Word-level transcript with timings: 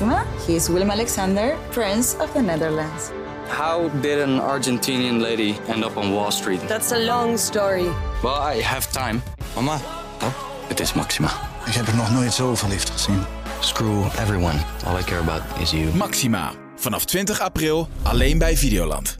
Maxima. 0.00 0.24
He 0.46 0.54
is 0.54 0.68
Willem 0.68 0.90
Alexander, 0.90 1.56
Prince 1.70 2.16
of 2.20 2.32
the 2.32 2.40
Netherlands. 2.40 3.10
How 3.48 3.88
did 4.00 4.20
an 4.20 4.40
Argentinian 4.40 5.20
lady 5.20 5.54
end 5.68 5.84
up 5.84 5.96
on 5.96 6.12
Wall 6.12 6.30
Street? 6.30 6.60
That's 6.68 6.92
a 6.92 6.98
long 6.98 7.38
story. 7.38 7.88
Well, 8.22 8.56
I 8.56 8.62
have 8.62 8.90
time. 8.92 9.20
Mama, 9.54 9.74
Oh, 10.22 10.32
het 10.68 10.80
is 10.80 10.92
Maxima. 10.94 11.28
ik 11.66 11.72
heb 11.72 11.86
er 11.86 11.96
nog 11.96 12.12
nooit 12.12 12.32
zo 12.32 12.54
verliefd 12.54 12.90
gezien. 12.90 13.18
Screw 13.60 14.04
everyone. 14.04 14.58
All 14.86 14.98
I 14.98 15.02
care 15.02 15.20
about 15.20 15.42
is 15.60 15.70
you. 15.70 15.94
Maxima. 15.96 16.52
Vanaf 16.76 17.04
20 17.04 17.40
april 17.40 17.88
alleen 18.02 18.38
bij 18.38 18.56
Videoland. 18.56 19.18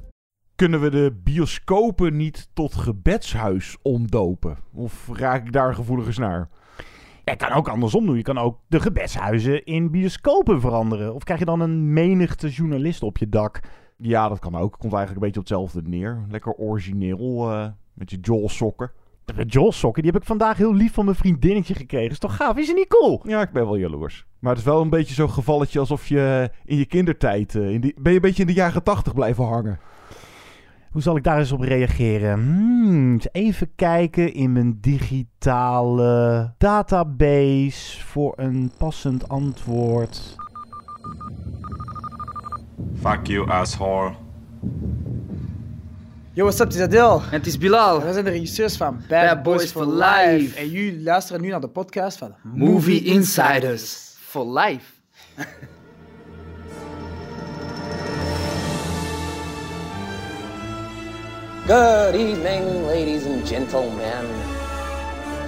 Kunnen 0.56 0.80
we 0.80 0.90
de 0.90 1.20
bioscopen 1.24 2.16
niet 2.16 2.48
tot 2.54 2.74
gebedshuis 2.74 3.76
omdopen? 3.82 4.58
Of 4.74 4.92
raak 5.12 5.46
ik 5.46 5.52
daar 5.52 5.74
gevoeligers 5.74 6.18
naar? 6.18 6.48
Ja, 7.28 7.34
je 7.34 7.46
kan 7.46 7.56
ook 7.56 7.68
andersom 7.68 8.06
doen. 8.06 8.16
Je 8.16 8.22
kan 8.22 8.38
ook 8.38 8.58
de 8.66 8.80
gebedshuizen 8.80 9.64
in 9.64 9.90
bioscopen 9.90 10.60
veranderen. 10.60 11.14
Of 11.14 11.24
krijg 11.24 11.38
je 11.38 11.46
dan 11.46 11.60
een 11.60 11.92
menigte 11.92 12.48
journalisten 12.48 13.06
op 13.06 13.18
je 13.18 13.28
dak? 13.28 13.60
Ja, 13.96 14.28
dat 14.28 14.38
kan 14.38 14.56
ook. 14.56 14.78
Komt 14.78 14.92
eigenlijk 14.92 15.14
een 15.14 15.32
beetje 15.32 15.40
op 15.40 15.46
hetzelfde 15.46 15.82
neer. 15.88 16.24
Lekker 16.28 16.52
origineel 16.52 17.50
eh, 17.50 17.66
met 17.92 18.10
je 18.10 18.18
Joel 18.20 18.48
sokken. 18.48 18.90
De 19.24 19.44
Joel 19.44 19.72
sokken, 19.72 20.02
die 20.02 20.12
heb 20.12 20.20
ik 20.20 20.26
vandaag 20.26 20.56
heel 20.56 20.74
lief 20.74 20.92
van 20.92 21.04
mijn 21.04 21.16
vriendinnetje 21.16 21.74
gekregen. 21.74 22.10
Is 22.10 22.18
toch 22.18 22.36
gaaf? 22.36 22.56
Is 22.56 22.66
het 22.66 22.76
niet 22.76 22.88
cool? 22.88 23.20
Ja, 23.22 23.40
ik 23.40 23.52
ben 23.52 23.64
wel 23.64 23.76
jaloers. 23.76 24.26
Maar 24.38 24.50
het 24.50 24.60
is 24.60 24.66
wel 24.66 24.80
een 24.80 24.90
beetje 24.90 25.14
zo'n 25.14 25.30
gevalletje 25.30 25.78
alsof 25.78 26.06
je 26.06 26.50
in 26.64 26.76
je 26.76 26.86
kindertijd... 26.86 27.54
eh, 27.54 27.70
in 27.70 27.80
die, 27.80 27.94
ben 28.00 28.12
je 28.12 28.16
een 28.16 28.24
beetje 28.24 28.42
in 28.42 28.48
de 28.48 28.54
jaren 28.54 28.82
tachtig 28.82 29.14
blijven 29.14 29.44
hangen. 29.44 29.78
Hoe 30.98 31.06
zal 31.06 31.16
ik 31.16 31.24
daar 31.24 31.38
eens 31.38 31.52
op 31.52 31.60
reageren? 31.60 32.32
Hmm, 32.32 33.12
eens 33.12 33.26
even 33.32 33.70
kijken 33.76 34.34
in 34.34 34.52
mijn 34.52 34.78
digitale 34.80 36.54
database 36.58 38.04
voor 38.04 38.32
een 38.36 38.72
passend 38.78 39.28
antwoord. 39.28 40.36
Fuck 43.00 43.26
you, 43.26 43.50
asshole. 43.50 44.12
Yo, 46.32 46.44
what's 46.44 46.60
up, 46.60 46.66
het 46.66 46.74
is 46.74 46.82
Adil. 46.82 47.22
Het 47.22 47.46
is 47.46 47.58
Bilal. 47.58 48.02
Wij 48.02 48.12
zijn 48.12 48.24
de 48.24 48.30
regisseurs 48.30 48.76
van 48.76 48.96
Bad, 49.08 49.26
Bad 49.26 49.42
Boys, 49.42 49.70
for 49.70 49.86
Life. 49.86 50.36
Life. 50.36 50.58
En 50.58 50.68
jullie 50.68 51.02
luisteren 51.02 51.40
nu 51.40 51.48
naar 51.48 51.60
de 51.60 51.68
podcast 51.68 52.18
van 52.18 52.34
Movie 52.42 53.04
Insiders. 53.04 54.14
For 54.20 54.58
life. 54.58 54.92
Good 61.68 62.14
evening, 62.14 62.86
ladies 62.86 63.26
and 63.26 63.46
gentlemen. 63.46 64.24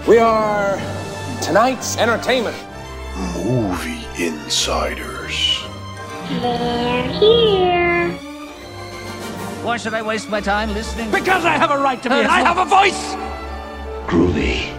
We 0.06 0.18
are 0.18 0.78
tonight's 1.40 1.96
entertainment. 1.96 2.56
Movie 3.42 4.04
Insiders. 4.22 5.64
Why 9.62 9.78
should 9.78 9.94
I 9.94 10.02
waste 10.02 10.28
my 10.28 10.42
time 10.42 10.74
listening? 10.74 11.10
Because 11.10 11.46
I 11.46 11.56
have 11.56 11.70
a 11.70 11.78
right 11.78 12.02
to 12.02 12.10
be. 12.10 12.14
I 12.16 12.42
have 12.42 12.58
a 12.58 12.66
voice. 12.66 13.16
Groovy. 14.06 14.76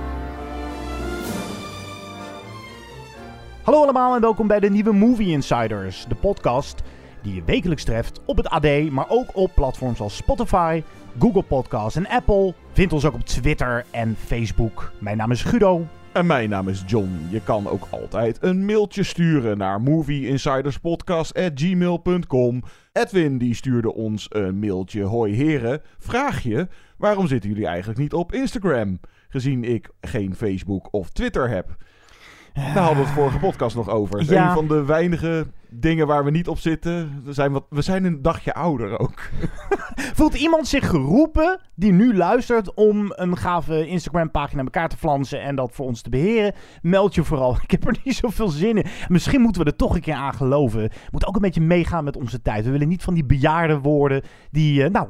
Hallo 3.64 3.82
allemaal 3.82 4.16
en 4.16 4.22
welkom 4.22 4.48
bij 4.48 4.60
de 4.60 4.70
nieuwe 4.70 4.94
Movie 4.94 5.32
Insiders. 5.32 6.06
De 6.08 6.16
podcast 6.16 6.82
die 7.22 7.36
je 7.36 7.44
wekelijks 7.46 7.84
treft 7.84 8.20
op 8.26 8.38
het 8.38 8.50
AD, 8.50 8.90
maar 8.92 9.06
ook 9.10 9.30
op 9.34 9.52
platforms 9.56 10.00
als 10.00 10.16
Spotify, 10.16 10.84
Google 11.20 11.44
Podcasts 11.44 11.96
en 11.96 12.08
Apple. 12.08 12.54
Vind 12.74 12.94
ons 12.94 13.06
ook 13.06 13.14
op 13.14 13.26
Twitter 13.26 13.86
en 13.92 14.16
Facebook. 14.26 14.92
Mijn 15.00 15.18
naam 15.18 15.32
is 15.32 15.44
Guido. 15.44 15.86
En 16.12 16.26
mijn 16.26 16.50
naam 16.50 16.68
is 16.68 16.84
John. 16.88 17.28
Je 17.30 17.42
kan 17.42 17.68
ook 17.68 17.88
altijd 17.90 18.38
een 18.42 18.66
mailtje 18.66 19.04
sturen 19.04 19.58
naar 19.58 19.82
movieinsiderspodcast.gmail.com. 19.82 22.64
Edwin 22.92 23.38
die 23.38 23.56
stuurde 23.56 23.94
ons 23.94 24.26
een 24.30 24.60
mailtje. 24.60 25.04
Hoi 25.04 25.34
heren, 25.34 25.82
vraag 26.00 26.44
je, 26.44 26.68
waarom 26.98 27.28
zitten 27.28 27.50
jullie 27.50 27.66
eigenlijk 27.68 28.00
niet 28.00 28.14
op 28.14 28.34
Instagram? 28.34 29.00
Gezien 29.30 29.64
ik 29.64 29.90
geen 30.02 30.36
Facebook 30.36 30.88
of 30.94 31.10
Twitter 31.10 31.50
heb. 31.50 31.76
Daar 32.54 32.78
hadden 32.78 32.96
we 32.98 33.04
het 33.04 33.14
vorige 33.14 33.40
podcast 33.40 33.76
nog 33.76 33.90
over. 33.90 34.20
Het 34.20 34.30
is 34.30 34.36
Ja. 34.36 34.48
Een 34.48 34.54
van 34.54 34.68
de 34.68 34.86
weinige 34.86 35.46
dingen 35.70 36.08
waar 36.08 36.24
we 36.24 36.32
niet 36.32 36.48
op 36.48 36.58
zitten. 36.58 37.22
We 37.26 37.34
zijn, 37.34 37.52
wat, 37.52 37.66
we 37.70 37.82
zijn 37.82 38.04
een 38.04 38.22
dagje 38.22 38.54
ouder 38.54 39.00
ook. 39.00 39.30
Voelt 40.18 40.34
iemand 40.34 40.68
zich 40.68 40.90
geroepen 40.90 41.60
die 41.76 41.92
nu 41.92 42.16
luistert 42.16 42.74
om 42.74 43.14
een 43.16 43.38
gave 43.38 43.88
Instagram-pagina 43.88 44.60
aan 44.60 44.66
elkaar 44.66 44.90
te 44.90 44.98
flansen 44.98 45.42
en 45.42 45.56
dat 45.56 45.72
voor 45.72 45.86
ons 45.86 46.02
te 46.02 46.10
beheren? 46.10 46.54
Meld 46.82 47.16
je 47.16 47.24
vooral. 47.24 47.58
Ik 47.64 47.72
heb 47.72 47.88
er 47.88 47.98
niet 48.04 48.16
zoveel 48.16 48.50
zin 48.50 48.78
in. 48.78 48.86
Misschien 49.08 49.42
moeten 49.42 49.64
we 49.64 49.70
er 49.70 49.76
toch 49.76 49.96
een 49.96 50.02
keer 50.02 50.14
aan 50.14 50.34
geloven. 50.34 50.92
Moet 51.12 51.28
ook 51.28 51.36
een 51.36 51.42
beetje 51.42 51.62
meegaan 51.62 52.04
met 52.04 52.18
onze 52.18 52.42
tijd. 52.42 52.66
We 52.66 52.72
willen 52.72 52.88
niet 52.88 53.04
van 53.04 53.14
die 53.14 53.26
bejaarden 53.26 53.82
worden 53.82 54.24
die, 54.52 54.84
eh, 54.84 54.92
nou, 54.92 55.08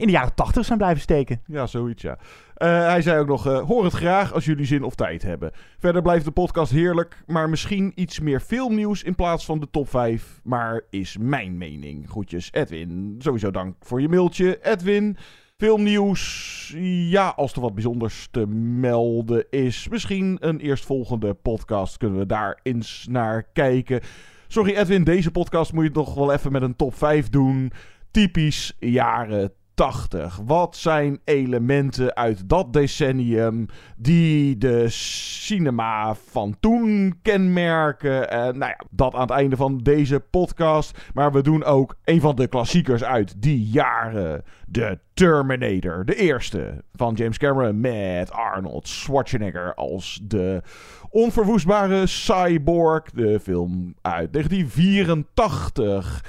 in 0.00 0.06
de 0.06 0.12
jaren 0.12 0.34
tachtig 0.34 0.64
zijn 0.64 0.78
blijven 0.78 1.00
steken. 1.00 1.40
Ja, 1.46 1.66
zoiets 1.66 2.02
ja. 2.02 2.18
Eh, 2.54 2.68
hij 2.68 3.02
zei 3.02 3.20
ook 3.20 3.26
nog, 3.26 3.46
eh, 3.46 3.60
hoor 3.60 3.84
het 3.84 3.92
graag 3.92 4.32
als 4.32 4.44
jullie 4.44 4.64
zin 4.64 4.82
of 4.82 4.94
tijd 4.94 5.22
hebben. 5.22 5.50
Verder 5.78 6.02
blijft 6.02 6.24
de 6.24 6.30
podcast 6.30 6.72
heerlijk, 6.72 7.22
maar 7.26 7.48
misschien 7.48 7.92
iets 7.94 8.20
meer 8.20 8.40
filmnieuws 8.40 9.02
in 9.02 9.14
plaats 9.14 9.44
van 9.44 9.60
de 9.60 9.68
top 9.70 9.88
5. 9.88 10.40
Maar 10.44 10.82
is 10.90 11.16
mijn 11.20 11.58
mening. 11.58 12.08
Groetjes, 12.08 12.52
Edwin. 12.52 13.14
Sowieso 13.18 13.50
dank 13.50 13.76
voor 13.80 14.00
je 14.00 14.08
mailtje, 14.08 14.58
Edwin. 14.62 15.16
Filmnieuws, 15.56 16.74
ja, 17.08 17.28
als 17.28 17.52
er 17.52 17.60
wat 17.60 17.74
bijzonders 17.74 18.28
te 18.30 18.46
melden 18.46 19.46
is. 19.50 19.88
Misschien 19.88 20.36
een 20.40 20.60
eerstvolgende 20.60 21.34
podcast 21.34 21.96
kunnen 21.96 22.18
we 22.18 22.26
daar 22.26 22.60
eens 22.62 23.06
naar 23.10 23.42
kijken. 23.52 24.00
Sorry 24.48 24.74
Edwin, 24.74 25.04
deze 25.04 25.30
podcast 25.30 25.72
moet 25.72 25.84
je 25.84 25.90
toch 25.90 26.14
wel 26.14 26.32
even 26.32 26.52
met 26.52 26.62
een 26.62 26.76
top 26.76 26.94
5 26.94 27.28
doen. 27.28 27.72
Typisch 28.10 28.76
jaren 28.78 29.52
80. 29.80 30.40
Wat 30.44 30.76
zijn 30.76 31.20
elementen 31.24 32.16
uit 32.16 32.48
dat 32.48 32.72
decennium 32.72 33.66
die 33.96 34.58
de 34.58 34.88
cinema 34.88 36.14
van 36.14 36.56
toen 36.60 37.18
kenmerken? 37.22 38.30
En 38.30 38.58
nou 38.58 38.70
ja, 38.70 38.80
dat 38.90 39.14
aan 39.14 39.20
het 39.20 39.30
einde 39.30 39.56
van 39.56 39.78
deze 39.78 40.20
podcast. 40.20 40.98
Maar 41.14 41.32
we 41.32 41.42
doen 41.42 41.64
ook 41.64 41.96
een 42.04 42.20
van 42.20 42.36
de 42.36 42.46
klassiekers 42.46 43.04
uit 43.04 43.42
die 43.42 43.64
jaren. 43.64 44.44
De 44.66 44.98
Terminator. 45.14 46.04
De 46.04 46.14
eerste 46.14 46.84
van 46.92 47.14
James 47.14 47.38
Cameron 47.38 47.80
met 47.80 48.32
Arnold 48.32 48.88
Schwarzenegger 48.88 49.74
als 49.74 50.20
de 50.22 50.62
onverwoestbare 51.10 52.06
cyborg. 52.06 53.10
De 53.10 53.40
film 53.40 53.94
uit 54.02 54.32
1984. 54.32 56.24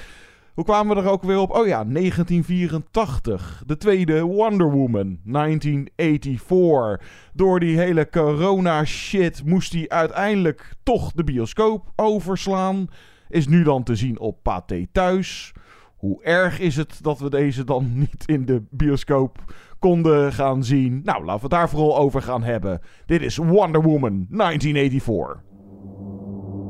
Hoe 0.54 0.64
kwamen 0.64 0.96
we 0.96 1.02
er 1.02 1.10
ook 1.10 1.24
weer 1.24 1.40
op? 1.40 1.52
Oh 1.52 1.68
ja, 1.68 1.84
1984. 1.84 3.64
De 3.66 3.78
tweede 3.78 4.22
Wonder 4.22 4.72
Woman, 4.72 5.20
1984. 5.24 7.02
Door 7.34 7.60
die 7.60 7.78
hele 7.78 8.10
corona 8.10 8.86
shit 8.86 9.46
moest 9.46 9.74
hij 9.74 9.90
uiteindelijk 9.90 10.74
toch 10.84 11.12
de 11.12 11.24
bioscoop 11.24 11.92
overslaan. 11.96 12.88
Is 13.30 13.48
nu 13.48 13.64
dan 13.64 13.84
te 13.84 13.96
zien 13.96 14.20
op 14.20 14.44
Pathé 14.44 14.88
Thuis. 14.92 15.54
Hoe 15.96 16.24
erg 16.24 16.60
is 16.60 16.76
het 16.76 17.00
dat 17.02 17.20
we 17.20 17.30
deze 17.30 17.64
dan 17.64 17.92
niet 18.00 18.24
in 18.26 18.46
de 18.46 18.64
bioscoop 18.70 19.54
konden 19.80 20.34
gaan 20.34 20.64
zien? 20.64 21.02
Nou, 21.04 21.26
laten 21.26 21.36
we 21.36 21.42
het 21.42 21.50
daar 21.52 21.70
vooral 21.70 21.98
over 21.98 22.22
gaan 22.22 22.44
hebben. 22.44 22.82
Dit 23.06 23.22
is 23.22 23.38
Wonder 23.38 23.82
Woman 23.82 24.26
1984. 24.30 25.42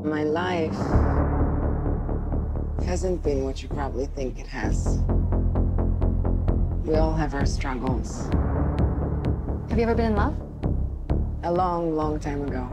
My 0.04 0.24
life 0.24 1.10
hasn't 2.86 3.24
been 3.24 3.44
what 3.44 3.62
you 3.62 3.70
probably 3.70 4.06
think 4.06 4.40
it 4.40 4.48
has. 4.48 5.00
We 6.84 6.96
all 6.96 7.14
have 7.14 7.34
our 7.34 7.46
struggles. 7.46 8.28
Have 9.70 9.78
you 9.78 9.84
ever 9.84 9.96
been 9.96 10.08
in 10.08 10.16
love? 10.16 10.36
A 11.44 11.52
long, 11.52 11.96
long 11.96 12.20
time 12.20 12.44
ago. 12.44 12.70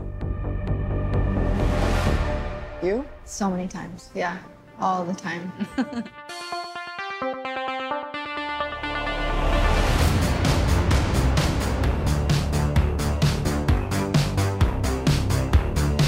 You? 2.82 3.04
So 3.24 3.50
many 3.50 3.69
times. 3.69 4.10
Yeah, 4.14 4.38
all 4.81 5.05
the 5.05 5.14
time. 5.14 5.52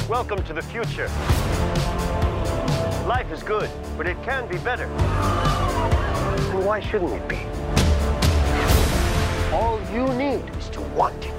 Welcome 0.08 0.42
to 0.44 0.52
the 0.52 0.62
future. 0.62 1.08
Life 3.10 3.32
is 3.32 3.42
good, 3.42 3.68
but 3.96 4.06
it 4.06 4.16
can 4.22 4.46
be 4.46 4.56
better. 4.58 4.84
And 4.84 6.64
why 6.64 6.78
shouldn't 6.78 7.12
it 7.12 7.28
be? 7.28 7.38
All 9.52 9.80
you 9.92 10.06
need 10.14 10.48
is 10.56 10.68
to 10.68 10.80
want 10.80 11.16
it. 11.24 11.34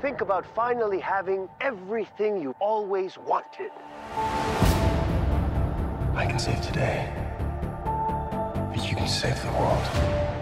Think 0.00 0.22
about 0.22 0.46
finally 0.54 1.00
having 1.00 1.46
everything 1.60 2.40
you 2.40 2.54
always 2.60 3.18
wanted. 3.18 3.70
I 6.14 6.24
can 6.26 6.38
save 6.38 6.62
today. 6.62 7.12
But 7.84 8.88
you 8.88 8.96
can 8.96 9.06
save 9.06 9.38
the 9.42 9.50
world. 9.50 10.39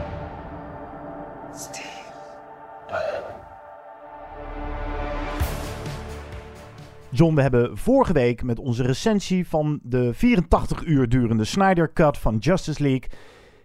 John, 7.10 7.34
we 7.34 7.42
hebben 7.42 7.78
vorige 7.78 8.12
week 8.12 8.42
met 8.42 8.58
onze 8.58 8.82
recensie 8.82 9.48
van 9.48 9.80
de 9.82 10.14
84 10.14 10.84
uur 10.84 11.08
durende 11.08 11.44
Snyder 11.44 11.92
Cut 11.92 12.18
van 12.18 12.36
Justice 12.36 12.82
League 12.82 13.08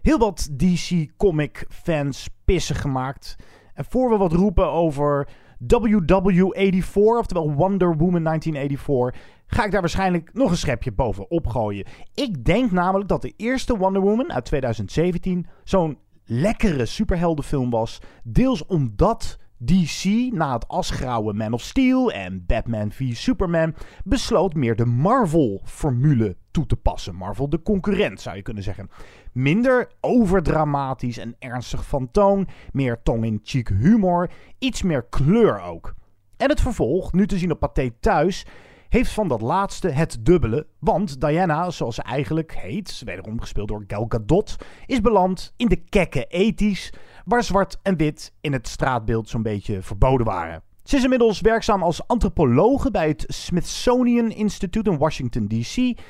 heel 0.02 0.18
wat 0.18 0.48
DC 0.56 1.06
Comic 1.16 1.66
fans 1.68 2.28
pissen 2.44 2.76
gemaakt. 2.76 3.36
En 3.74 3.84
voor 3.84 4.10
we 4.10 4.16
wat 4.16 4.32
roepen 4.32 4.70
over 4.70 5.28
WW84, 5.62 6.94
oftewel 6.94 7.52
Wonder 7.52 7.96
Woman 7.96 8.22
1984, 8.24 9.22
ga 9.46 9.64
ik 9.64 9.70
daar 9.70 9.80
waarschijnlijk 9.80 10.30
nog 10.32 10.50
een 10.50 10.56
schepje 10.56 10.92
bovenop 10.92 11.46
gooien. 11.46 11.86
Ik 12.14 12.44
denk 12.44 12.70
namelijk 12.70 13.08
dat 13.08 13.22
de 13.22 13.32
eerste 13.36 13.76
Wonder 13.76 14.02
Woman 14.02 14.32
uit 14.32 14.44
2017 14.44 15.46
zo'n 15.64 15.98
lekkere 16.24 16.86
superheldenfilm 16.86 17.70
was. 17.70 18.00
Deels 18.22 18.66
omdat 18.66 19.38
DC 19.64 20.32
na 20.32 20.52
het 20.52 20.68
asgrauwe 20.68 21.32
Man 21.32 21.52
of 21.52 21.62
Steel 21.62 22.12
en 22.12 22.44
Batman 22.46 22.92
v 22.92 23.14
Superman 23.14 23.74
besloot 24.04 24.54
meer 24.54 24.76
de 24.76 24.84
Marvel-formule 24.84 26.36
toe 26.50 26.66
te 26.66 26.76
passen. 26.76 27.14
Marvel 27.14 27.48
de 27.48 27.62
concurrent 27.62 28.20
zou 28.20 28.36
je 28.36 28.42
kunnen 28.42 28.62
zeggen. 28.62 28.90
Minder 29.32 29.90
overdramatisch 30.00 31.18
en 31.18 31.36
ernstig 31.38 31.86
van 31.86 32.10
toon, 32.10 32.48
meer 32.72 33.02
tong-in-cheek 33.02 33.68
humor, 33.68 34.30
iets 34.58 34.82
meer 34.82 35.04
kleur 35.04 35.60
ook. 35.60 35.94
En 36.36 36.48
het 36.48 36.60
vervolg, 36.60 37.12
nu 37.12 37.26
te 37.26 37.38
zien 37.38 37.50
op 37.50 37.58
Pathé 37.58 37.90
thuis, 38.00 38.46
heeft 38.88 39.10
van 39.10 39.28
dat 39.28 39.40
laatste 39.40 39.88
het 39.88 40.18
dubbele. 40.20 40.66
Want 40.78 41.20
Diana, 41.20 41.70
zoals 41.70 41.94
ze 41.94 42.02
eigenlijk 42.02 42.56
heet, 42.56 43.02
wederom 43.04 43.40
gespeeld 43.40 43.68
door 43.68 43.84
Gal 43.86 44.06
Gadot, 44.08 44.56
is 44.86 45.00
beland 45.00 45.52
in 45.56 45.68
de 45.68 45.76
kekke 45.76 46.24
ethisch, 46.24 46.92
waar 47.24 47.42
zwart 47.42 47.78
en 47.82 47.96
wit 47.96 48.32
in 48.40 48.52
het 48.52 48.68
straatbeeld 48.68 49.28
zo'n 49.28 49.42
beetje 49.42 49.82
verboden 49.82 50.26
waren. 50.26 50.62
Ze 50.82 50.96
is 50.96 51.02
inmiddels 51.02 51.40
werkzaam 51.40 51.82
als 51.82 52.06
antropologe 52.06 52.90
bij 52.90 53.08
het 53.08 53.24
Smithsonian 53.28 54.30
Institute 54.30 54.90
in 54.90 54.98
Washington, 54.98 55.48
D.C., 55.48 56.00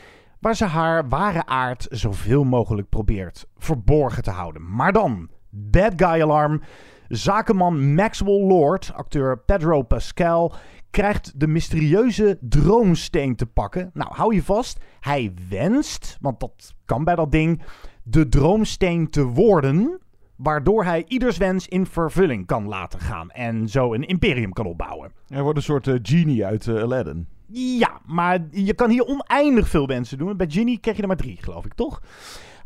waar 0.40 0.56
ze 0.56 0.64
haar 0.64 1.08
ware 1.08 1.46
aard 1.46 1.86
zoveel 1.90 2.44
mogelijk 2.44 2.88
probeert 2.88 3.46
verborgen 3.56 4.22
te 4.22 4.30
houden. 4.30 4.74
Maar 4.74 4.92
dan, 4.92 5.28
bad 5.50 5.92
guy 5.96 6.22
alarm. 6.22 6.62
Zakenman 7.08 7.94
Maxwell 7.94 8.46
Lord, 8.46 8.92
acteur 8.94 9.38
Pedro 9.38 9.82
Pascal, 9.82 10.54
krijgt 10.90 11.40
de 11.40 11.46
mysterieuze 11.46 12.38
droomsteen 12.40 13.36
te 13.36 13.46
pakken. 13.46 13.90
Nou, 13.92 14.14
hou 14.14 14.34
je 14.34 14.42
vast. 14.42 14.80
Hij 15.00 15.34
wenst, 15.48 16.18
want 16.20 16.40
dat 16.40 16.74
kan 16.84 17.04
bij 17.04 17.14
dat 17.14 17.32
ding, 17.32 17.62
de 18.02 18.28
droomsteen 18.28 19.10
te 19.10 19.24
worden. 19.24 19.98
Waardoor 20.44 20.84
hij 20.84 21.04
ieders 21.08 21.36
wens 21.36 21.68
in 21.68 21.86
vervulling 21.86 22.46
kan 22.46 22.68
laten 22.68 23.00
gaan. 23.00 23.30
En 23.30 23.68
zo 23.68 23.94
een 23.94 24.04
imperium 24.04 24.52
kan 24.52 24.66
opbouwen. 24.66 25.12
Hij 25.28 25.42
wordt 25.42 25.58
een 25.58 25.64
soort 25.64 25.86
uh, 25.86 25.98
genie 26.02 26.46
uit 26.46 26.66
uh, 26.66 26.82
Aladdin. 26.82 27.26
Ja, 27.56 28.00
maar 28.06 28.38
je 28.50 28.74
kan 28.74 28.90
hier 28.90 29.06
oneindig 29.06 29.68
veel 29.68 29.86
wensen 29.86 30.18
doen. 30.18 30.36
Bij 30.36 30.50
Genie 30.50 30.78
krijg 30.78 30.96
je 30.96 31.02
er 31.02 31.08
maar 31.08 31.16
drie, 31.16 31.38
geloof 31.40 31.64
ik, 31.64 31.74
toch? 31.74 32.00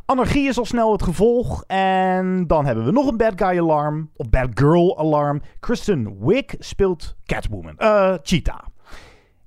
Anarchie 0.05 0.47
is 0.47 0.57
al 0.57 0.65
snel 0.65 0.91
het 0.91 1.03
gevolg. 1.03 1.63
En 1.67 2.47
dan 2.47 2.65
hebben 2.65 2.85
we 2.85 2.91
nog 2.91 3.07
een 3.07 3.17
bad 3.17 3.33
guy 3.35 3.59
alarm. 3.59 4.09
Of 4.15 4.29
bad 4.29 4.49
girl 4.53 4.97
alarm. 4.97 5.41
Kristen 5.59 6.25
Wiig 6.25 6.45
speelt 6.59 7.15
Catwoman. 7.25 7.75
Uh, 7.77 8.13
Cheetah. 8.23 8.68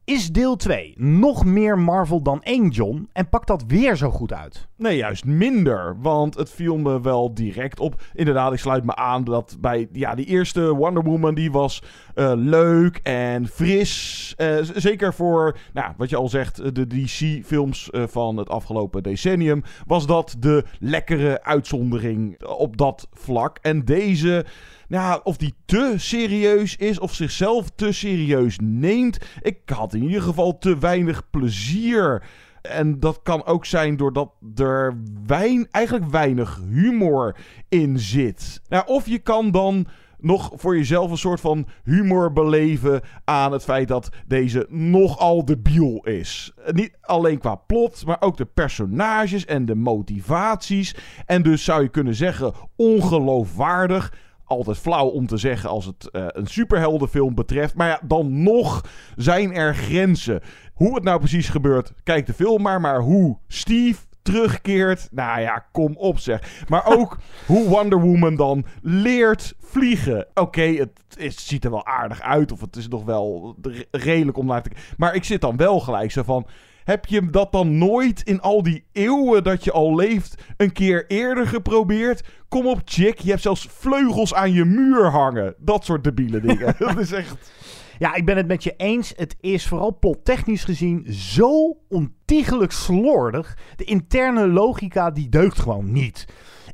Is 0.04 0.32
deel 0.32 0.56
2 0.56 0.94
nog 0.96 1.44
meer 1.44 1.78
Marvel 1.78 2.22
dan 2.22 2.43
1, 2.43 2.69
John? 2.69 3.08
En 3.12 3.28
pakt 3.28 3.46
dat 3.46 3.64
weer 3.66 3.96
zo 3.96 4.10
goed 4.10 4.32
uit? 4.32 4.69
Nee, 4.76 4.96
juist 4.96 5.25
minder. 5.25 5.96
Want 6.00 6.34
het 6.34 6.50
viel 6.50 6.76
me 6.76 7.00
wel 7.00 7.34
direct 7.34 7.81
op. 7.81 8.02
Inderdaad, 8.14 8.52
ik 8.52 8.58
sluit 8.58 8.84
me 8.84 8.96
aan 8.96 9.25
dat 9.25 9.56
bij 9.60 9.88
ja, 9.93 10.14
die 10.14 10.26
eerste 10.26 10.75
Wonder 10.75 11.02
Woman... 11.02 11.34
die 11.34 11.52
was 11.52 11.82
uh, 12.14 12.32
leuk 12.37 13.00
en 13.02 13.46
fris. 13.46 14.34
Uh, 14.38 14.58
zeker 14.75 15.14
voor, 15.14 15.56
nou, 15.72 15.93
wat 15.96 16.10
je 16.10 16.16
al 16.16 16.28
zegt... 16.28 16.75
de 16.75 16.87
DC-films 16.87 17.88
van 17.93 18.37
het 18.37 18.49
afgelopen 18.49 19.02
decennium... 19.02 19.62
was 19.87 20.06
dat 20.06 20.37
de 20.38 20.64
lekkere 20.78 21.44
uitzondering 21.44 22.44
op 22.44 22.76
dat 22.76 23.08
vlak. 23.12 23.58
En 23.60 23.84
deze... 23.84 24.44
Nou, 24.92 25.20
of 25.24 25.36
die 25.36 25.54
te 25.64 25.94
serieus 25.96 26.76
is 26.76 26.98
of 26.98 27.14
zichzelf 27.14 27.70
te 27.74 27.92
serieus 27.92 28.58
neemt. 28.62 29.18
Ik 29.42 29.58
had 29.64 29.94
in 29.94 30.02
ieder 30.02 30.22
geval 30.22 30.58
te 30.58 30.78
weinig 30.78 31.30
plezier. 31.30 32.22
En 32.62 33.00
dat 33.00 33.20
kan 33.22 33.44
ook 33.44 33.64
zijn 33.66 33.96
doordat 33.96 34.32
er 34.54 34.96
wein, 35.26 35.68
eigenlijk 35.70 36.10
weinig 36.10 36.60
humor 36.68 37.36
in 37.68 37.98
zit. 37.98 38.60
Nou, 38.68 38.86
of 38.86 39.06
je 39.06 39.18
kan 39.18 39.50
dan 39.50 39.86
nog 40.18 40.50
voor 40.54 40.76
jezelf 40.76 41.10
een 41.10 41.16
soort 41.16 41.40
van 41.40 41.66
humor 41.84 42.32
beleven 42.32 43.00
aan 43.24 43.52
het 43.52 43.64
feit 43.64 43.88
dat 43.88 44.08
deze 44.26 44.66
nogal 44.68 45.44
debiel 45.44 46.04
is. 46.04 46.52
Niet 46.72 46.96
alleen 47.00 47.38
qua 47.38 47.54
plot, 47.54 48.06
maar 48.06 48.20
ook 48.20 48.36
de 48.36 48.44
personages 48.44 49.44
en 49.44 49.66
de 49.66 49.74
motivaties. 49.74 50.94
En 51.26 51.42
dus 51.42 51.64
zou 51.64 51.82
je 51.82 51.88
kunnen 51.88 52.14
zeggen 52.14 52.52
ongeloofwaardig 52.76 54.12
altijd 54.56 54.78
flauw 54.78 55.06
om 55.06 55.26
te 55.26 55.37
zeggen 55.37 55.70
als 55.70 55.84
het 55.84 56.08
uh, 56.12 56.25
een 56.28 56.46
superheldenfilm 56.46 57.34
betreft. 57.34 57.75
Maar 57.75 57.88
ja, 57.88 58.00
dan 58.02 58.43
nog 58.43 58.84
zijn 59.16 59.54
er 59.54 59.75
grenzen. 59.75 60.40
Hoe 60.75 60.94
het 60.94 61.04
nou 61.04 61.19
precies 61.19 61.49
gebeurt, 61.49 61.93
kijk 62.02 62.26
de 62.26 62.32
film 62.32 62.62
maar. 62.62 62.81
Maar 62.81 63.00
hoe 63.00 63.38
Steve 63.49 64.00
terugkeert, 64.22 65.08
nou 65.10 65.40
ja, 65.40 65.66
kom 65.72 65.96
op 65.96 66.19
zeg. 66.19 66.64
Maar 66.69 66.87
ook 66.87 67.19
hoe 67.46 67.69
Wonder 67.69 68.00
Woman 68.00 68.37
dan 68.37 68.64
leert 68.82 69.54
vliegen. 69.60 70.26
Oké, 70.28 70.40
okay, 70.40 70.75
het, 70.75 71.00
het, 71.19 71.38
ziet 71.38 71.64
er 71.64 71.70
wel 71.70 71.87
aardig 71.87 72.20
uit. 72.20 72.52
Of 72.52 72.60
het 72.60 72.76
is 72.76 72.88
nog 72.88 73.04
wel 73.04 73.56
redelijk 73.90 74.38
om 74.38 74.46
naar 74.46 74.62
te 74.62 74.69
kijken. 74.69 74.94
Maar 74.96 75.14
ik 75.14 75.25
zit 75.25 75.40
dan 75.40 75.56
wel 75.56 75.81
gelijk 75.81 76.10
zo 76.10 76.22
van... 76.22 76.46
Heb 76.84 77.06
je 77.06 77.31
dat 77.31 77.52
dan 77.52 77.79
nooit 77.79 78.23
in 78.23 78.40
al 78.40 78.62
die 78.62 78.84
eeuwen 78.93 79.44
dat 79.44 79.64
je 79.64 79.73
al 79.73 79.94
leeft 79.94 80.43
een 80.56 80.73
keer 80.73 81.05
eerder 81.06 81.46
geprobeerd? 81.46 82.23
Kom 82.49 82.67
op, 82.67 82.81
chick. 82.84 83.19
Je 83.19 83.31
hebt 83.31 83.43
zelfs 83.43 83.69
vleugels 83.70 84.34
aan 84.34 84.52
je 84.52 84.64
muur 84.64 85.05
hangen. 85.05 85.55
Dat 85.58 85.84
soort 85.84 86.05
debiele 86.05 86.40
dingen. 86.46 86.75
dat 86.79 86.99
is 86.99 87.12
echt... 87.12 87.52
Ja, 87.99 88.14
ik 88.14 88.25
ben 88.25 88.37
het 88.37 88.46
met 88.46 88.64
je 88.64 88.75
eens. 88.76 89.12
Het 89.17 89.37
is 89.40 89.67
vooral 89.67 89.99
plottechnisch 89.99 90.64
gezien 90.64 91.06
zo 91.12 91.76
ontiegelijk 91.88 92.73
slordig. 92.73 93.58
De 93.76 93.85
interne 93.85 94.49
logica 94.49 95.11
die 95.11 95.28
deugt 95.28 95.58
gewoon 95.58 95.93
niet. 95.93 96.26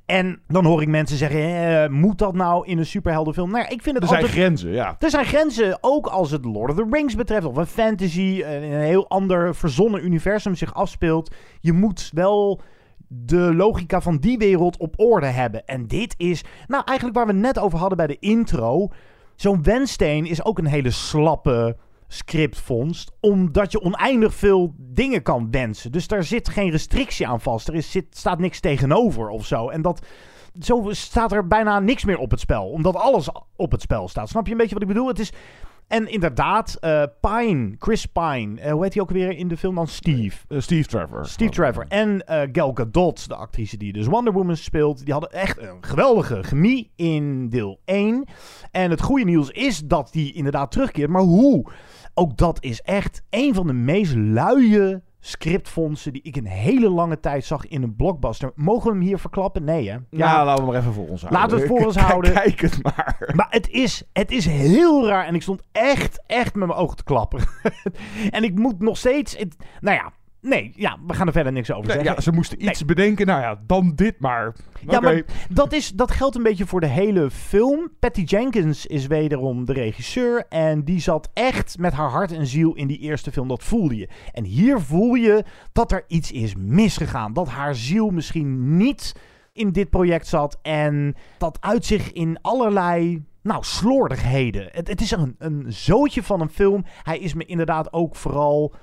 En 0.08 0.40
dan 0.46 0.64
hoor 0.64 0.82
ik 0.82 0.88
mensen 0.88 1.16
zeggen: 1.16 1.40
eh, 1.40 1.88
moet 1.88 2.19
dat 2.19 2.34
nou 2.34 2.66
in 2.66 2.78
een 2.78 2.87
superheldenfilm? 2.87 3.50
Nou, 3.50 3.64
ik 3.69 3.82
vind 3.82 3.94
het 3.94 4.05
er 4.05 4.10
altijd... 4.10 4.31
zijn 4.31 4.40
grenzen, 4.43 4.70
ja. 4.70 4.96
Er 4.99 5.10
zijn 5.10 5.25
grenzen, 5.25 5.78
ook 5.81 6.06
als 6.06 6.31
het 6.31 6.44
Lord 6.44 6.70
of 6.70 6.76
the 6.76 6.87
Rings 6.90 7.14
betreft, 7.14 7.47
of 7.47 7.56
een 7.56 7.66
fantasy, 7.66 8.42
een 8.44 8.80
heel 8.80 9.09
ander 9.09 9.54
verzonnen 9.54 10.04
universum 10.04 10.54
zich 10.54 10.75
afspeelt. 10.75 11.35
Je 11.61 11.73
moet 11.73 12.11
wel 12.14 12.61
de 13.09 13.54
logica 13.54 14.00
van 14.00 14.16
die 14.16 14.38
wereld 14.38 14.76
op 14.76 14.94
orde 14.97 15.26
hebben. 15.26 15.66
En 15.66 15.87
dit 15.87 16.14
is, 16.16 16.44
nou, 16.66 16.82
eigenlijk 16.85 17.18
waar 17.18 17.26
we 17.26 17.32
net 17.32 17.59
over 17.59 17.78
hadden 17.78 17.97
bij 17.97 18.06
de 18.06 18.18
intro. 18.18 18.88
Zo'n 19.35 19.62
wensteen 19.62 20.26
is 20.26 20.44
ook 20.44 20.59
een 20.59 20.66
hele 20.66 20.90
slappe 20.90 21.76
scriptvondst. 22.08 23.12
Omdat 23.20 23.72
je 23.72 23.82
oneindig 23.82 24.34
veel 24.34 24.74
dingen 24.76 25.22
kan 25.22 25.50
wensen. 25.50 25.92
Dus 25.92 26.08
daar 26.08 26.24
zit 26.24 26.48
geen 26.48 26.70
restrictie 26.70 27.26
aan 27.28 27.40
vast. 27.40 27.68
Er 27.68 27.74
is, 27.74 27.90
zit, 27.90 28.16
staat 28.16 28.38
niks 28.38 28.60
tegenover 28.60 29.28
of 29.28 29.46
zo. 29.46 29.68
En 29.68 29.82
dat, 29.82 30.06
zo 30.60 30.86
staat 30.90 31.32
er 31.32 31.46
bijna 31.46 31.80
niks 31.80 32.04
meer 32.04 32.18
op 32.18 32.30
het 32.30 32.40
spel. 32.40 32.68
Omdat 32.68 32.96
alles 32.96 33.28
op 33.56 33.70
het 33.70 33.82
spel 33.82 34.08
staat. 34.08 34.28
Snap 34.28 34.46
je 34.46 34.52
een 34.52 34.58
beetje 34.58 34.74
wat 34.74 34.82
ik 34.82 34.88
bedoel? 34.88 35.08
Het 35.08 35.18
is... 35.18 35.32
En 35.88 36.09
inderdaad, 36.11 36.76
uh, 36.80 37.02
Pine, 37.21 37.75
Chris 37.78 38.07
Pine, 38.07 38.61
uh, 38.61 38.71
hoe 38.71 38.83
heet 38.83 38.95
hij 38.95 39.02
ook 39.02 39.11
weer 39.11 39.30
in 39.30 39.49
de 39.49 39.57
film 39.57 39.75
dan? 39.75 39.87
Steve. 39.87 40.38
Uh, 40.49 40.61
Steve 40.61 40.88
Trevor. 40.88 41.26
Steve 41.26 41.50
Trevor. 41.50 41.85
En 41.88 42.23
Gal 42.52 42.73
Gadot, 42.75 43.28
de 43.28 43.35
actrice 43.35 43.76
die 43.76 43.92
dus 43.92 44.07
Wonder 44.07 44.33
Woman 44.33 44.57
speelt, 44.57 45.04
die 45.04 45.12
hadden 45.12 45.30
echt 45.30 45.59
een 45.59 45.78
geweldige 45.80 46.42
chemie 46.42 46.90
in 46.97 47.49
deel 47.49 47.80
1. 47.85 48.25
En 48.71 48.90
het 48.90 49.02
goede 49.02 49.25
nieuws 49.25 49.50
is 49.50 49.78
dat 49.78 50.09
die 50.12 50.33
inderdaad 50.33 50.71
terugkeert. 50.71 51.11
Maar 51.11 51.23
hoe? 51.23 51.73
Ook 52.14 52.37
dat 52.37 52.62
is 52.62 52.80
echt 52.80 53.23
een 53.30 53.54
van 53.54 53.66
de 53.66 53.73
meest 53.73 54.14
luie 54.14 55.02
scriptfondsen 55.28 56.12
die 56.12 56.23
ik 56.23 56.37
een 56.37 56.47
hele 56.47 56.90
lange 56.90 57.20
tijd 57.20 57.44
zag 57.44 57.66
in 57.66 57.82
een 57.82 57.97
blockbuster. 57.97 58.52
Mogen 58.54 58.90
we 58.90 58.97
hem 58.97 59.06
hier 59.06 59.18
verklappen? 59.18 59.64
Nee, 59.64 59.88
hè? 59.88 59.94
Ja, 59.94 60.02
ja 60.11 60.44
laten 60.44 60.64
we 60.64 60.70
maar 60.70 60.80
even 60.80 60.92
voor 60.92 61.08
ons 61.08 61.20
houden. 61.20 61.40
Laten 61.40 61.56
we 61.56 61.62
het 61.62 61.73
voor 61.73 61.87
ons 61.87 61.97
houden. 62.11 62.32
Kijk 62.32 62.61
het 62.61 62.82
maar. 62.82 63.32
Maar 63.35 63.47
het 63.50 63.68
is, 63.68 64.02
het 64.12 64.30
is 64.30 64.47
heel 64.47 65.06
raar 65.06 65.26
en 65.26 65.35
ik 65.35 65.42
stond 65.42 65.62
echt, 65.73 66.23
echt 66.26 66.54
met 66.54 66.66
mijn 66.66 66.78
ogen 66.78 66.97
te 66.97 67.04
klappen. 67.04 67.40
en 68.30 68.44
ik 68.44 68.58
moet 68.58 68.80
nog 68.80 68.97
steeds... 68.97 69.37
Het, 69.37 69.56
nou 69.80 69.97
ja, 69.97 70.12
Nee, 70.40 70.73
ja, 70.76 70.99
we 71.07 71.14
gaan 71.14 71.26
er 71.26 71.33
verder 71.33 71.52
niks 71.52 71.73
over 71.73 71.90
zeggen. 71.90 72.14
Ja, 72.14 72.21
ze 72.21 72.33
moesten 72.33 72.64
iets 72.64 72.78
nee. 72.78 72.95
bedenken. 72.95 73.26
Nou 73.26 73.40
ja, 73.40 73.61
dan 73.66 73.92
dit 73.95 74.21
maar. 74.21 74.54
Ja, 74.87 74.99
okay. 74.99 75.14
maar 75.14 75.25
dat, 75.50 75.73
is, 75.73 75.90
dat 75.90 76.11
geldt 76.11 76.37
een 76.37 76.42
beetje 76.42 76.66
voor 76.66 76.80
de 76.80 76.87
hele 76.87 77.30
film. 77.30 77.90
Patty 77.99 78.23
Jenkins 78.23 78.87
is 78.87 79.07
wederom 79.07 79.64
de 79.64 79.73
regisseur. 79.73 80.47
En 80.49 80.85
die 80.85 81.00
zat 81.00 81.30
echt 81.33 81.78
met 81.78 81.92
haar 81.92 82.11
hart 82.11 82.33
en 82.33 82.47
ziel 82.47 82.75
in 82.75 82.87
die 82.87 82.99
eerste 82.99 83.33
film. 83.33 83.49
Dat 83.49 83.64
voelde 83.64 83.97
je. 83.97 84.09
En 84.33 84.45
hier 84.45 84.80
voel 84.80 85.14
je 85.14 85.45
dat 85.73 85.92
er 85.92 86.04
iets 86.07 86.33
is 86.33 86.54
misgegaan. 86.57 87.33
Dat 87.33 87.49
haar 87.49 87.75
ziel 87.75 88.11
misschien 88.11 88.76
niet 88.76 89.14
in 89.52 89.73
dit 89.73 89.90
project 89.90 90.26
zat. 90.26 90.59
En 90.62 91.14
dat 91.38 91.59
uit 91.61 91.85
zich 91.85 92.12
in 92.12 92.38
allerlei 92.42 93.25
nou, 93.42 93.64
slordigheden. 93.64 94.68
Het, 94.73 94.88
het 94.88 95.00
is 95.00 95.11
een, 95.11 95.35
een 95.38 95.64
zootje 95.68 96.23
van 96.23 96.40
een 96.40 96.50
film. 96.50 96.85
Hij 97.02 97.18
is 97.18 97.35
me 97.35 97.45
inderdaad 97.45 97.92
ook 97.92 98.16
vooral 98.16 98.75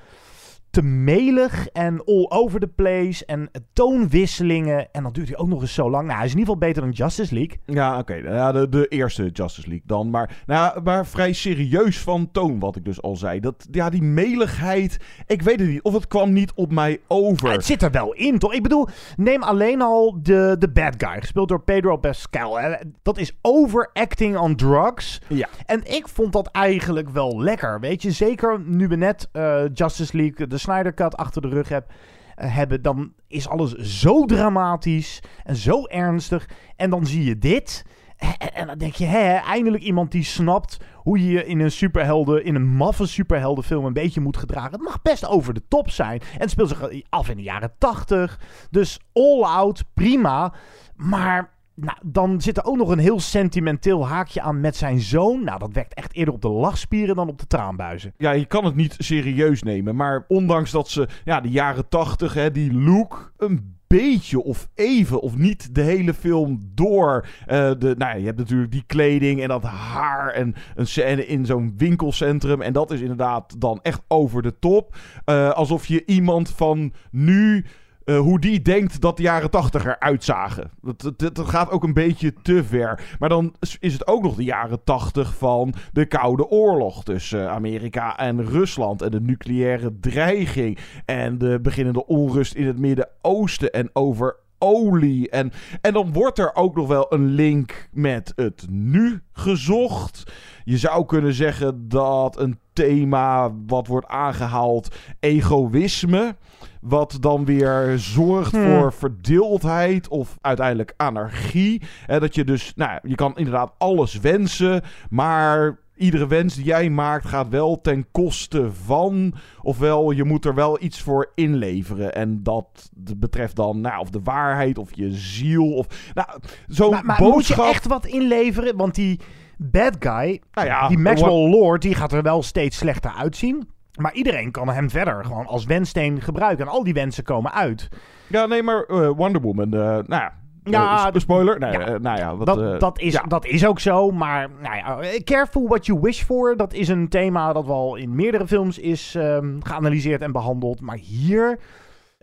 te 0.76 0.84
melig 0.84 1.68
en 1.68 2.04
all 2.06 2.26
over 2.30 2.60
the 2.60 2.68
place. 2.68 3.26
En 3.26 3.50
toonwisselingen. 3.74 4.92
En 4.92 5.04
dan 5.04 5.12
duurt 5.12 5.28
hij 5.28 5.38
ook 5.38 5.48
nog 5.48 5.62
eens 5.62 5.74
zo 5.74 5.90
lang. 5.90 6.06
Nou, 6.06 6.18
hij 6.18 6.26
is 6.26 6.32
in 6.34 6.38
ieder 6.40 6.54
geval 6.54 6.68
beter 6.68 6.82
dan 6.82 6.92
Justice 6.92 7.34
League. 7.34 7.60
Ja, 7.66 7.98
oké. 8.00 8.22
Nou 8.22 8.36
Ja, 8.36 8.52
de, 8.52 8.70
de 8.70 8.88
eerste 8.88 9.30
Justice 9.30 9.68
League 9.68 9.88
dan. 9.88 10.10
Maar, 10.10 10.44
nou, 10.46 10.82
maar 10.82 11.06
vrij 11.06 11.34
serieus 11.34 12.00
van 12.00 12.32
toon, 12.32 12.60
wat 12.60 12.76
ik 12.76 12.86
dus 12.86 13.02
al 13.02 13.16
zei. 13.16 13.40
Dat, 13.40 13.68
ja, 13.72 13.90
die 13.90 14.02
meligheid, 14.02 14.98
ik 15.28 15.42
weet 15.42 15.60
het 15.60 15.70
niet. 15.70 15.82
Of 15.82 15.94
het 15.94 16.08
kwam 16.08 16.34
niet 16.34 16.54
op 16.56 16.72
mij 16.72 17.00
over. 17.08 17.52
Het 17.52 17.66
zit 17.66 17.82
er 17.82 17.92
wel 17.92 18.14
in, 18.14 18.40
toch? 18.40 18.54
Ik 18.54 18.64
bedoel, 18.64 18.88
neem 19.16 19.44
alleen 19.44 19.82
al 19.82 20.20
de, 20.22 20.56
de 20.60 20.70
bad 20.70 20.94
guy, 20.98 21.20
gespeeld 21.20 21.48
door 21.48 21.64
Pedro 21.64 21.98
Pascal. 21.98 22.60
Hè. 22.60 22.76
Dat 23.02 23.18
is 23.18 23.38
overacting 23.42 24.38
on 24.38 24.56
drugs. 24.56 25.22
Ja. 25.28 25.48
En 25.66 25.96
ik 25.96 26.08
vond 26.08 26.34
dat 26.34 26.48
eigenlijk 26.48 27.10
wel 27.10 27.42
lekker, 27.42 27.80
weet 27.80 28.02
je. 28.02 28.12
Zeker 28.12 28.60
nu 28.66 28.88
we 28.88 28.96
net 28.96 29.30
eh, 29.32 29.62
Justice 29.74 30.18
League, 30.18 30.48
de 30.48 30.58
Snyder 30.66 31.10
achter 31.10 31.42
de 31.42 31.48
rug 31.48 31.70
heb, 31.70 31.92
eh, 32.36 32.56
hebben, 32.56 32.82
dan 32.82 33.14
is 33.28 33.48
alles 33.48 33.74
zo 33.74 34.26
dramatisch 34.26 35.20
en 35.44 35.56
zo 35.56 35.86
ernstig. 35.86 36.50
En 36.76 36.90
dan 36.90 37.06
zie 37.06 37.24
je 37.24 37.38
dit. 37.38 37.86
En, 38.18 38.54
en 38.54 38.68
dan 38.68 38.78
denk 38.78 38.94
je, 38.94 39.06
hè, 39.06 39.34
eindelijk 39.34 39.84
iemand 39.84 40.12
die 40.12 40.24
snapt 40.24 40.78
hoe 40.94 41.20
je 41.20 41.32
je 41.32 41.46
in 41.46 41.60
een 41.60 41.72
superhelden, 41.72 42.46
in 42.46 42.56
een 42.56 42.68
maffe 42.68 43.06
superheldenfilm 43.06 43.86
een 43.86 43.94
beetje 43.94 44.22
moet 44.22 44.38
gedragen. 44.38 44.72
Het 44.72 44.82
mag 44.82 45.02
best 45.02 45.28
over 45.28 45.54
de 45.54 45.68
top 45.68 45.90
zijn. 45.90 46.20
En 46.20 46.40
het 46.40 46.50
speelt 46.50 46.70
zich 46.70 46.90
af 47.10 47.30
in 47.30 47.38
de 47.38 47.44
jaren 47.44 47.74
tachtig. 47.78 48.40
Dus 48.70 49.00
all 49.14 49.42
out, 49.42 49.84
prima. 49.94 50.54
Maar 50.96 51.55
nou, 51.76 51.98
dan 52.04 52.42
zit 52.42 52.58
er 52.58 52.66
ook 52.66 52.78
nog 52.78 52.90
een 52.90 53.00
heel 53.00 53.20
sentimenteel 53.20 54.08
haakje 54.08 54.42
aan 54.42 54.60
met 54.60 54.76
zijn 54.76 55.00
zoon. 55.00 55.44
Nou, 55.44 55.60
dat 55.60 55.74
werkt 55.74 55.94
echt 55.94 56.14
eerder 56.14 56.34
op 56.34 56.42
de 56.42 56.50
lachspieren 56.50 57.16
dan 57.16 57.30
op 57.30 57.40
de 57.40 57.48
traanbuizen. 57.48 58.14
Ja, 58.18 58.32
je 58.32 58.46
kan 58.46 58.66
het 58.66 58.76
niet 58.76 58.96
serieus 58.98 59.64
nemen. 59.64 59.96
Maar 59.96 60.26
ondanks 60.28 60.72
dat 60.72 60.90
ze, 60.90 61.08
ja, 61.24 61.42
de 61.42 61.50
jaren 61.50 61.90
tachtig, 61.90 62.52
die 62.52 62.74
look, 62.74 63.34
een 63.38 63.76
beetje 63.88 64.44
of 64.44 64.68
even 64.76 65.22
of 65.22 65.38
niet 65.38 65.76
de 65.76 65.82
hele 65.82 66.14
film 66.14 66.60
door. 66.74 67.28
eh, 67.46 67.72
de, 67.78 67.96
nou 67.98 68.12
ja, 68.12 68.14
je 68.14 68.26
hebt 68.26 68.38
natuurlijk 68.38 68.72
die 68.72 68.84
kleding 68.88 69.42
en 69.42 69.48
dat 69.48 69.64
haar 69.64 70.30
en 70.30 70.56
een 70.76 70.88
scène 70.88 71.28
in 71.28 71.46
zo'n 71.46 71.74
winkelcentrum. 71.78 72.62
En 72.62 72.74
dat 72.74 72.92
is 72.92 73.02
inderdaad 73.02 73.62
dan 73.62 73.80
echt 73.82 74.02
over 74.08 74.42
de 74.42 74.60
top. 74.60 74.96
Eh, 75.26 75.52
alsof 75.52 75.86
je 75.86 76.06
iemand 76.06 76.50
van 76.50 76.94
nu... 77.12 77.66
eh, 78.06 78.20
hoe 78.20 78.40
die 78.40 78.62
denkt 78.62 79.02
dat 79.02 79.18
de 79.18 79.24
jaren 79.24 79.50
tachtig 79.50 79.86
eruit 79.86 80.24
zagen. 80.24 80.72
Dat, 80.82 81.14
dat, 81.18 81.36
dat 81.36 81.48
gaat 81.48 81.72
ook 81.72 81.84
een 81.84 81.94
beetje 81.94 82.34
te 82.42 82.64
ver. 82.64 83.16
Maar 83.20 83.30
dan 83.30 83.56
is 83.80 83.94
het 83.94 84.08
ook 84.08 84.24
nog 84.24 84.36
de 84.36 84.44
jaren 84.44 84.84
tachtig 84.84 85.36
van 85.36 85.74
de 85.92 86.06
Koude 86.06 86.48
Oorlog 86.48 87.04
tussen 87.04 87.50
Amerika 87.50 88.18
en 88.18 88.46
Rusland. 88.46 89.02
En 89.02 89.12
de 89.12 89.22
nucleaire 89.22 90.00
dreiging. 90.00 90.78
En 91.06 91.38
de 91.38 91.60
beginnende 91.62 92.06
onrust 92.06 92.54
in 92.54 92.68
het 92.68 92.80
Midden-Oosten. 92.80 93.72
En 93.72 93.90
over 93.94 94.36
olie. 94.58 95.30
En, 95.30 95.52
en 95.82 95.94
dan 95.94 96.14
wordt 96.14 96.40
er 96.40 96.56
ook 96.56 96.76
nog 96.76 96.88
wel 96.88 97.14
een 97.14 97.26
link 97.26 97.90
met 97.92 98.34
het 98.36 98.66
nu 98.70 99.22
gezocht. 99.34 100.32
Je 100.66 100.78
zou 100.78 101.06
kunnen 101.06 101.34
zeggen 101.34 101.90
dat 101.90 102.40
een 102.40 102.60
thema 102.74 103.52
wat 103.68 103.88
wordt 103.88 104.08
aangehaald 104.08 104.96
egoïsme. 105.20 106.36
Wat 106.82 107.18
dan 107.20 107.46
weer 107.46 107.94
zorgt 107.98 108.52
Hmm. 108.52 108.64
voor 108.66 108.94
verdeeldheid 108.94 110.08
of 110.08 110.38
uiteindelijk 110.42 110.94
anarchie. 110.98 111.82
Hè, 112.06 112.20
dat 112.20 112.36
je 112.36 112.44
dus, 112.44 112.74
nou, 112.76 113.00
je 113.04 113.16
kan 113.16 113.38
inderdaad 113.38 113.74
alles 113.78 114.20
wensen, 114.20 114.82
maar 115.10 115.78
iedere 115.96 116.28
wens 116.28 116.56
die 116.56 116.66
jij 116.66 116.90
maakt 116.90 117.26
gaat 117.28 117.50
wel 117.50 117.82
ten 117.82 118.06
koste 118.12 118.72
van. 118.72 119.34
Ofwel, 119.62 120.12
je 120.12 120.24
moet 120.24 120.46
er 120.46 120.54
wel 120.56 120.82
iets 120.84 121.02
voor 121.02 121.32
inleveren. 121.36 122.14
En 122.16 122.44
dat 122.44 122.90
betreft 123.18 123.56
dan, 123.56 123.82
nou, 123.82 124.00
of 124.00 124.10
de 124.10 124.22
waarheid 124.24 124.78
of 124.78 124.90
je 124.96 125.12
ziel. 125.12 125.74
Of, 125.74 126.12
nou, 126.14 126.28
zo'n 126.68 126.90
Maar, 126.92 127.06
maar 127.06 127.18
boodschap. 127.20 127.58
moet 127.58 127.66
je 127.66 127.72
echt 127.72 127.88
wat 127.88 128.06
inleveren? 128.06 128.78
Want 128.78 128.96
die 128.96 129.20
bad 129.58 129.96
guy, 130.00 130.42
Nou 130.54 130.68
ja, 130.68 130.88
die 130.88 130.98
Maxwell 130.98 131.50
Lord, 131.50 131.82
die 131.82 131.96
gaat 131.96 132.12
er 132.12 132.22
wel 132.22 132.44
steeds 132.44 132.78
slechter 132.78 133.12
uitzien. 133.18 133.70
Maar 133.96 134.14
iedereen 134.14 134.52
kan 134.52 134.70
hem 134.70 134.90
verder 134.90 135.26
gewoon 135.26 135.46
als 135.46 135.66
wenssteen 135.66 136.22
gebruiken. 136.22 136.66
En 136.66 136.72
al 136.72 136.84
die 136.84 136.94
wensen 136.94 137.24
komen 137.24 137.54
uit. 137.54 137.90
Ja, 138.28 138.46
nee, 138.46 138.64
maar 138.64 138.84
eh, 138.84 139.10
Wonder 139.10 139.42
Woman, 139.42 139.74
eh, 139.74 139.80
nou 139.80 140.04
ja. 140.08 140.34
Ja, 140.64 141.12
eh, 141.14 141.20
spoiler? 141.20 141.60
Nee, 141.60 141.72
ja. 141.72 141.98
nou 141.98 142.18
ja, 142.18 142.36
wat, 142.36 142.48
dat, 142.48 142.80
dat, 142.80 143.00
is, 143.00 143.14
ja. 143.14 143.22
dat 143.22 143.46
is 143.46 143.66
ook 143.66 143.80
zo, 143.80 144.12
maar 144.12 144.50
nou 144.62 144.76
ja, 144.76 145.20
careful 145.24 145.68
what 145.68 145.86
you 145.86 146.00
wish 146.00 146.24
for. 146.24 146.58
Dat 146.58 146.74
is 146.74 146.88
een 146.88 147.10
thema 147.10 147.54
dat 147.54 147.66
wel 147.66 147.96
in 147.96 148.16
meerdere 148.16 148.48
films 148.48 148.78
is 148.78 149.16
ehm, 149.16 149.60
geanalyseerd 149.60 150.22
en 150.22 150.32
behandeld. 150.32 150.82
Maar 150.82 150.98
hier, 150.98 151.60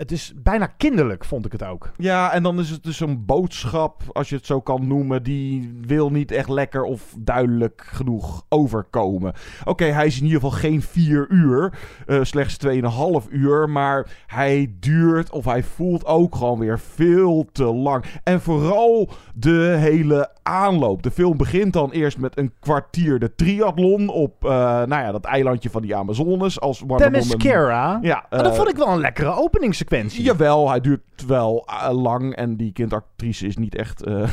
het 0.03 0.13
is 0.13 0.33
bijna 0.37 0.67
kinderlijk, 0.67 1.25
vond 1.25 1.47
ik 1.47 1.53
het 1.53 1.65
ook. 1.65 1.91
Ja, 1.97 2.33
en 2.33 2.43
dan 2.43 2.59
is 2.59 2.71
het 2.71 2.83
dus 2.83 3.01
een 3.01 3.25
boodschap, 3.25 4.03
als 4.13 4.29
je 4.29 4.37
het 4.37 4.47
zo 4.47 4.61
kan 4.61 4.87
noemen, 4.87 5.23
die 5.23 5.79
wil 5.87 6.11
niet 6.11 6.31
echt 6.31 6.49
lekker 6.49 6.83
of 6.83 7.15
duidelijk 7.19 7.85
genoeg 7.87 8.45
overkomen. 8.49 9.33
Oké, 9.65 9.85
hij 9.85 10.07
is 10.07 10.17
in 10.17 10.25
ieder 10.25 10.41
geval 10.41 10.59
geen 10.59 10.83
vier 10.83 11.27
uur, 11.31 11.73
eh, 12.07 12.19
slechts 12.23 12.57
2,5 12.57 13.29
uur, 13.31 13.71
maar 13.71 14.07
hij 14.27 14.75
duurt 14.81 15.31
of 15.31 15.45
hij 15.45 15.63
voelt 15.63 16.07
ook 16.07 16.35
gewoon 16.35 16.59
weer 16.59 16.79
veel 16.79 17.47
te 17.53 17.65
lang. 17.65 18.05
En 18.23 18.41
vooral 18.41 19.11
de 19.35 19.75
hele 19.79 20.31
aanloop. 20.43 21.03
De 21.03 21.11
film 21.11 21.37
begint 21.37 21.73
dan 21.73 21.91
eerst 21.91 22.19
met 22.19 22.39
een 22.39 22.53
kwartier 22.61 23.19
de 23.19 23.35
triathlon 23.35 24.09
op, 24.09 24.45
eh, 24.45 24.51
nou 24.51 24.89
ja, 24.89 25.13
dat 25.13 25.25
eilandje 25.25 25.71
van 25.71 25.83
die 25.83 25.97
Amazones. 25.97 26.61
Als 26.61 26.81
Wonder 26.81 26.99
Woman-. 27.07 27.99
Ja, 28.03 28.27
Maar 28.31 28.43
dat 28.43 28.53
eh, 28.53 28.57
vond 28.57 28.69
ik 28.69 28.77
wel 28.77 28.89
een 28.89 29.01
lekkere 29.01 29.37
openingssequentie. 29.37 29.91
Jawel, 30.01 30.69
hij 30.69 30.81
duurt 30.81 31.03
wel 31.27 31.67
eh, 31.67 32.03
lang 32.03 32.35
en 32.35 32.57
die 32.57 32.73
kindactrice 32.73 33.47
is 33.47 33.57
niet 33.57 33.75
echt. 33.75 34.03
eh, 34.05 34.23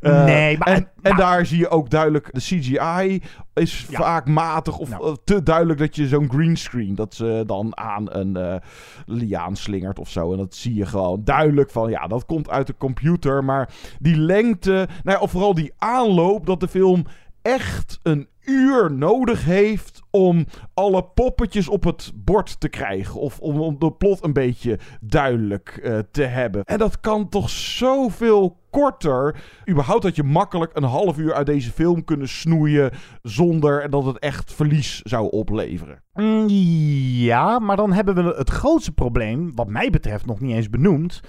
eh, 0.00 0.24
Nee, 0.24 0.58
maar- 0.58 0.68
En, 0.68 0.88
en 1.02 1.16
daar 1.16 1.46
zie 1.46 1.58
je 1.58 1.68
ook 1.68 1.90
duidelijk. 1.90 2.28
De 2.32 2.40
CGI 2.40 3.22
is 3.54 3.86
Ja. 3.90 3.98
vaak 3.98 4.26
matig 4.26 4.78
of 4.78 4.90
Nou. 4.90 5.16
te 5.24 5.42
duidelijk 5.42 5.78
dat 5.78 5.96
je 5.96 6.06
zo'n 6.08 6.30
greenscreen. 6.30 6.94
dat 6.94 7.14
ze 7.14 7.42
dan 7.46 7.76
aan 7.76 8.14
een 8.14 8.60
liaan 9.06 9.56
slingert 9.56 9.98
of 9.98 10.10
zo. 10.10 10.32
En 10.32 10.38
dat 10.38 10.54
zie 10.54 10.74
je 10.74 10.86
gewoon 10.86 11.24
duidelijk 11.24 11.70
van. 11.70 11.90
Ja, 11.90 12.06
dat 12.06 12.26
komt 12.26 12.50
uit 12.50 12.66
de 12.66 12.74
computer. 12.78 13.44
Maar 13.44 13.68
die 13.98 14.16
lengte. 14.16 14.72
Nou 15.02 15.16
ja, 15.16 15.18
of 15.18 15.30
vooral 15.30 15.54
die 15.54 15.72
aanloop 15.78 16.46
dat 16.46 16.60
de 16.60 16.68
film 16.68 17.04
echt 17.42 17.98
een 18.02 18.28
uur 18.44 18.92
nodig 18.92 19.44
heeft 19.44 19.99
om 20.10 20.46
alle 20.74 21.04
poppetjes 21.04 21.68
op 21.68 21.84
het 21.84 22.12
bord 22.14 22.60
te 22.60 22.68
krijgen. 22.68 23.20
Of 23.20 23.38
om, 23.38 23.78
de 23.78 23.92
plot 23.92 24.24
een 24.24 24.32
beetje 24.32 24.78
duidelijk 25.00 25.80
eh, 25.82 25.98
te 26.10 26.22
hebben. 26.22 26.64
En 26.64 26.78
dat 26.78 27.00
kan 27.00 27.28
toch 27.28 27.50
zoveel 27.50 28.58
korter. 28.70 29.42
Überhaupt 29.70 30.02
dat 30.02 30.16
je 30.16 30.22
makkelijk 30.22 30.76
een 30.76 30.82
half 30.82 31.18
uur 31.18 31.34
uit 31.34 31.46
deze 31.46 31.70
film 31.70 32.04
kunnen 32.04 32.28
snoeien. 32.28 32.90
zonder 33.22 33.90
dat 33.90 34.04
het 34.04 34.18
echt 34.18 34.52
verlies 34.52 35.00
zou 35.02 35.30
opleveren. 35.30 36.02
Mm, 36.12 36.44
Ja, 36.48 37.58
maar 37.58 37.76
dan 37.76 37.92
hebben 37.92 38.14
we 38.14 38.34
het 38.36 38.50
grootste 38.50 38.92
probleem, 38.92 39.54
wat 39.54 39.68
mij 39.68 39.90
betreft, 39.90 40.26
nog 40.26 40.40
niet 40.40 40.54
eens 40.54 40.70
benoemd. 40.70 41.20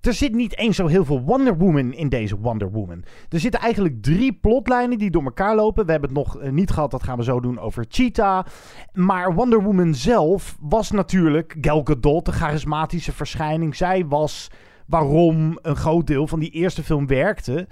Er 0.00 0.14
zit 0.14 0.34
niet 0.34 0.56
eens 0.56 0.76
zo 0.76 0.86
heel 0.86 1.04
veel 1.04 1.20
Wonder 1.20 1.56
Woman 1.56 1.92
in 1.92 2.08
deze 2.08 2.38
Wonder 2.38 2.70
Woman. 2.70 3.04
Er 3.28 3.40
zitten 3.40 3.60
eigenlijk 3.60 4.02
drie 4.02 4.32
plotlijnen 4.32 4.98
die 4.98 5.10
door 5.10 5.24
elkaar 5.24 5.54
lopen. 5.54 5.84
We 5.84 5.90
hebben 5.90 6.08
het 6.08 6.18
nog 6.18 6.38
eh, 6.38 6.50
niet 6.50 6.70
gehad, 6.70 6.90
dat 6.90 7.02
gaan 7.02 7.16
we 7.16 7.24
zo 7.24 7.40
doen, 7.40 7.58
over 7.58 7.84
Cheetah. 7.88 8.44
Maar 8.92 9.34
Wonder 9.34 9.62
Woman 9.62 9.94
zelf 9.94 10.56
was 10.60 10.90
natuurlijk 10.90 11.56
Gal 11.60 11.80
Gadot, 11.84 12.24
de 12.24 12.32
charismatische 12.32 13.12
verschijning. 13.12 13.76
Zij 13.76 14.06
was 14.06 14.50
waarom 14.86 15.58
een 15.62 15.76
groot 15.76 16.06
deel 16.06 16.26
van 16.26 16.38
die 16.38 16.50
eerste 16.50 16.82
film 16.82 17.06
werkte. 17.06 17.68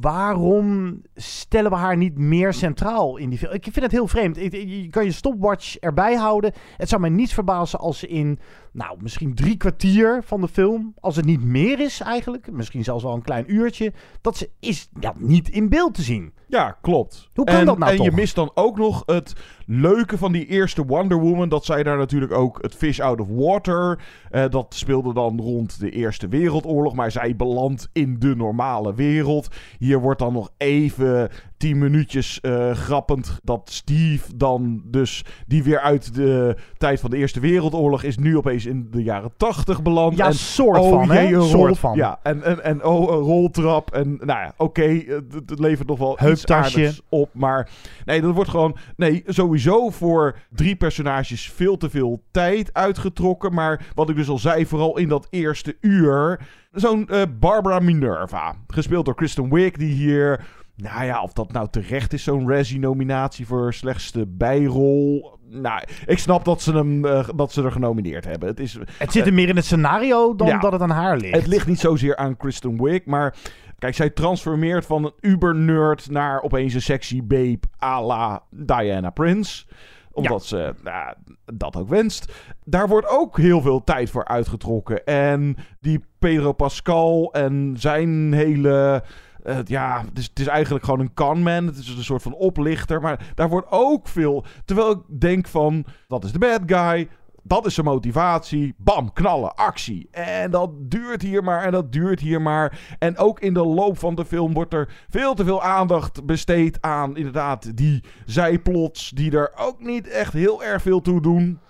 Waarom 0.00 1.00
stellen 1.14 1.70
we 1.70 1.76
haar 1.76 1.96
niet 1.96 2.18
meer 2.18 2.52
centraal 2.52 3.16
in 3.16 3.30
die 3.30 3.38
film? 3.38 3.52
Ik 3.52 3.62
vind 3.62 3.80
het 3.80 3.90
heel 3.90 4.06
vreemd. 4.06 4.36
Je 4.36 4.88
kan 4.90 5.04
je 5.04 5.12
stopwatch 5.12 5.76
erbij 5.76 6.14
houden. 6.14 6.52
Het 6.76 6.88
zou 6.88 7.00
mij 7.00 7.10
niet 7.10 7.34
verbazen 7.34 7.78
als 7.78 7.98
ze 7.98 8.06
in, 8.06 8.38
nou, 8.72 9.02
misschien 9.02 9.34
drie 9.34 9.56
kwartier 9.56 10.22
van 10.24 10.40
de 10.40 10.48
film, 10.48 10.94
als 11.00 11.16
het 11.16 11.24
niet 11.24 11.44
meer 11.44 11.80
is 11.80 12.00
eigenlijk, 12.00 12.52
misschien 12.52 12.84
zelfs 12.84 13.02
wel 13.02 13.14
een 13.14 13.22
klein 13.22 13.54
uurtje, 13.54 13.92
dat 14.20 14.36
ze 14.36 14.50
is 14.60 14.88
niet 15.16 15.48
in 15.48 15.68
beeld 15.68 15.94
te 15.94 16.02
zien. 16.02 16.32
Ja, 16.50 16.78
klopt. 16.80 17.28
Hoe 17.34 17.44
kan 17.44 17.54
en, 17.54 17.66
dat 17.66 17.78
nou 17.78 17.96
En 17.96 18.02
je 18.02 18.12
mist 18.12 18.34
dan 18.34 18.50
ook 18.54 18.78
nog 18.78 19.02
het 19.06 19.32
leuke 19.66 20.18
van 20.18 20.32
die 20.32 20.46
eerste 20.46 20.86
Wonder 20.86 21.18
Woman. 21.18 21.48
Dat 21.48 21.64
zij 21.64 21.82
daar 21.82 21.96
natuurlijk 21.96 22.32
ook 22.32 22.58
het 22.62 22.74
Fish 22.74 23.00
Out 23.00 23.20
of 23.20 23.28
Water. 23.28 23.98
eh, 24.30 24.44
dat 24.48 24.74
speelde 24.74 25.14
dan 25.14 25.40
rond 25.40 25.80
de 25.80 25.90
Eerste 25.90 26.28
Wereldoorlog. 26.28 26.94
Maar 26.94 27.10
zij 27.10 27.36
belandt 27.36 27.88
in 27.92 28.16
de 28.18 28.36
normale 28.36 28.94
wereld. 28.94 29.48
Hier 29.78 30.00
wordt 30.00 30.18
dan 30.18 30.32
nog 30.32 30.50
even 30.56 31.30
tien 31.60 31.78
minuutjes 31.78 32.40
eh, 32.40 32.70
grappend 32.70 33.38
dat 33.42 33.70
Steve 33.72 34.36
dan 34.36 34.82
dus, 34.84 35.24
die 35.46 35.62
weer 35.62 35.80
uit 35.80 36.14
de 36.14 36.56
tijd 36.78 37.00
van 37.00 37.10
de 37.10 37.16
Eerste 37.16 37.40
Wereldoorlog 37.40 38.02
is, 38.02 38.18
nu 38.18 38.36
opeens 38.36 38.66
in 38.66 38.88
de 38.90 39.02
jaren 39.02 39.32
tachtig 39.36 39.82
beland. 39.82 40.16
Ja, 40.16 40.26
en, 40.26 40.34
soort 40.34 40.78
oh, 40.78 40.90
van, 40.90 41.16
jee, 41.16 41.40
Soort 41.40 41.52
rol- 41.52 41.74
van. 41.74 41.96
Ja, 41.96 42.18
en, 42.22 42.42
en, 42.42 42.64
en 42.64 42.84
oh, 42.84 43.10
een 43.10 43.18
roltrap. 43.18 43.90
En 43.90 44.10
nou 44.10 44.40
ja, 44.40 44.52
oké, 44.56 44.82
het, 45.06 45.34
het 45.46 45.58
levert 45.58 45.88
nog 45.88 45.98
wel 45.98 46.12
iets 46.12 46.20
Heuptasje. 46.20 46.78
aardigs 46.78 47.00
op. 47.08 47.28
Maar 47.32 47.68
nee, 48.04 48.20
dat 48.20 48.34
wordt 48.34 48.50
gewoon... 48.50 48.76
Nee, 48.96 49.22
sowieso 49.26 49.90
voor 49.90 50.38
drie 50.50 50.76
personages 50.76 51.50
veel 51.50 51.76
te 51.76 51.90
veel 51.90 52.22
tijd 52.30 52.74
uitgetrokken. 52.74 53.54
Maar 53.54 53.86
wat 53.94 54.08
ik 54.08 54.16
dus 54.16 54.28
al 54.28 54.38
zei, 54.38 54.66
vooral 54.66 54.98
in 54.98 55.08
dat 55.08 55.26
eerste 55.30 55.76
uur... 55.80 56.40
Zo'n 56.72 57.08
eh, 57.08 57.22
Barbara 57.40 57.78
Minerva, 57.78 58.54
gespeeld 58.66 59.04
door 59.04 59.14
Kristen 59.14 59.54
Wiig, 59.54 59.72
die 59.72 59.92
hier... 59.92 60.46
Nou 60.82 61.04
ja, 61.04 61.22
of 61.22 61.32
dat 61.32 61.52
nou 61.52 61.68
terecht 61.70 62.12
is, 62.12 62.22
zo'n 62.22 62.48
Razzie-nominatie 62.48 63.46
voor 63.46 63.74
slechtste 63.74 64.26
bijrol. 64.26 65.38
Nou, 65.48 65.82
ik 66.06 66.18
snap 66.18 66.44
dat 66.44 66.62
ze, 66.62 66.72
hem, 66.72 67.04
eh, 67.04 67.28
dat 67.36 67.52
ze 67.52 67.62
er 67.62 67.72
genomineerd 67.72 68.24
hebben. 68.24 68.48
Het, 68.48 68.60
is, 68.60 68.78
Het 68.98 69.12
zit 69.12 69.26
er 69.26 69.34
meer 69.34 69.48
in 69.48 69.56
het 69.56 69.64
scenario 69.64 70.36
dan 70.36 70.46
Ja. 70.46 70.58
dat 70.58 70.72
het 70.72 70.82
aan 70.82 70.90
haar 70.90 71.16
ligt. 71.16 71.36
het 71.36 71.46
ligt 71.46 71.66
niet 71.66 71.80
zozeer 71.80 72.16
aan 72.16 72.36
Kristen 72.36 72.82
Wiig, 72.82 73.04
maar 73.04 73.34
kijk, 73.78 73.94
zij 73.94 74.10
transformeert 74.10 74.86
van 74.86 75.04
een 75.04 75.12
uber-nerd 75.20 76.10
naar 76.10 76.42
opeens 76.42 76.74
een 76.74 76.82
sexy 76.82 77.22
babe 77.22 77.60
à 77.82 78.02
la 78.02 78.42
Diana 78.50 79.10
Prince 79.10 79.64
omdat 80.12 80.44
ze 80.44 80.74
nou, 80.82 81.14
dat 81.54 81.76
ook 81.76 81.88
wenst. 81.88 82.32
Daar 82.64 82.88
wordt 82.88 83.08
ook 83.08 83.38
heel 83.38 83.60
veel 83.60 83.84
tijd 83.84 84.10
voor 84.10 84.24
uitgetrokken. 84.24 85.04
En 85.04 85.56
die 85.80 86.04
Pedro 86.18 86.52
Pascal 86.52 87.32
en 87.32 87.74
zijn 87.78 88.32
hele... 88.32 89.02
eh, 89.42 89.58
ja, 89.64 90.04
het 90.08 90.18
is, 90.18 90.24
het 90.24 90.38
is 90.38 90.46
eigenlijk 90.46 90.84
gewoon 90.84 91.00
een 91.00 91.14
conman. 91.14 91.66
Het 91.66 91.76
is 91.76 91.88
een 91.88 92.04
soort 92.04 92.22
van 92.22 92.34
oplichter. 92.34 93.00
Maar 93.00 93.32
daar 93.34 93.48
wordt 93.48 93.70
ook 93.70 94.08
veel... 94.08 94.44
Terwijl 94.64 94.90
ik 94.90 95.20
denk 95.20 95.46
van, 95.46 95.84
dat 96.08 96.24
is 96.24 96.32
de 96.32 96.38
bad 96.38 96.60
guy. 96.66 97.08
Dat 97.42 97.66
is 97.66 97.74
zijn 97.74 97.86
motivatie. 97.86 98.74
Bam, 98.76 99.12
knallen, 99.12 99.54
actie. 99.54 100.08
En 100.10 100.50
dat 100.50 100.70
duurt 100.78 101.22
hier 101.22 101.44
maar 101.44 101.64
en 101.64 101.72
dat 101.72 101.92
duurt 101.92 102.20
hier 102.20 102.42
maar. 102.42 102.96
En 102.98 103.18
ook 103.18 103.40
in 103.40 103.54
de 103.54 103.64
loop 103.64 103.98
van 103.98 104.14
de 104.14 104.24
film 104.24 104.52
wordt 104.52 104.74
er 104.74 104.92
veel 105.08 105.34
te 105.34 105.44
veel 105.44 105.62
aandacht 105.62 106.24
besteed 106.26 106.78
aan 106.80 107.16
inderdaad 107.16 107.76
die 107.76 108.04
zijplots 108.26 109.10
die 109.10 109.32
er 109.32 109.52
ook 109.56 109.80
niet 109.80 110.08
echt 110.08 110.32
heel 110.32 110.64
erg 110.64 110.82
veel 110.82 111.00
toe 111.00 111.20
doen. 111.20 111.60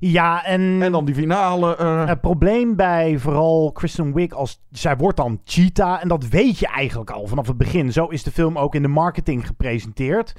Ja, 0.00 0.44
en... 0.44 0.82
En 0.82 0.92
dan 0.92 1.04
die 1.04 1.14
finale. 1.14 1.76
eh, 1.76 2.06
Het 2.06 2.20
probleem 2.20 2.76
bij 2.76 3.18
vooral 3.18 3.72
Kristen 3.72 4.14
Wiig 4.14 4.32
als 4.32 4.62
zij 4.70 4.96
wordt 4.96 5.16
dan 5.16 5.40
Cheetah 5.44 6.02
en 6.02 6.08
dat 6.08 6.28
weet 6.28 6.58
je 6.58 6.66
eigenlijk 6.66 7.10
al 7.10 7.26
vanaf 7.26 7.46
het 7.46 7.56
begin. 7.56 7.92
Zo 7.92 8.06
is 8.06 8.22
de 8.22 8.30
film 8.30 8.58
ook 8.58 8.74
in 8.74 8.82
de 8.82 8.88
marketing 8.88 9.46
gepresenteerd. 9.46 10.32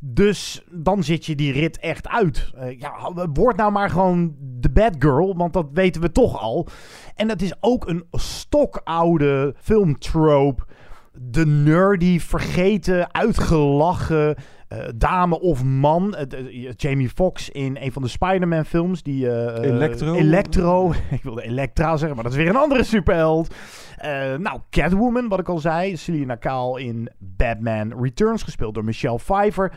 Dus 0.00 0.64
dan 0.70 1.02
zit 1.02 1.26
je 1.26 1.34
die 1.34 1.52
rit 1.52 1.78
echt 1.78 2.08
uit. 2.08 2.50
Eh, 2.54 2.78
ja, 2.78 3.12
word 3.32 3.56
nou 3.56 3.72
maar 3.72 3.90
gewoon 3.90 4.34
de 4.38 4.70
bad 4.70 4.96
girl, 4.98 5.36
want 5.36 5.52
dat 5.52 5.66
weten 5.72 6.00
we 6.00 6.12
toch 6.12 6.40
al. 6.40 6.66
En 7.14 7.28
het 7.28 7.42
is 7.42 7.52
ook 7.60 7.88
een 7.88 8.04
stokoude 8.10 9.54
filmtrope. 9.60 10.62
De 11.12 11.46
nerdy, 11.46 12.20
vergeten, 12.20 13.14
uitgelachen 13.14 14.36
eh, 14.68 14.88
dame 14.94 15.40
of 15.40 15.64
man. 15.64 16.14
Eh, 16.14 16.66
eh, 16.66 16.72
Jamie 16.76 17.08
Foxx 17.08 17.50
in 17.50 17.76
een 17.80 17.92
van 17.92 18.02
de 18.02 18.08
Spider-Man 18.08 18.64
films. 18.64 19.02
Die, 19.02 19.30
Electro? 19.60 20.14
Electro. 20.14 20.92
ik 21.10 21.22
wilde 21.22 21.42
Elektra 21.42 21.96
zeggen, 21.96 22.14
maar 22.14 22.24
dat 22.24 22.32
is 22.32 22.38
weer 22.38 22.48
een 22.48 22.56
andere 22.56 22.84
superheld. 22.84 23.54
Nou, 24.38 24.60
Catwoman, 24.70 25.28
wat 25.28 25.38
ik 25.38 25.48
al 25.48 25.58
zei. 25.58 25.96
Selina 25.96 26.34
Kyle 26.34 26.82
in 26.82 27.10
Batman 27.18 28.02
Returns, 28.02 28.42
gespeeld 28.42 28.74
door 28.74 28.84
Michelle 28.84 29.16
Pfeiffer. 29.16 29.72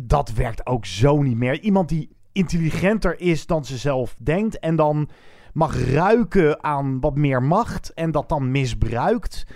Dat 0.00 0.32
werkt 0.32 0.66
ook 0.66 0.86
zo 0.86 1.22
niet 1.22 1.36
meer. 1.36 1.60
Iemand 1.60 1.88
die 1.88 2.16
intelligenter 2.32 3.20
is 3.20 3.46
dan 3.46 3.64
ze 3.64 3.76
zelf 3.76 4.14
denkt. 4.18 4.58
En 4.58 4.76
dan 4.76 5.08
mag 5.52 5.90
ruiken 5.90 6.64
aan 6.64 7.00
wat 7.00 7.16
meer 7.16 7.42
macht. 7.42 7.92
En 7.94 8.10
dat 8.10 8.28
dan 8.28 8.50
misbruikt. 8.50 9.46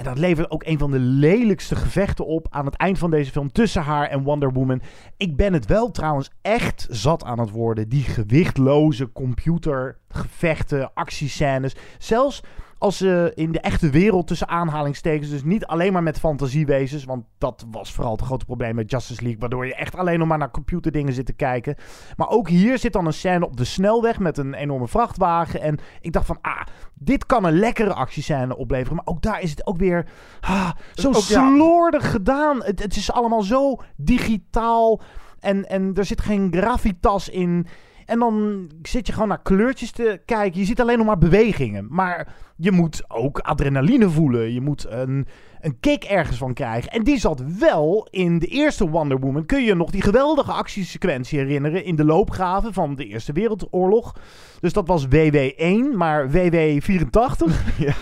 En 0.00 0.06
dat 0.06 0.18
levert 0.18 0.50
ook 0.50 0.64
een 0.64 0.78
van 0.78 0.90
de 0.90 0.98
lelijkste 0.98 1.76
gevechten 1.76 2.26
op 2.26 2.46
aan 2.50 2.64
het 2.64 2.76
eind 2.76 2.98
van 2.98 3.10
deze 3.10 3.30
film 3.30 3.52
tussen 3.52 3.82
haar 3.82 4.08
en 4.08 4.22
Wonder 4.22 4.52
Woman. 4.52 4.82
Ik 5.16 5.36
ben 5.36 5.52
het 5.52 5.66
wel 5.66 5.90
trouwens 5.90 6.30
echt 6.42 6.86
zat 6.90 7.24
aan 7.24 7.38
het 7.38 7.50
worden. 7.50 7.88
Die 7.88 8.02
gewichtloze 8.02 9.12
computergevechten, 9.12 10.90
actiescènes. 10.94 11.76
Zelfs 11.98 12.42
als 12.80 12.96
ze 12.96 13.32
in 13.34 13.52
de 13.52 13.60
echte 13.60 13.90
wereld 13.90 14.26
tussen 14.26 14.48
aanhalingstekens, 14.48 15.30
dus 15.30 15.44
niet 15.44 15.66
alleen 15.66 15.92
maar 15.92 16.02
met 16.02 16.18
fantasiewezens, 16.18 17.04
want 17.04 17.24
dat 17.38 17.66
was 17.70 17.92
vooral 17.92 18.12
het 18.12 18.22
grote 18.22 18.44
probleem 18.44 18.74
met 18.74 18.90
Justice 18.90 19.22
League, 19.22 19.40
waardoor 19.40 19.66
je 19.66 19.74
echt 19.74 19.96
alleen 19.96 20.18
nog 20.18 20.28
maar 20.28 20.38
naar 20.38 20.50
computerdingen 20.50 21.12
zit 21.12 21.26
te 21.26 21.32
kijken. 21.32 21.74
Maar 22.16 22.28
ook 22.28 22.48
hier 22.48 22.78
zit 22.78 22.92
dan 22.92 23.06
een 23.06 23.12
scène 23.12 23.46
op 23.46 23.56
de 23.56 23.64
snelweg 23.64 24.18
met 24.18 24.38
een 24.38 24.54
enorme 24.54 24.88
vrachtwagen. 24.88 25.60
En 25.60 25.78
ik 26.00 26.12
dacht 26.12 26.26
van, 26.26 26.38
ah, 26.40 26.60
dit 26.94 27.26
kan 27.26 27.44
een 27.44 27.58
lekkere 27.58 27.94
actiescène 27.94 28.56
opleveren. 28.56 28.96
Maar 28.96 29.14
ook 29.14 29.22
daar 29.22 29.40
is 29.40 29.50
het 29.50 29.66
ook 29.66 29.76
weer 29.76 30.06
ah, 30.40 30.70
zo 30.94 31.08
ook, 31.08 31.14
ja. 31.14 31.54
slordig 31.54 32.10
gedaan. 32.10 32.62
Het, 32.64 32.82
het 32.82 32.96
is 32.96 33.12
allemaal 33.12 33.42
zo 33.42 33.76
digitaal. 33.96 35.00
En, 35.38 35.68
en 35.68 35.92
er 35.94 36.04
zit 36.04 36.20
geen 36.20 36.48
gravitas 36.50 37.28
in. 37.28 37.66
En 38.10 38.18
dan 38.18 38.66
zit 38.82 39.06
je 39.06 39.12
gewoon 39.12 39.28
naar 39.28 39.42
kleurtjes 39.42 39.90
te 39.90 40.20
kijken. 40.24 40.60
Je 40.60 40.66
ziet 40.66 40.80
alleen 40.80 40.98
nog 40.98 41.06
maar 41.06 41.18
bewegingen. 41.18 41.86
Maar 41.90 42.34
je 42.56 42.72
moet 42.72 43.04
ook 43.08 43.38
adrenaline 43.38 44.10
voelen. 44.10 44.52
Je 44.52 44.60
moet 44.60 44.86
een, 44.88 45.26
een 45.60 45.80
kick 45.80 46.04
ergens 46.04 46.36
van 46.36 46.54
krijgen. 46.54 46.90
En 46.90 47.04
die 47.04 47.18
zat 47.18 47.42
wel 47.58 48.08
in 48.10 48.38
de 48.38 48.46
eerste 48.46 48.88
Wonder 48.88 49.18
Woman. 49.18 49.46
Kun 49.46 49.62
je 49.62 49.74
nog 49.74 49.90
die 49.90 50.02
geweldige 50.02 50.52
actiesequentie 50.52 51.38
herinneren 51.38 51.84
in 51.84 51.96
de 51.96 52.04
loopgraven 52.04 52.72
van 52.72 52.94
de 52.94 53.06
Eerste 53.06 53.32
Wereldoorlog? 53.32 54.14
Dus 54.60 54.72
dat 54.72 54.86
was 54.86 55.06
WW1, 55.06 55.96
maar 55.96 56.30
WW84, 56.30 57.44
ja, 57.86 57.94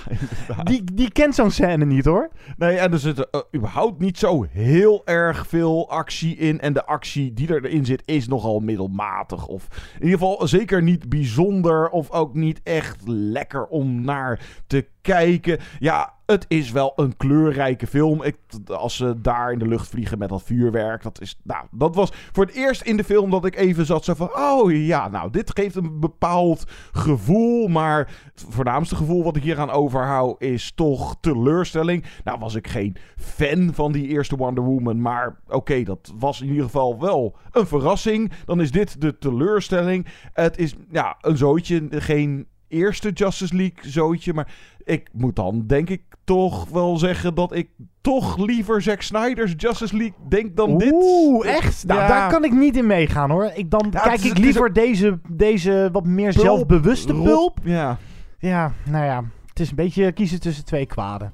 die, 0.62 0.84
die 0.94 1.10
kent 1.12 1.34
zo'n 1.34 1.50
scène 1.50 1.84
niet 1.84 2.04
hoor. 2.04 2.30
Nee, 2.56 2.76
en 2.76 2.92
er 2.92 2.98
zit 2.98 3.30
eh, 3.30 3.40
überhaupt 3.54 4.00
niet 4.00 4.18
zo 4.18 4.46
heel 4.50 5.02
erg 5.04 5.46
veel 5.46 5.90
actie 5.90 6.36
in. 6.36 6.60
En 6.60 6.72
de 6.72 6.86
actie 6.86 7.32
die 7.32 7.54
erin 7.54 7.84
zit 7.84 8.02
is 8.04 8.28
nogal 8.28 8.60
middelmatig. 8.60 9.46
Of 9.46 9.66
in 9.98 10.04
ieder 10.04 10.18
geval 10.18 10.46
zeker 10.46 10.82
niet 10.82 11.08
bijzonder. 11.08 11.88
Of 11.88 12.10
ook 12.10 12.34
niet 12.34 12.60
echt 12.62 13.02
lekker 13.06 13.66
om 13.66 14.00
naar 14.00 14.40
te 14.66 14.86
kijken. 15.08 15.58
Ja, 15.78 16.14
het 16.26 16.44
is 16.48 16.70
wel 16.70 16.92
een 16.96 17.16
kleurrijke 17.16 17.86
film. 17.86 18.22
Ik, 18.22 18.36
als 18.66 18.96
ze 18.96 19.20
daar 19.20 19.52
in 19.52 19.58
de 19.58 19.68
lucht 19.68 19.88
vliegen 19.88 20.18
met 20.18 20.28
dat 20.28 20.42
vuurwerk. 20.42 21.02
Dat, 21.02 21.20
is, 21.20 21.38
nou, 21.42 21.66
dat 21.70 21.94
was 21.94 22.12
voor 22.32 22.44
het 22.44 22.54
eerst 22.54 22.82
in 22.82 22.96
de 22.96 23.04
film 23.04 23.30
dat 23.30 23.44
ik 23.44 23.56
even 23.56 23.86
zat 23.86 24.04
zo 24.04 24.14
van... 24.14 24.30
Oh 24.36 24.72
ja, 24.72 25.08
nou, 25.08 25.30
dit 25.30 25.50
geeft 25.54 25.76
een 25.76 26.00
bepaald 26.00 26.64
gevoel. 26.92 27.68
Maar 27.68 27.98
het 28.32 28.44
voornaamste 28.48 28.96
gevoel 28.96 29.24
wat 29.24 29.36
ik 29.36 29.42
hier 29.42 29.58
aan 29.58 29.70
overhoud 29.70 30.42
is 30.42 30.72
toch 30.74 31.16
teleurstelling. 31.20 32.04
Nou 32.24 32.38
was 32.38 32.54
ik 32.54 32.68
geen 32.68 32.96
fan 33.16 33.74
van 33.74 33.92
die 33.92 34.08
eerste 34.08 34.36
Wonder 34.36 34.64
Woman. 34.64 35.00
Maar 35.00 35.40
oké, 35.46 35.82
dat 35.82 36.12
was 36.18 36.40
in 36.40 36.48
ieder 36.48 36.64
geval 36.64 37.00
wel 37.00 37.36
een 37.50 37.66
verrassing. 37.66 38.32
Dan 38.44 38.60
is 38.60 38.70
dit 38.70 39.00
de 39.00 39.18
teleurstelling. 39.18 40.06
Het 40.32 40.58
is 40.58 40.74
ja, 40.90 41.16
een 41.20 41.36
zootje, 41.36 41.86
geen 41.90 42.46
eerste 42.68 43.10
Justice 43.10 43.54
League 43.56 43.90
zootje. 43.90 44.32
Maar 44.34 44.52
ik 44.84 45.08
moet 45.12 45.36
dan 45.36 45.64
denk 45.66 45.90
ik 45.90 46.02
toch 46.24 46.68
wel 46.68 46.96
zeggen 46.96 47.34
dat 47.34 47.54
ik 47.54 47.68
toch 48.00 48.36
liever 48.38 48.82
Zack 48.82 49.02
Snyder's 49.02 49.52
Justice 49.56 49.96
League 49.96 50.16
denk 50.28 50.56
dan 50.56 50.78
dit. 50.78 50.92
Oeh, 50.92 51.46
echt? 51.48 51.86
Nou, 51.86 52.00
Ja. 52.00 52.08
daar 52.08 52.30
kan 52.30 52.44
ik 52.44 52.52
niet 52.52 52.76
in 52.76 52.86
meegaan 52.86 53.30
hoor. 53.30 53.50
Ik, 53.54 53.70
dan 53.70 53.86
Ja, 53.90 54.00
kijk 54.00 54.18
is- 54.20 54.30
ik 54.30 54.38
liever 54.38 54.72
deze, 54.72 55.18
deze 55.30 55.88
wat 55.92 56.04
meer 56.06 56.32
Pulp, 56.32 56.44
zelfbewuste 56.44 57.14
pulp. 57.14 57.58
Ja. 57.64 57.98
Ja, 58.38 58.72
nou 58.90 59.04
ja. 59.04 59.24
Het 59.46 59.60
is 59.60 59.70
een 59.70 59.76
beetje 59.76 60.12
kiezen 60.12 60.40
tussen 60.40 60.64
twee 60.64 60.86
kwaden. 60.86 61.32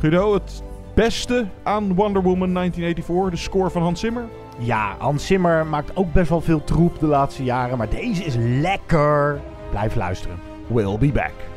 Guido, 0.00 0.34
het 0.34 0.62
beste 0.98 1.46
aan 1.62 1.94
Wonder 1.94 2.22
Woman 2.22 2.54
1984, 2.54 3.30
de 3.30 3.36
score 3.36 3.70
van 3.70 3.82
Hans 3.82 4.00
Zimmer. 4.00 4.24
Ja, 4.58 4.96
Hans 4.98 5.26
Zimmer 5.26 5.66
maakt 5.66 5.96
ook 5.96 6.12
best 6.12 6.28
wel 6.28 6.40
veel 6.40 6.64
troep 6.64 6.98
de 6.98 7.06
laatste 7.06 7.44
jaren. 7.44 7.78
Maar 7.78 7.88
deze 7.88 8.24
is 8.24 8.34
lekker. 8.38 9.40
Blijf 9.70 9.94
luisteren. 9.94 10.38
We'll 10.66 10.98
be 10.98 11.12
back. 11.12 11.47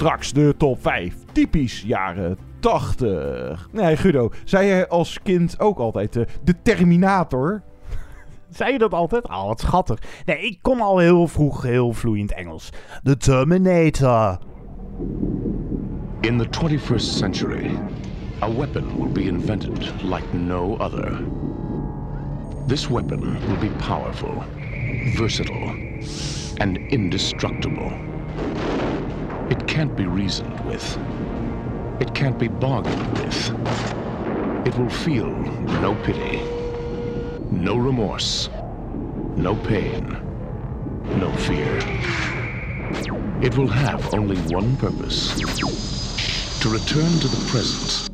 Straks 0.00 0.32
de 0.32 0.54
top 0.56 0.82
5. 0.82 1.14
Typisch 1.32 1.82
jaren 1.86 2.38
80. 2.60 3.68
Nee, 3.72 3.96
Guido, 3.96 4.30
zei 4.44 4.66
jij 4.66 4.88
als 4.88 5.18
kind 5.22 5.60
ook 5.60 5.78
altijd 5.78 6.16
eh, 6.16 6.24
de 6.44 6.54
Terminator? 6.62 7.62
Zei 8.48 8.72
je 8.72 8.78
dat 8.78 8.92
altijd? 8.92 9.28
Oh, 9.28 9.46
wat 9.46 9.60
schattig. 9.60 9.98
Nee, 10.24 10.38
ik 10.38 10.58
kon 10.62 10.80
al 10.80 10.98
heel 10.98 11.28
vroeg 11.28 11.62
heel 11.62 11.92
vloeiend 11.92 12.32
Engels. 12.32 12.70
De 13.02 13.16
Terminator. 13.16 14.38
In 16.20 16.38
the 16.38 16.46
21st 16.46 16.96
century, 16.96 17.70
a 18.42 18.52
weapon 18.52 18.84
will 18.96 19.12
be 19.12 19.22
invented 19.22 20.02
like 20.02 20.36
no 20.36 20.76
other. 20.76 21.22
This 22.66 22.88
weapon 22.88 23.20
will 23.20 23.58
be 23.60 23.70
powerful, 23.86 24.42
versatile, 25.14 25.74
and 26.58 26.78
indestructible. 26.88 28.09
It 29.50 29.66
can't 29.66 29.96
be 29.96 30.06
reasoned 30.06 30.60
with. 30.60 30.96
It 32.00 32.14
can't 32.14 32.38
be 32.38 32.46
bargained 32.46 33.18
with. 33.18 33.50
It 34.64 34.78
will 34.78 34.88
feel 34.88 35.28
no 35.82 35.96
pity, 36.04 36.38
no 37.50 37.76
remorse, 37.76 38.48
no 39.36 39.56
pain, 39.56 40.06
no 41.18 41.32
fear. 41.32 41.78
It 43.42 43.56
will 43.58 43.66
have 43.66 44.14
only 44.14 44.36
one 44.54 44.76
purpose 44.76 45.34
to 46.60 46.68
return 46.68 47.10
to 47.18 47.26
the 47.26 47.44
present 47.50 48.08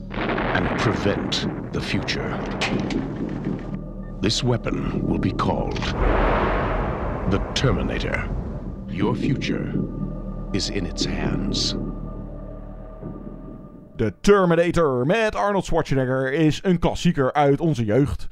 and 0.56 0.80
prevent 0.80 1.46
the 1.74 1.80
future. 1.82 2.30
This 4.22 4.42
weapon 4.42 5.06
will 5.06 5.18
be 5.18 5.32
called 5.32 5.76
the 7.30 7.38
Terminator. 7.54 8.26
Your 8.88 9.14
future 9.14 9.72
is 10.56 10.70
in 10.70 10.86
its 10.86 11.06
hands. 11.06 11.76
De 13.96 14.14
Terminator 14.20 15.06
met 15.06 15.34
Arnold 15.34 15.64
Schwarzenegger 15.64 16.32
is 16.32 16.60
een 16.62 16.78
klassieker 16.78 17.32
uit 17.32 17.60
onze 17.60 17.84
jeugd. 17.84 18.26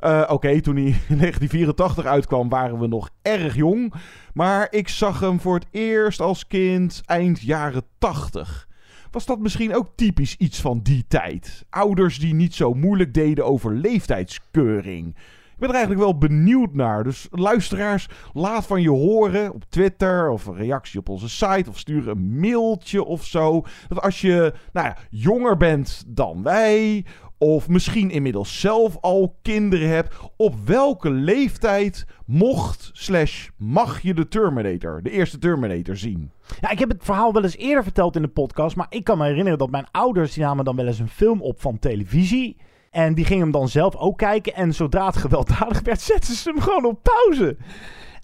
Uh, 0.00 0.24
Oké, 0.28 0.60
toen 0.60 0.76
hij 0.76 0.84
in 0.84 1.18
1984 1.18 2.04
uitkwam 2.04 2.48
waren 2.48 2.78
we 2.78 2.86
nog 2.86 3.10
erg 3.22 3.54
jong. 3.56 3.94
Maar 4.34 4.66
ik 4.70 4.88
zag 4.88 5.20
hem 5.20 5.40
voor 5.40 5.54
het 5.54 5.66
eerst 5.70 6.20
als 6.20 6.46
kind 6.46 7.02
eind 7.04 7.40
jaren 7.40 7.82
80. 7.98 8.68
Was 9.10 9.26
dat 9.26 9.38
misschien 9.38 9.74
ook 9.74 9.88
typisch 9.94 10.36
iets 10.36 10.60
van 10.60 10.80
die 10.82 11.04
tijd? 11.08 11.64
Ouders 11.70 12.18
die 12.18 12.34
niet 12.34 12.54
zo 12.54 12.74
moeilijk 12.74 13.14
deden 13.14 13.44
over 13.44 13.74
leeftijdskeuring. 13.74 15.16
Ben 15.64 15.72
er 15.72 15.78
eigenlijk 15.78 16.10
wel 16.10 16.28
benieuwd 16.28 16.74
naar. 16.74 17.04
Dus 17.04 17.28
luisteraars, 17.30 18.08
laat 18.32 18.66
van 18.66 18.82
je 18.82 18.90
horen 18.90 19.52
op 19.52 19.64
Twitter 19.68 20.30
of 20.30 20.46
een 20.46 20.56
reactie 20.56 21.00
op 21.00 21.08
onze 21.08 21.28
site 21.28 21.70
of 21.70 21.78
stuur 21.78 22.08
een 22.08 22.38
mailtje 22.38 23.04
of 23.04 23.24
zo. 23.24 23.64
Dat 23.88 24.00
als 24.00 24.20
je 24.20 24.52
nou 24.72 24.86
ja, 24.86 24.96
jonger 25.10 25.56
bent 25.56 26.04
dan 26.06 26.42
wij 26.42 27.04
of 27.38 27.68
misschien 27.68 28.10
inmiddels 28.10 28.60
zelf 28.60 28.96
al 29.00 29.38
kinderen 29.42 29.88
hebt, 29.88 30.14
op 30.36 30.54
welke 30.64 31.10
leeftijd 31.10 32.06
mocht 32.26 32.90
slash 32.92 33.48
mag 33.56 34.00
je 34.00 34.14
de 34.14 34.28
Terminator, 34.28 35.02
de 35.02 35.10
eerste 35.10 35.38
Terminator 35.38 35.96
zien? 35.96 36.30
Ja, 36.60 36.70
ik 36.70 36.78
heb 36.78 36.88
het 36.88 37.04
verhaal 37.04 37.32
wel 37.32 37.42
eens 37.42 37.56
eerder 37.56 37.82
verteld 37.82 38.16
in 38.16 38.22
de 38.22 38.28
podcast, 38.28 38.76
maar 38.76 38.86
ik 38.88 39.04
kan 39.04 39.18
me 39.18 39.24
herinneren 39.24 39.58
dat 39.58 39.70
mijn 39.70 39.90
ouders 39.90 40.32
die 40.32 40.42
namen 40.42 40.64
dan 40.64 40.76
wel 40.76 40.86
eens 40.86 40.98
een 40.98 41.08
film 41.08 41.42
op 41.42 41.60
van 41.60 41.78
televisie. 41.78 42.56
En 42.94 43.14
die 43.14 43.24
gingen 43.24 43.42
hem 43.42 43.52
dan 43.52 43.68
zelf 43.68 43.96
ook 43.96 44.18
kijken. 44.18 44.54
En 44.54 44.74
zodra 44.74 45.06
het 45.06 45.16
gewelddadig 45.16 45.80
werd, 45.80 46.00
zetten 46.12 46.34
ze 46.34 46.50
hem 46.50 46.60
gewoon 46.60 46.84
op 46.84 47.02
pauze. 47.02 47.56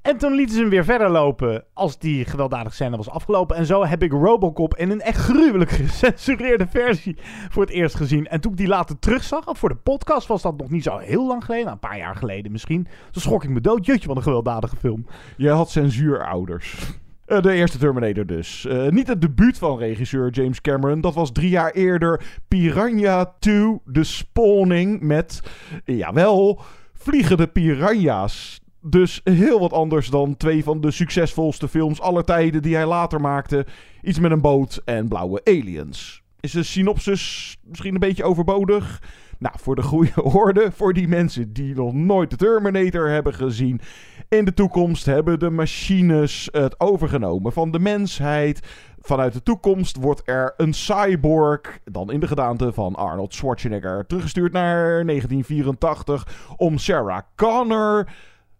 En 0.02 0.16
toen 0.16 0.32
lieten 0.32 0.54
ze 0.54 0.60
hem 0.60 0.70
weer 0.70 0.84
verder 0.84 1.10
lopen 1.10 1.64
als 1.72 1.98
die 1.98 2.24
gewelddadige 2.24 2.74
scène 2.74 2.96
was 2.96 3.10
afgelopen. 3.10 3.56
En 3.56 3.66
zo 3.66 3.84
heb 3.84 4.02
ik 4.02 4.12
Robocop 4.12 4.76
in 4.76 4.90
een 4.90 5.00
echt 5.00 5.16
gruwelijk 5.16 5.70
gecensureerde 5.80 6.66
versie 6.66 7.16
voor 7.48 7.62
het 7.62 7.72
eerst 7.72 7.94
gezien. 7.94 8.26
En 8.26 8.40
toen 8.40 8.52
ik 8.52 8.58
die 8.58 8.66
later 8.66 8.98
terugzag, 8.98 9.44
voor 9.46 9.68
de 9.68 9.74
podcast 9.74 10.26
was 10.26 10.42
dat 10.42 10.56
nog 10.56 10.70
niet 10.70 10.82
zo 10.82 10.98
heel 10.98 11.26
lang 11.26 11.44
geleden. 11.44 11.64
Nou, 11.64 11.78
een 11.82 11.88
paar 11.88 11.98
jaar 11.98 12.16
geleden 12.16 12.52
misschien. 12.52 12.88
Toen 13.10 13.22
schrok 13.22 13.44
ik 13.44 13.50
me 13.50 13.60
dood. 13.60 13.86
Jutje, 13.86 14.08
wat 14.08 14.16
een 14.16 14.22
gewelddadige 14.22 14.76
film. 14.76 15.06
Je 15.36 15.50
had 15.50 15.70
censuurouders. 15.70 16.98
Uh, 17.30 17.40
de 17.40 17.52
eerste 17.52 17.78
Terminator 17.78 18.26
dus. 18.26 18.64
Uh, 18.68 18.88
niet 18.88 19.06
het 19.06 19.20
debuut 19.20 19.58
van 19.58 19.78
regisseur 19.78 20.30
James 20.30 20.60
Cameron. 20.60 21.00
Dat 21.00 21.14
was 21.14 21.32
drie 21.32 21.48
jaar 21.48 21.70
eerder 21.70 22.22
Piranha 22.48 23.34
2, 23.38 23.80
The 23.92 24.04
Spawning 24.04 25.00
met, 25.00 25.42
jawel, 25.84 26.60
vliegende 26.94 27.46
piranha's. 27.46 28.60
Dus 28.80 29.20
heel 29.24 29.60
wat 29.60 29.72
anders 29.72 30.08
dan 30.08 30.36
twee 30.36 30.64
van 30.64 30.80
de 30.80 30.90
succesvolste 30.90 31.68
films 31.68 32.00
aller 32.00 32.24
tijden 32.24 32.62
die 32.62 32.74
hij 32.74 32.86
later 32.86 33.20
maakte. 33.20 33.66
Iets 34.02 34.18
met 34.18 34.30
een 34.30 34.40
boot 34.40 34.82
en 34.84 35.08
blauwe 35.08 35.40
aliens. 35.44 36.22
Is 36.40 36.52
de 36.52 36.62
synopsis 36.62 37.56
misschien 37.62 37.94
een 37.94 38.00
beetje 38.00 38.24
overbodig? 38.24 39.02
Nou, 39.40 39.54
voor 39.58 39.76
de 39.76 39.82
goede 39.82 40.22
orde, 40.42 40.72
voor 40.72 40.92
die 40.92 41.08
mensen 41.08 41.52
die 41.52 41.74
nog 41.74 41.92
nooit 41.92 42.30
de 42.30 42.36
Terminator 42.36 43.08
hebben 43.08 43.34
gezien. 43.34 43.80
In 44.28 44.44
de 44.44 44.54
toekomst 44.54 45.06
hebben 45.06 45.38
de 45.38 45.50
machines 45.50 46.48
het 46.52 46.80
overgenomen 46.80 47.52
van 47.52 47.70
de 47.70 47.78
mensheid. 47.78 48.60
Vanuit 48.98 49.32
de 49.32 49.42
toekomst 49.42 49.96
wordt 49.96 50.22
er 50.24 50.54
een 50.56 50.72
cyborg, 50.72 51.78
dan 51.84 52.10
in 52.10 52.20
de 52.20 52.26
gedaante 52.26 52.72
van 52.72 52.94
Arnold 52.94 53.34
Schwarzenegger, 53.34 54.06
teruggestuurd 54.06 54.52
naar 54.52 55.06
1984 55.06 56.54
om 56.56 56.78
Sarah 56.78 57.22
Connor, 57.36 58.08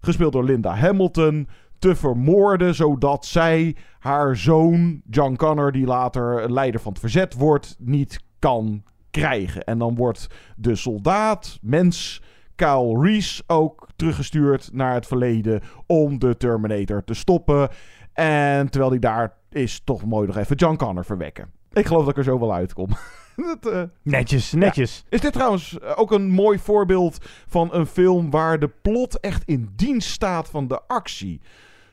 gespeeld 0.01 0.33
door 0.33 0.45
Linda 0.45 0.75
Hamilton, 0.75 1.49
te 1.79 1.95
vermoorden, 1.95 2.75
zodat 2.75 3.27
zij 3.27 3.77
haar 3.99 4.37
zoon, 4.37 5.01
John 5.11 5.35
Connor, 5.35 5.73
die 5.73 5.87
later 5.87 6.53
leider 6.53 6.81
van 6.81 6.93
het 6.93 7.01
verzet 7.01 7.35
wordt, 7.35 7.77
niet 7.79 8.21
kan 8.39 8.83
krijgen. 9.11 9.65
En 9.65 9.79
dan 9.79 9.95
wordt 9.95 10.27
de 10.57 10.75
soldaat, 10.75 11.59
mens, 11.63 12.23
Kyle 12.55 13.01
Reese 13.01 13.43
ook 13.47 13.89
teruggestuurd 13.97 14.71
naar 14.73 14.95
het 14.95 15.07
verleden 15.07 15.63
om 15.87 16.19
de 16.19 16.37
Terminator 16.37 17.05
te 17.05 17.15
stoppen. 17.15 17.69
En 18.13 18.71
terwijl 18.71 18.91
hij 18.91 19.01
daar 19.01 19.37
is, 19.51 19.81
toch 19.85 20.05
mooi 20.05 20.27
nog 20.27 20.37
even 20.37 20.57
John 20.57 20.77
Connor 20.77 21.05
verwekken. 21.05 21.51
Ik 21.73 21.87
geloof 21.87 22.01
dat 22.01 22.11
ik 22.11 22.17
er 22.17 22.25
zo 22.25 22.39
wel 22.39 22.55
uitkom. 22.55 22.89
dat, 23.61 23.73
uh, 23.73 23.83
netjes, 24.03 24.53
netjes. 24.53 24.97
Ja. 24.97 25.17
Is 25.17 25.21
dit 25.21 25.33
trouwens 25.33 25.81
ook 25.83 26.13
een 26.13 26.29
mooi 26.29 26.59
voorbeeld 26.59 27.19
van 27.47 27.75
een 27.75 27.87
film 27.87 28.31
waar 28.31 28.59
de 28.59 28.71
plot 28.83 29.21
echt 29.21 29.43
in 29.45 29.69
dienst 29.77 30.11
staat 30.11 30.49
van 30.49 30.69
de 30.69 30.81
actie? 30.87 31.41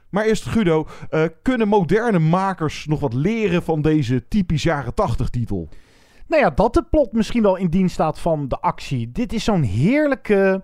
Maar 0.09 0.25
eerst 0.25 0.45
Guido, 0.45 0.87
uh, 1.09 1.23
kunnen 1.41 1.67
moderne 1.67 2.19
makers 2.19 2.85
nog 2.85 2.99
wat 2.99 3.13
leren 3.13 3.63
van 3.63 3.81
deze 3.81 4.27
typisch 4.27 4.63
jaren 4.63 4.93
80 4.93 5.29
titel? 5.29 5.69
Nou 6.27 6.41
ja, 6.41 6.49
dat 6.49 6.73
de 6.73 6.83
plot 6.83 7.11
misschien 7.11 7.41
wel 7.41 7.55
in 7.55 7.69
dienst 7.69 7.93
staat 7.93 8.19
van 8.19 8.47
de 8.47 8.59
actie. 8.59 9.11
Dit 9.11 9.33
is 9.33 9.43
zo'n 9.43 9.61
heerlijke, 9.61 10.63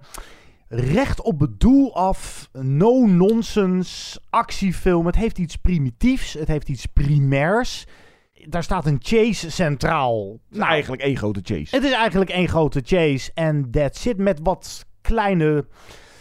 recht 0.67 1.21
op 1.21 1.39
het 1.39 1.60
doel 1.60 1.95
af, 1.95 2.49
no-nonsense 2.52 4.21
actiefilm. 4.30 5.06
Het 5.06 5.15
heeft 5.15 5.38
iets 5.38 5.56
primitiefs, 5.56 6.34
het 6.34 6.47
heeft 6.47 6.69
iets 6.69 6.86
primairs. 6.86 7.86
Daar 8.45 8.63
staat 8.63 8.86
een 8.86 8.99
chase 9.02 9.52
centraal. 9.52 10.38
Nou, 10.49 10.69
eigenlijk 10.69 11.02
één 11.02 11.17
grote 11.17 11.39
chase. 11.43 11.76
Het 11.76 11.84
is 11.84 11.91
eigenlijk 11.91 12.32
één 12.32 12.47
grote 12.47 12.82
chase 12.86 13.32
en 13.34 13.71
that's 13.71 14.06
it. 14.06 14.17
Met 14.17 14.39
wat 14.43 14.86
kleine, 15.02 15.65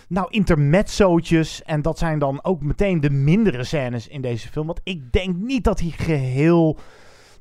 nou, 0.09 0.27
intermezzootjes. 0.31 1.63
En 1.63 1.83
dat 1.83 1.99
zijn 1.99 2.19
dan 2.19 2.45
ook 2.45 2.63
meteen 2.63 3.01
de 3.01 3.11
mindere 3.11 3.65
scènes 3.65 4.09
in 4.09 4.21
deze 4.21 4.49
film. 4.49 4.67
Want 4.67 4.81
ik 4.85 5.13
denk 5.13 5.37
niet 5.37 5.65
dat 5.65 5.81
hij 5.81 5.91
geheel 5.91 6.79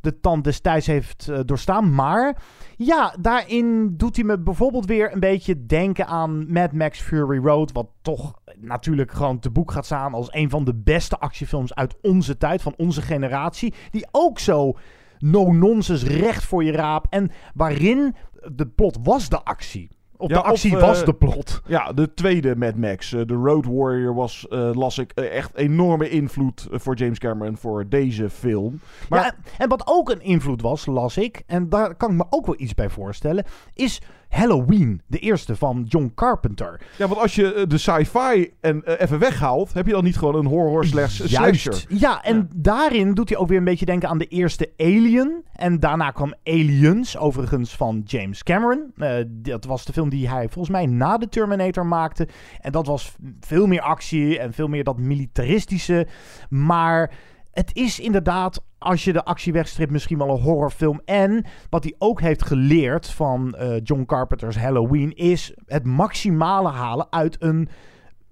de 0.02 0.20
tand 0.20 0.44
destijds 0.44 0.88
heeft 0.88 1.28
uh, 1.30 1.40
doorstaan. 1.46 1.94
Maar 1.94 2.44
ja, 2.78 3.16
daarin 3.20 3.94
doet 3.98 4.16
hij 4.16 4.26
me 4.26 4.40
bijvoorbeeld 4.40 4.86
weer 4.86 5.14
een 5.14 5.20
beetje 5.20 5.66
denken 5.66 6.08
aan 6.08 6.52
Mad 6.52 6.72
Max 6.72 7.02
Fury 7.02 7.38
Road. 7.38 7.72
Wat 7.72 7.88
toch 8.02 8.34
natuurlijk 8.58 9.12
gewoon 9.12 9.40
te 9.40 9.50
boek 9.50 9.72
gaat 9.72 9.86
staan 9.86 10.14
als 10.14 10.34
een 10.34 10.50
van 10.50 10.64
de 10.64 10.76
beste 10.76 11.20
actiefilms 11.20 11.76
uit 11.76 11.96
onze 12.02 12.38
tijd, 12.38 12.62
van 12.62 12.74
onze 12.78 13.02
generatie. 13.02 13.74
Die 13.92 14.08
ook 14.12 14.40
zo 14.40 14.74
no-nonsense 15.20 16.08
recht 16.08 16.44
voor 16.44 16.64
je 16.64 16.72
raap. 16.72 17.06
En 17.10 17.32
waarin 17.54 18.16
de 18.52 18.68
plot 18.68 18.98
was 19.04 19.30
de 19.30 19.44
actie. 19.44 19.90
Op 20.22 20.30
ja, 20.30 20.36
de 20.36 20.44
actie 20.44 20.76
of, 20.76 20.82
was 20.82 21.06
de 21.06 21.14
plot. 21.14 21.62
Ja, 21.68 21.94
de 21.94 22.14
tweede 22.14 22.56
Mad 22.56 22.76
Max, 22.76 23.12
uh, 23.12 23.22
de 23.26 23.34
Road 23.34 23.66
Warrior, 23.66 24.16
was, 24.16 24.46
uh, 24.50 24.70
las 24.74 24.98
ik, 24.98 25.12
echt 25.12 25.56
enorme 25.56 26.10
invloed 26.10 26.68
voor 26.72 26.96
James 26.96 27.20
Cameron 27.20 27.58
voor 27.58 27.90
deze 27.90 28.30
film. 28.30 28.80
Maar... 29.10 29.24
Ja, 29.24 29.36
en 29.58 29.70
wat 29.70 29.84
ook 29.86 30.10
een 30.10 30.22
invloed 30.22 30.62
was, 30.62 30.86
las 30.86 31.18
ik, 31.18 31.44
en 31.48 31.70
daar 31.70 31.96
kan 31.96 32.12
ik 32.12 32.18
me 32.18 32.26
ook 32.30 32.46
wel 32.46 32.56
iets 32.58 32.74
bij 32.74 32.90
voorstellen, 32.90 33.46
is 33.74 34.02
Halloween, 34.32 35.02
de 35.08 35.18
eerste 35.18 35.56
van 35.56 35.86
John 35.88 36.12
Carpenter. 36.16 36.82
Ja, 36.98 37.08
want 37.08 37.22
als 37.22 37.36
je 37.36 37.66
de 37.68 37.78
sci-fi 37.78 38.54
en 38.60 38.82
uh, 38.86 38.94
even 39.00 39.20
weghaalt, 39.20 39.74
heb 39.74 39.86
je 39.86 39.92
dan 39.92 40.04
niet 40.04 40.18
gewoon 40.18 40.36
een 40.36 40.46
horror 40.46 40.86
slash 40.86 41.22
slasher? 41.24 41.86
Ja, 41.88 42.24
en 42.24 42.36
ja. 42.36 42.48
daarin 42.56 43.14
doet 43.14 43.30
hij 43.30 43.38
ook 43.38 43.48
weer 43.48 43.58
een 43.58 43.64
beetje 43.64 43.86
denken 43.86 44.10
aan 44.10 44.18
de 44.18 44.28
eerste 44.28 44.72
Alien. 44.78 45.44
En 45.56 45.80
daarna 45.80 46.12
kwam 46.12 46.34
Aliens, 46.44 47.18
overigens 47.18 47.76
van 47.76 48.02
James 48.06 48.44
Cameron. 48.44 48.94
Uh, 48.96 49.16
dat 49.28 49.66
was 49.66 49.86
de 49.86 49.94
film 49.94 50.10
die 50.10 50.30
hij 50.30 50.50
volgens 50.50 50.70
mij 50.70 50.86
na 50.86 51.18
de 51.18 51.30
Terminator 51.30 51.86
maakte. 51.86 52.28
En 52.60 52.72
dat 52.72 52.88
was 52.88 53.16
veel 53.40 53.68
meer 53.68 53.82
actie 53.82 54.40
en 54.40 54.54
veel 54.54 54.68
meer 54.68 54.84
dat 54.84 54.98
militaristische. 54.98 56.08
Maar 56.50 57.12
het 57.52 57.76
is 57.76 58.00
inderdaad, 58.00 58.64
als 58.78 59.04
je 59.04 59.14
de 59.14 59.26
actie 59.26 59.54
wegstript, 59.54 59.92
misschien 59.92 60.18
wel 60.18 60.30
een 60.30 60.42
horrorfilm. 60.42 61.02
En 61.06 61.46
wat 61.70 61.84
hij 61.84 61.96
ook 61.98 62.22
heeft 62.22 62.46
geleerd 62.46 63.10
van 63.10 63.56
uh, 63.60 63.76
John 63.84 64.06
Carpenter's 64.06 64.58
Halloween, 64.58 65.16
is 65.16 65.54
het 65.66 65.86
maximale 65.86 66.70
halen 66.70 67.08
uit 67.10 67.36
een 67.40 67.70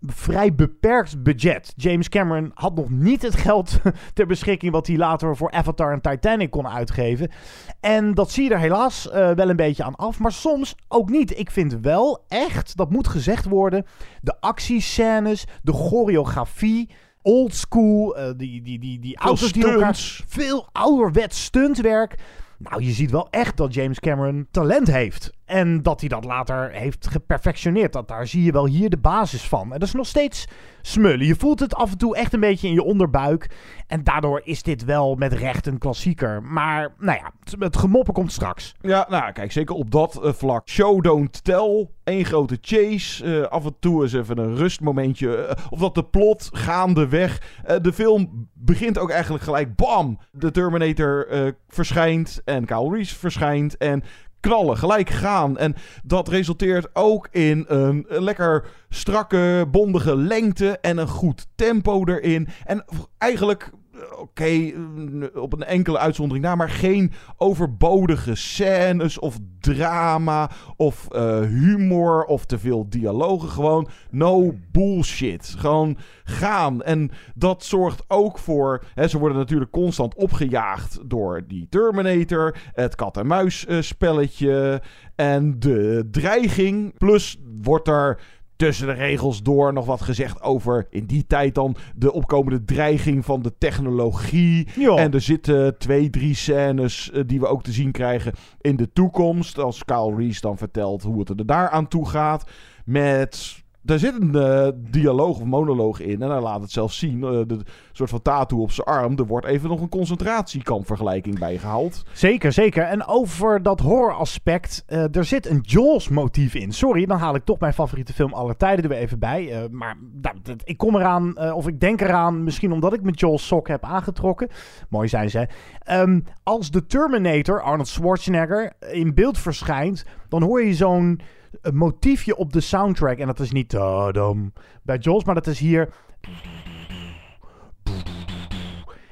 vrij 0.02 0.56
beperkt 0.56 1.24
budget. 1.24 1.74
James 1.76 2.10
Cameron 2.10 2.52
had 2.54 2.76
nog 2.76 2.90
niet 2.90 3.22
het 3.22 3.36
geld 3.36 3.80
ter 4.14 4.28
beschikking 4.28 4.72
wat 4.72 4.88
hij 4.88 4.98
later 4.98 5.38
voor 5.38 5.52
Avatar 5.52 5.92
en 5.92 6.02
Titanic 6.02 6.52
kon 6.52 6.68
uitgeven. 6.68 7.32
En 7.80 8.14
dat 8.14 8.32
zie 8.32 8.44
je 8.44 8.50
er 8.50 8.60
helaas 8.60 9.08
uh, 9.08 9.32
wel 9.32 9.50
een 9.50 9.56
beetje 9.56 9.84
aan 9.84 9.96
af, 9.96 10.20
maar 10.20 10.32
soms 10.32 10.76
ook 10.88 11.10
niet. 11.10 11.40
Ik 11.40 11.52
vind 11.52 11.80
wel 11.82 12.26
echt, 12.28 12.78
dat 12.78 12.92
moet 12.92 13.08
gezegd 13.08 13.46
worden, 13.46 13.86
de 14.22 14.42
actiescènes, 14.42 15.46
de 15.62 15.74
choreografie, 15.74 16.90
old 17.22 17.54
school, 17.54 18.18
uh, 18.18 18.32
die, 18.38 18.62
die, 18.62 18.80
die, 18.80 19.00
die 19.00 19.18
auto's 19.18 19.52
die 19.52 19.68
elkaar... 19.68 19.96
Veel 20.28 20.70
ouderwets 20.72 21.44
stuntwerk. 21.44 22.16
Nou, 22.58 22.84
je 22.84 22.92
ziet 22.92 23.12
wel 23.12 23.28
echt 23.30 23.58
dat 23.58 23.74
James 23.74 24.00
Cameron 24.00 24.48
talent 24.52 24.88
heeft. 24.88 25.32
En 25.50 25.82
dat 25.82 26.00
hij 26.00 26.10
dat 26.10 26.24
later 26.24 26.72
heeft 26.72 27.08
geperfectioneerd. 27.08 27.94
Dat, 27.94 28.08
daar 28.08 28.28
zie 28.28 28.44
je 28.44 28.52
wel 28.52 28.66
hier 28.66 28.90
de 28.90 28.98
basis 28.98 29.48
van. 29.48 29.64
En 29.74 29.80
dat 29.80 29.88
is 29.88 29.94
nog 29.94 30.06
steeds 30.06 30.48
smullen. 30.82 31.26
Je 31.26 31.36
voelt 31.36 31.60
het 31.60 31.76
af 31.76 31.92
en 31.92 31.98
toe 31.98 32.16
echt 32.16 32.34
een 32.34 32.40
beetje 32.40 32.68
in 32.68 32.74
je 32.74 32.84
onderbuik. 32.84 33.50
En 33.88 34.04
daardoor 34.04 34.42
is 34.44 34.64
dit 34.64 34.86
wel 34.86 35.16
met 35.16 35.34
recht 35.34 35.68
een 35.68 35.78
klassieker. 35.78 36.44
Maar 36.44 36.94
nou 36.98 37.20
ja, 37.20 37.32
het, 37.60 37.78
gemoppen 37.78 38.14
komt 38.14 38.32
straks. 38.32 38.76
Ja, 38.82 39.06
nou 39.10 39.32
kijk, 39.32 39.52
zeker 39.52 39.76
op 39.76 39.92
dat 39.92 40.20
uh, 40.24 40.34
vlak. 40.34 40.70
Show 40.70 41.04
don't 41.04 41.44
tell. 41.44 41.90
Eén 42.04 42.26
grote 42.26 42.58
chase. 42.62 43.26
Uh, 43.26 43.46
af 43.46 43.66
en 43.66 43.76
toe 43.80 44.04
is 44.04 44.14
even 44.14 44.38
een 44.38 44.56
rustmomentje. 44.56 45.38
Uh, 45.38 45.66
of 45.70 45.80
dat 45.80 45.96
de 45.96 46.04
plot 46.04 46.50
gaandeweg. 46.52 47.42
de 47.82 47.94
film 47.94 48.50
begint 48.54 48.98
ook 48.98 49.10
eigenlijk 49.10 49.44
gelijk. 49.44 49.76
Bam! 49.76 50.20
De 50.32 50.52
Terminator 50.52 51.28
verschijnt. 51.68 52.42
En 52.46 52.66
Kyle 52.66 52.90
Reese 52.96 53.16
verschijnt. 53.16 53.78
En 53.78 54.04
knallen, 54.40 54.78
gelijk 54.78 55.10
gaan. 55.10 55.58
En 55.58 55.76
dat 56.04 56.28
resulteert 56.28 56.88
ook 56.94 57.28
in 57.32 57.66
een 57.68 58.06
lekker 58.08 58.66
strakke, 58.90 59.68
bondige 59.72 60.16
lengte 60.16 60.78
en 60.82 60.98
een 60.98 61.08
goed 61.08 61.48
tempo 61.56 62.06
erin. 62.06 62.48
En 62.66 62.86
eigenlijk 63.18 63.72
oké, 64.18 64.44
eh, 64.44 65.42
op 65.42 65.54
een 65.54 65.64
enkele 65.64 65.98
uitzondering 65.98 66.46
na, 66.46 66.56
maar 66.56 66.70
geen 66.70 67.12
overbodige 67.38 68.36
scènes 68.36 69.20
of 69.20 69.38
drama 69.60 70.50
of 70.76 71.08
uh, 71.12 71.40
humor 71.40 72.24
of 72.24 72.46
te 72.46 72.60
veel 72.60 72.90
dialogen. 72.90 73.50
Gewoon 73.50 73.88
no 74.12 74.54
bullshit. 74.72 75.56
Gewoon 75.58 75.98
gaan. 76.24 76.82
En 76.82 77.12
dat 77.36 77.64
zorgt 77.64 78.04
ook 78.08 78.38
voor. 78.38 78.84
Hè, 78.94 79.08
ze 79.08 79.20
worden 79.20 79.38
natuurlijk 79.38 79.72
constant 79.72 80.16
opgejaagd 80.16 81.00
door 81.06 81.44
die 81.48 81.68
Terminator, 81.70 82.58
het 82.74 82.96
kat-en-muis 82.96 83.66
uh, 83.68 83.82
spelletje 83.82 84.82
en 85.16 85.60
de 85.60 86.08
dreiging. 86.12 86.98
Plus 86.98 87.38
wordt 87.62 87.88
er 87.88 88.20
tussen 88.60 88.88
de 88.88 88.94
regels 88.94 89.44
door 89.44 89.74
nog 89.74 89.86
wat 89.86 90.02
gezegd 90.02 90.42
over 90.42 90.88
in 90.90 91.06
die 91.06 91.26
tijd 91.28 91.56
dan 91.56 91.76
de 91.96 92.14
opkomende 92.14 92.64
dreiging 92.64 93.26
van 93.26 93.42
de 93.42 93.58
technologie. 93.58 94.68
En 94.96 95.14
er 95.14 95.22
zitten 95.22 95.78
twee, 95.78 96.10
drie 96.10 96.36
scènes 96.36 97.12
uh, 97.14 97.24
die 97.26 97.40
we 97.40 97.48
ook 97.48 97.64
te 97.64 97.72
zien 97.72 97.92
krijgen 97.92 98.34
in 98.62 98.76
de 98.76 98.92
toekomst. 98.94 99.60
Als 99.60 99.86
Kyle 99.86 100.16
Reese 100.16 100.42
dan 100.42 100.58
vertelt 100.58 101.04
hoe 101.04 101.20
het 101.20 101.30
er 101.30 101.46
daar 101.46 101.70
aan 101.70 101.88
toe 101.88 102.08
gaat. 102.08 102.50
Met 102.86 103.64
daar 103.90 104.00
zit 104.00 104.22
een 104.22 104.36
uh, 104.36 104.68
dialoog 104.76 105.40
of 105.40 105.46
monoloog 105.46 106.00
in. 106.00 106.22
En 106.22 106.30
hij 106.30 106.42
laat 106.42 106.62
het 106.62 106.72
zelfs 106.72 106.98
zien. 106.98 107.18
Uh, 107.18 107.30
de 107.48 107.60
soort 107.92 108.10
van 108.10 108.22
tattoo 108.22 108.62
op 108.62 108.72
zijn 108.72 108.88
arm. 108.88 109.18
Er 109.18 109.26
wordt 109.26 109.46
even 109.46 109.70
nog 109.70 109.82
een 109.82 109.90
concentratiekampvergelijking 109.90 111.40
bij 111.40 111.58
gehaald. 111.58 112.04
Zeker, 112.14 112.52
zeker. 112.52 112.84
En 112.84 113.08
over 113.08 113.64
dat 113.64 113.80
horroraspect. 113.80 114.84
Uh, 114.88 115.16
er 115.16 115.26
zit 115.26 115.50
een 115.50 115.60
Jaws-motief 115.62 116.54
in. 116.54 116.72
Sorry, 116.72 117.06
dan 117.06 117.18
haal 117.18 117.36
ik 117.36 117.46
toch 117.46 117.60
mijn 117.60 117.74
favoriete 117.74 118.14
film 118.14 118.34
aller 118.34 118.58
tijden 118.58 118.84
er 118.84 118.90
weer 118.90 119.00
even 119.00 119.20
bij. 119.20 119.68
maar 119.72 119.98
nou, 120.22 120.36
ik 120.64 120.78
kom 120.78 120.96
eraan, 120.96 121.54
of 121.54 121.68
ik 121.68 121.80
denk 121.80 122.02
eraan. 122.02 122.44
Misschien 122.44 122.72
omdat 122.72 122.94
ik 122.94 123.02
mijn 123.02 123.16
Jaws 123.16 123.48
sok 123.48 123.68
heb 123.68 123.84
aangetrokken. 123.84 124.50
Mooi 124.90 125.08
zijn 125.08 125.30
ze. 125.30 125.48
Um, 125.92 126.24
als 126.44 126.72
de 126.72 126.86
Terminator, 126.86 127.62
Arnold 127.62 127.88
Schwarzenegger, 127.88 128.74
in 128.92 129.14
beeld 129.14 129.38
verschijnt. 129.38 130.06
Dan 130.30 130.44
hoor 130.44 130.64
je 130.64 130.74
zo'n 130.74 131.22
een 131.62 131.76
motiefje 131.76 132.36
op 132.36 132.54
de 132.54 132.62
soundtrack. 132.62 133.18
En 133.18 133.28
dat 133.28 133.40
is 133.40 133.52
niet 133.52 133.70
tadam, 133.70 134.54
bij 134.84 134.98
Jaws, 134.98 135.24
maar 135.24 135.36
dat 135.36 135.48
is 135.48 135.60
hier. 135.60 135.94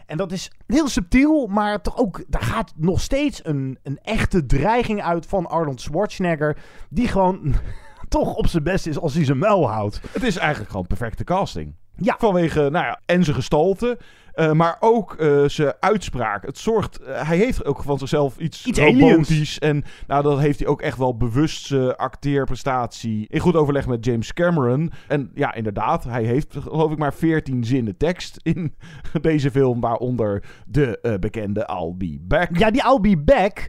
En 0.06 0.18
dat 0.18 0.32
is 0.32 0.52
heel 0.68 0.88
subtiel, 0.88 1.48
maar 1.48 1.82
toch 1.82 1.98
ook, 1.98 2.24
daar 2.28 2.42
gaat 2.42 2.74
nog 2.76 3.02
steeds 3.02 3.46
een, 3.46 3.78
een 3.84 4.00
echte 4.04 4.46
dreiging 4.46 5.04
uit 5.04 5.26
van 5.26 5.46
Arnold 5.46 5.82
Schwarzenegger. 5.82 6.58
Die 6.90 7.08
gewoon 7.08 7.56
toch 8.10 8.36
op 8.36 8.48
zijn 8.48 8.64
best 8.64 8.88
is 8.88 9.00
als 9.00 9.14
hij 9.14 9.26
zijn 9.26 9.38
muil 9.38 9.70
houdt. 9.70 10.02
Het 10.12 10.24
is 10.24 10.38
eigenlijk 10.38 10.72
gewoon 10.72 10.88
perfecte 10.88 11.24
casting. 11.24 11.76
Ja. 11.96 12.16
Vanwege, 12.20 12.60
nou 12.60 12.86
ja, 12.86 13.02
en 13.06 13.24
zijn 13.24 13.36
gestalte. 13.36 13.98
Uh, 14.40 14.52
maar 14.52 14.78
ook 14.80 15.16
uh, 15.20 15.44
zijn 15.48 15.74
uitspraak. 15.80 16.46
Het 16.46 16.58
zorgt, 16.58 17.02
uh, 17.02 17.28
hij 17.28 17.38
heeft 17.38 17.66
ook 17.66 17.84
van 17.84 17.98
zichzelf 17.98 18.38
iets, 18.38 18.66
iets 18.66 18.80
robotisch. 18.80 19.30
Aliens. 19.30 19.60
En 19.60 19.84
nou, 20.08 20.24
dat 20.24 20.40
heeft 20.40 20.60
hij 20.60 20.68
ook 20.68 20.82
echt 20.82 20.98
wel 20.98 21.18
bewust 21.18 21.66
zijn 21.66 21.96
acteerprestatie 21.96 23.28
in 23.30 23.40
goed 23.40 23.56
overleg 23.56 23.88
met 23.88 24.06
James 24.06 24.34
Cameron. 24.34 24.92
En 25.08 25.32
ja, 25.34 25.54
inderdaad, 25.54 26.04
hij 26.04 26.24
heeft 26.24 26.56
geloof 26.60 26.92
ik 26.92 26.98
maar 26.98 27.14
14 27.14 27.64
zinnen 27.64 27.98
tekst 27.98 28.40
in 28.44 28.76
deze 29.22 29.52
film. 29.52 29.80
Waaronder 29.80 30.44
de 30.66 31.18
bekende 31.20 31.70
I'll 31.72 31.94
Be 31.98 32.18
Back. 32.22 32.58
Ja, 32.58 32.72
die 32.72 32.84
I'll 32.84 33.00
Be 33.00 33.18
Back 33.18 33.68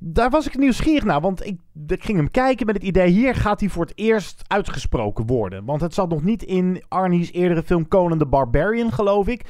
daar 0.00 0.30
was 0.30 0.46
ik 0.46 0.58
nieuwsgierig 0.58 1.04
naar. 1.04 1.20
Want 1.20 1.46
ik, 1.46 1.58
ik, 1.86 2.04
ging 2.04 2.16
hem 2.16 2.30
kijken 2.30 2.66
met 2.66 2.74
het 2.74 2.84
idee: 2.84 3.08
hier 3.08 3.34
gaat 3.34 3.60
hij 3.60 3.68
voor 3.68 3.84
het 3.84 3.98
eerst 3.98 4.42
uitgesproken 4.46 5.26
worden. 5.26 5.64
Want 5.64 5.80
het 5.80 5.94
zat 5.94 6.08
nog 6.08 6.22
niet 6.22 6.42
in 6.42 6.82
Arnie's 6.88 7.32
eerdere 7.32 7.62
film 7.62 7.88
Conan 7.88 8.18
the 8.18 8.26
Barbarian, 8.26 8.92
geloof 8.92 9.28
ik. 9.28 9.44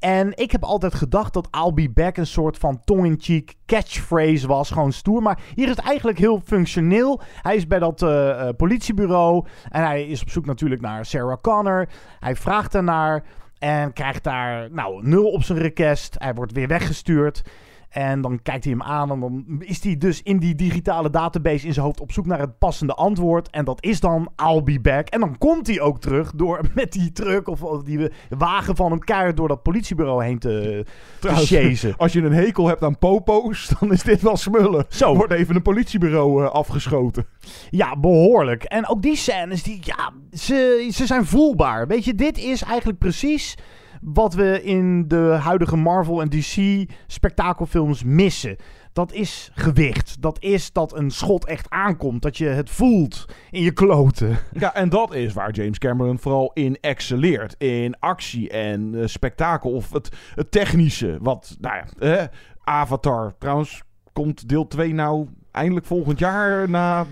En 0.00 0.36
ik 0.36 0.50
heb 0.52 0.64
altijd 0.64 0.94
gedacht 0.94 1.32
dat 1.32 1.48
I'll 1.50 1.72
be 1.72 1.90
back 1.90 2.16
een 2.16 2.26
soort 2.26 2.58
van 2.58 2.80
tongue-in-cheek 2.84 3.54
catchphrase 3.66 4.46
was. 4.46 4.70
Gewoon 4.70 4.92
stoer. 4.92 5.22
Maar 5.22 5.40
hier 5.54 5.64
is 5.64 5.76
het 5.76 5.86
eigenlijk 5.86 6.18
heel 6.18 6.40
functioneel. 6.44 7.20
Hij 7.42 7.56
is 7.56 7.66
bij 7.66 7.78
dat 7.78 8.02
uh, 8.02 8.08
uh, 8.10 8.48
politiebureau. 8.56 9.46
En 9.68 9.84
hij 9.84 10.06
is 10.06 10.22
op 10.22 10.30
zoek 10.30 10.46
natuurlijk 10.46 10.80
naar 10.80 11.04
Sarah 11.04 11.40
Connor. 11.40 11.88
Hij 12.20 12.36
vraagt 12.36 12.74
ernaar. 12.74 13.24
En 13.58 13.92
krijgt 13.92 14.24
daar 14.24 14.70
nou, 14.70 15.08
nul 15.08 15.30
op 15.30 15.42
zijn 15.42 15.58
request. 15.58 16.14
Hij 16.18 16.34
wordt 16.34 16.52
weer 16.52 16.68
weggestuurd. 16.68 17.42
En 17.90 18.20
dan 18.20 18.42
kijkt 18.42 18.64
hij 18.64 18.72
hem 18.72 18.82
aan 18.82 19.10
en 19.10 19.20
dan 19.20 19.44
is 19.58 19.82
hij 19.82 19.98
dus 19.98 20.22
in 20.22 20.38
die 20.38 20.54
digitale 20.54 21.10
database 21.10 21.66
in 21.66 21.72
zijn 21.72 21.86
hoofd 21.86 22.00
op 22.00 22.12
zoek 22.12 22.26
naar 22.26 22.38
het 22.38 22.58
passende 22.58 22.94
antwoord. 22.94 23.50
En 23.50 23.64
dat 23.64 23.84
is 23.84 24.00
dan 24.00 24.30
I'll 24.36 24.62
be 24.62 24.80
back. 24.80 25.08
En 25.08 25.20
dan 25.20 25.38
komt 25.38 25.66
hij 25.66 25.80
ook 25.80 26.00
terug 26.00 26.32
door 26.34 26.60
met 26.74 26.92
die 26.92 27.12
truck 27.12 27.48
of, 27.48 27.62
of 27.62 27.82
die 27.82 28.08
wagen 28.28 28.76
van 28.76 28.90
hem 28.90 29.00
keihard 29.00 29.36
door 29.36 29.48
dat 29.48 29.62
politiebureau 29.62 30.24
heen 30.24 30.38
te, 30.38 30.84
te 31.18 31.28
chasen. 31.28 31.94
Als 31.96 32.12
je 32.12 32.22
een 32.22 32.32
hekel 32.32 32.66
hebt 32.66 32.82
aan 32.82 32.98
popo's, 32.98 33.68
dan 33.80 33.92
is 33.92 34.02
dit 34.02 34.22
wel 34.22 34.36
smullen. 34.36 34.84
Zo. 34.88 35.14
Wordt 35.14 35.32
even 35.32 35.54
een 35.54 35.62
politiebureau 35.62 36.42
uh, 36.42 36.50
afgeschoten. 36.50 37.26
Ja, 37.70 37.96
behoorlijk. 37.96 38.62
En 38.64 38.88
ook 38.88 39.02
die 39.02 39.16
scènes, 39.16 39.62
die, 39.62 39.78
ja, 39.80 40.12
ze, 40.32 40.88
ze 40.92 41.06
zijn 41.06 41.26
voelbaar. 41.26 41.86
Weet 41.86 42.04
je, 42.04 42.14
dit 42.14 42.38
is 42.38 42.62
eigenlijk 42.62 42.98
precies 42.98 43.56
wat 44.00 44.34
we 44.34 44.62
in 44.62 45.08
de 45.08 45.38
huidige 45.42 45.76
Marvel 45.76 46.20
en 46.20 46.28
DC 46.28 46.84
spektakelfilms 47.06 48.04
missen. 48.04 48.56
Dat 48.92 49.12
is 49.12 49.50
gewicht. 49.54 50.22
Dat 50.22 50.42
is 50.42 50.72
dat 50.72 50.96
een 50.96 51.10
schot 51.10 51.46
echt 51.46 51.70
aankomt. 51.70 52.22
Dat 52.22 52.36
je 52.36 52.46
het 52.46 52.70
voelt 52.70 53.24
in 53.50 53.62
je 53.62 53.72
kloten. 53.72 54.38
Ja, 54.52 54.74
en 54.74 54.88
dat 54.88 55.14
is 55.14 55.32
waar 55.32 55.50
James 55.50 55.78
Cameron 55.78 56.18
vooral 56.18 56.50
in 56.54 56.78
excelleert. 56.80 57.54
In 57.58 57.98
actie 57.98 58.50
en 58.50 58.92
uh, 58.94 59.06
spektakel. 59.06 59.70
Of 59.70 59.92
het, 59.92 60.08
technische. 60.50 61.18
Wat, 61.20 61.56
nou 61.60 61.76
ja, 61.76 62.18
eh, 62.18 62.26
Avatar. 62.64 63.34
Trouwens, 63.38 63.82
komt 64.12 64.48
deel 64.48 64.66
2 64.66 64.94
nou 64.94 65.28
eindelijk 65.50 65.86
volgend 65.86 66.18
jaar 66.18 66.70
na 66.70 67.06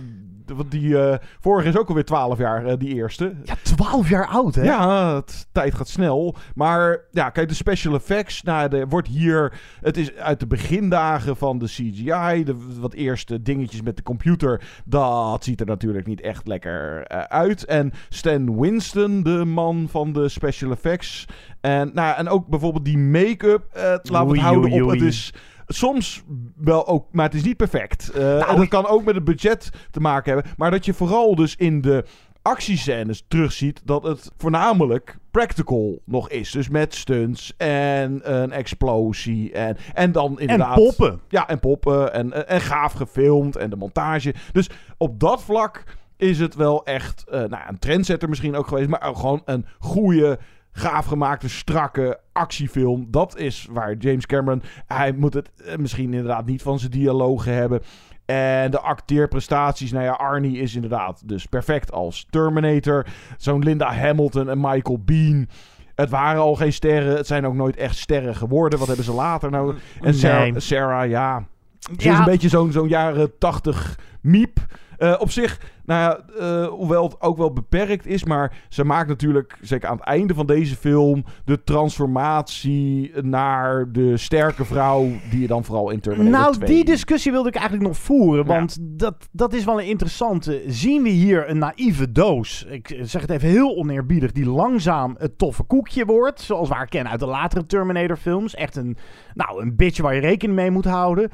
want 0.56 0.70
die 0.70 0.88
uh, 0.88 1.14
vorige 1.40 1.68
is 1.68 1.78
ook 1.78 1.88
alweer 1.88 2.04
12 2.04 2.38
jaar, 2.38 2.66
uh, 2.66 2.72
die 2.78 2.94
eerste. 2.94 3.34
Ja, 3.44 3.54
12 3.62 4.08
jaar 4.08 4.26
oud, 4.26 4.54
hè? 4.54 4.62
Ja, 4.62 5.14
het 5.14 5.48
tijd 5.52 5.74
gaat 5.74 5.88
snel. 5.88 6.36
Maar 6.54 7.00
ja, 7.10 7.30
kijk, 7.30 7.48
de 7.48 7.54
special 7.54 7.94
effects. 7.94 8.42
Nou, 8.42 8.76
er 8.76 8.88
wordt 8.88 9.08
hier. 9.08 9.60
Het 9.80 9.96
is 9.96 10.14
uit 10.14 10.40
de 10.40 10.46
begindagen 10.46 11.36
van 11.36 11.58
de 11.58 11.66
CGI. 11.66 12.44
De 12.44 12.56
wat 12.80 12.92
eerste 12.92 13.42
dingetjes 13.42 13.82
met 13.82 13.96
de 13.96 14.02
computer. 14.02 14.62
Dat 14.84 15.44
ziet 15.44 15.60
er 15.60 15.66
natuurlijk 15.66 16.06
niet 16.06 16.20
echt 16.20 16.46
lekker 16.46 17.12
uh, 17.12 17.20
uit. 17.20 17.64
En 17.64 17.92
Stan 18.08 18.60
Winston, 18.60 19.22
de 19.22 19.44
man 19.44 19.86
van 19.90 20.12
de 20.12 20.28
special 20.28 20.70
effects. 20.70 21.26
En, 21.60 21.90
nou, 21.94 22.16
en 22.16 22.28
ook 22.28 22.46
bijvoorbeeld 22.46 22.84
die 22.84 22.98
make-up. 22.98 23.62
laten 24.02 24.28
we 24.28 24.32
het 24.32 24.40
houden 24.40 24.82
op. 24.82 24.90
Het 24.90 25.02
is 25.02 25.32
soms 25.68 26.22
wel 26.56 26.86
ook, 26.86 27.06
maar 27.12 27.24
het 27.24 27.34
is 27.34 27.44
niet 27.44 27.56
perfect. 27.56 28.10
Uh, 28.10 28.22
nou, 28.22 28.48
en 28.50 28.56
dat 28.56 28.68
kan 28.68 28.86
ook 28.86 29.04
met 29.04 29.14
het 29.14 29.24
budget 29.24 29.70
te 29.90 30.00
maken 30.00 30.32
hebben. 30.32 30.52
Maar 30.56 30.70
dat 30.70 30.84
je 30.84 30.94
vooral 30.94 31.34
dus 31.34 31.56
in 31.56 31.80
de 31.80 32.04
actiescènes 32.42 33.24
terugziet, 33.28 33.80
dat 33.84 34.02
het 34.02 34.30
voornamelijk 34.36 35.18
practical 35.30 35.98
nog 36.04 36.30
is. 36.30 36.50
Dus 36.50 36.68
met 36.68 36.94
stunts 36.94 37.54
en 37.56 38.20
een 38.34 38.52
explosie 38.52 39.52
en, 39.52 39.76
en 39.94 40.12
dan 40.12 40.40
inderdaad... 40.40 40.76
En 40.76 40.82
poppen. 40.82 41.20
Ja, 41.28 41.48
en 41.48 41.60
poppen 41.60 42.12
en, 42.12 42.32
en, 42.32 42.48
en 42.48 42.60
gaaf 42.60 42.92
gefilmd 42.92 43.56
en 43.56 43.70
de 43.70 43.76
montage. 43.76 44.34
Dus 44.52 44.70
op 44.96 45.20
dat 45.20 45.42
vlak 45.42 45.84
is 46.16 46.38
het 46.38 46.54
wel 46.54 46.84
echt 46.84 47.24
uh, 47.28 47.34
nou, 47.34 47.62
een 47.68 47.78
trendsetter 47.78 48.28
misschien 48.28 48.56
ook 48.56 48.66
geweest, 48.66 48.88
maar 48.88 49.02
ook 49.02 49.18
gewoon 49.18 49.42
een 49.44 49.66
goede 49.78 50.38
gaaf 50.78 51.06
gemaakte, 51.06 51.48
strakke 51.48 52.20
actiefilm. 52.32 53.06
Dat 53.10 53.36
is 53.36 53.68
waar 53.70 53.94
James 53.94 54.26
Cameron... 54.26 54.62
Hij 54.86 55.12
moet 55.12 55.34
het 55.34 55.50
eh, 55.64 55.76
misschien 55.76 56.14
inderdaad 56.14 56.46
niet 56.46 56.62
van 56.62 56.78
zijn 56.78 56.90
dialogen 56.90 57.52
hebben. 57.52 57.82
En 58.24 58.70
de 58.70 58.80
acteerprestaties, 58.80 59.92
nou 59.92 60.04
ja, 60.04 60.12
Arnie 60.12 60.58
is 60.58 60.74
inderdaad 60.74 61.28
dus 61.28 61.46
perfect 61.46 61.92
als 61.92 62.26
Terminator. 62.30 63.06
Zo'n 63.36 63.62
Linda 63.62 63.92
Hamilton 63.92 64.48
en 64.50 64.60
Michael 64.60 65.02
Bean. 65.04 65.48
Het 65.94 66.10
waren 66.10 66.40
al 66.40 66.54
geen 66.54 66.72
sterren. 66.72 67.16
Het 67.16 67.26
zijn 67.26 67.46
ook 67.46 67.54
nooit 67.54 67.76
echt 67.76 67.96
sterren 67.96 68.36
geworden. 68.36 68.78
Wat 68.78 68.88
hebben 68.88 69.04
ze 69.04 69.12
later 69.12 69.50
nou? 69.50 69.74
En 70.00 70.14
Sarah, 70.14 70.56
Sarah 70.56 71.08
ja. 71.08 71.44
Ze 71.78 72.08
is 72.08 72.18
een 72.18 72.24
beetje 72.24 72.48
zo'n 72.48 72.72
zo'n 72.72 72.88
jaren 72.88 73.38
tachtig 73.38 73.98
miep. 74.20 74.66
Uh, 74.98 75.14
op 75.18 75.30
zich, 75.30 75.60
nou 75.84 76.00
ja, 76.00 76.40
uh, 76.40 76.66
hoewel 76.66 77.04
het 77.04 77.20
ook 77.20 77.36
wel 77.36 77.52
beperkt 77.52 78.06
is, 78.06 78.24
maar 78.24 78.64
ze 78.68 78.84
maakt 78.84 79.08
natuurlijk, 79.08 79.58
zeker 79.60 79.88
aan 79.88 79.96
het 79.96 80.06
einde 80.06 80.34
van 80.34 80.46
deze 80.46 80.76
film, 80.76 81.24
de 81.44 81.64
transformatie 81.64 83.12
naar 83.22 83.92
de 83.92 84.16
sterke 84.16 84.64
vrouw 84.64 85.10
die 85.30 85.40
je 85.40 85.46
dan 85.46 85.64
vooral 85.64 85.90
in 85.90 86.00
Terminator 86.00 86.40
Nou, 86.40 86.54
2... 86.54 86.68
die 86.68 86.84
discussie 86.84 87.32
wilde 87.32 87.48
ik 87.48 87.54
eigenlijk 87.54 87.86
nog 87.86 87.98
voeren, 87.98 88.46
want 88.46 88.76
ja. 88.80 88.86
dat, 88.86 89.28
dat 89.32 89.52
is 89.52 89.64
wel 89.64 89.80
een 89.80 89.86
interessante. 89.86 90.62
Zien 90.66 91.02
we 91.02 91.08
hier 91.08 91.50
een 91.50 91.58
naïeve 91.58 92.12
doos, 92.12 92.64
ik 92.68 92.98
zeg 93.00 93.20
het 93.20 93.30
even 93.30 93.48
heel 93.48 93.76
oneerbiedig, 93.76 94.32
die 94.32 94.48
langzaam 94.48 95.14
het 95.18 95.38
toffe 95.38 95.62
koekje 95.62 96.04
wordt, 96.04 96.40
zoals 96.40 96.68
we 96.68 96.74
haar 96.74 96.88
kennen 96.88 97.10
uit 97.10 97.20
de 97.20 97.26
latere 97.26 97.66
Terminator 97.66 98.16
films. 98.16 98.54
Echt 98.54 98.76
een, 98.76 98.96
nou, 99.34 99.62
een 99.62 99.76
bitch 99.76 100.00
waar 100.00 100.14
je 100.14 100.20
rekening 100.20 100.58
mee 100.58 100.70
moet 100.70 100.84
houden. 100.84 101.30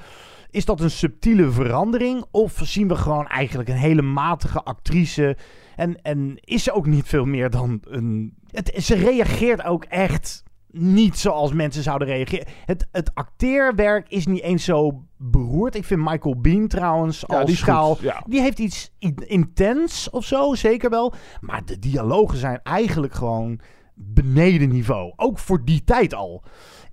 Is 0.54 0.64
dat 0.64 0.80
een 0.80 0.90
subtiele 0.90 1.50
verandering? 1.50 2.24
Of 2.30 2.60
zien 2.62 2.88
we 2.88 2.96
gewoon 2.96 3.26
eigenlijk 3.26 3.68
een 3.68 3.76
hele 3.76 4.02
matige 4.02 4.62
actrice? 4.62 5.36
En, 5.76 6.02
en 6.02 6.38
is 6.40 6.62
ze 6.62 6.72
ook 6.72 6.86
niet 6.86 7.06
veel 7.06 7.24
meer 7.24 7.50
dan 7.50 7.82
een. 7.82 8.34
Het, 8.50 8.72
ze 8.76 8.94
reageert 8.94 9.64
ook 9.64 9.84
echt 9.84 10.42
niet 10.70 11.18
zoals 11.18 11.52
mensen 11.52 11.82
zouden 11.82 12.08
reageren. 12.08 12.46
Het, 12.64 12.88
het 12.92 13.14
acteerwerk 13.14 14.08
is 14.08 14.26
niet 14.26 14.42
eens 14.42 14.64
zo 14.64 15.04
beroerd. 15.16 15.74
Ik 15.74 15.84
vind 15.84 16.00
Michael 16.00 16.40
Bean 16.40 16.68
trouwens 16.68 17.24
ja, 17.26 17.36
als 17.36 17.46
die 17.46 17.56
schaal... 17.56 17.98
Ja. 18.00 18.22
Die 18.26 18.40
heeft 18.40 18.58
iets 18.58 18.92
intens 19.26 20.10
of 20.10 20.24
zo, 20.24 20.54
zeker 20.54 20.90
wel. 20.90 21.12
Maar 21.40 21.64
de 21.64 21.78
dialogen 21.78 22.38
zijn 22.38 22.60
eigenlijk 22.62 23.14
gewoon 23.14 23.60
beneden 23.94 24.68
niveau. 24.68 25.12
Ook 25.16 25.38
voor 25.38 25.64
die 25.64 25.84
tijd 25.84 26.14
al. 26.14 26.42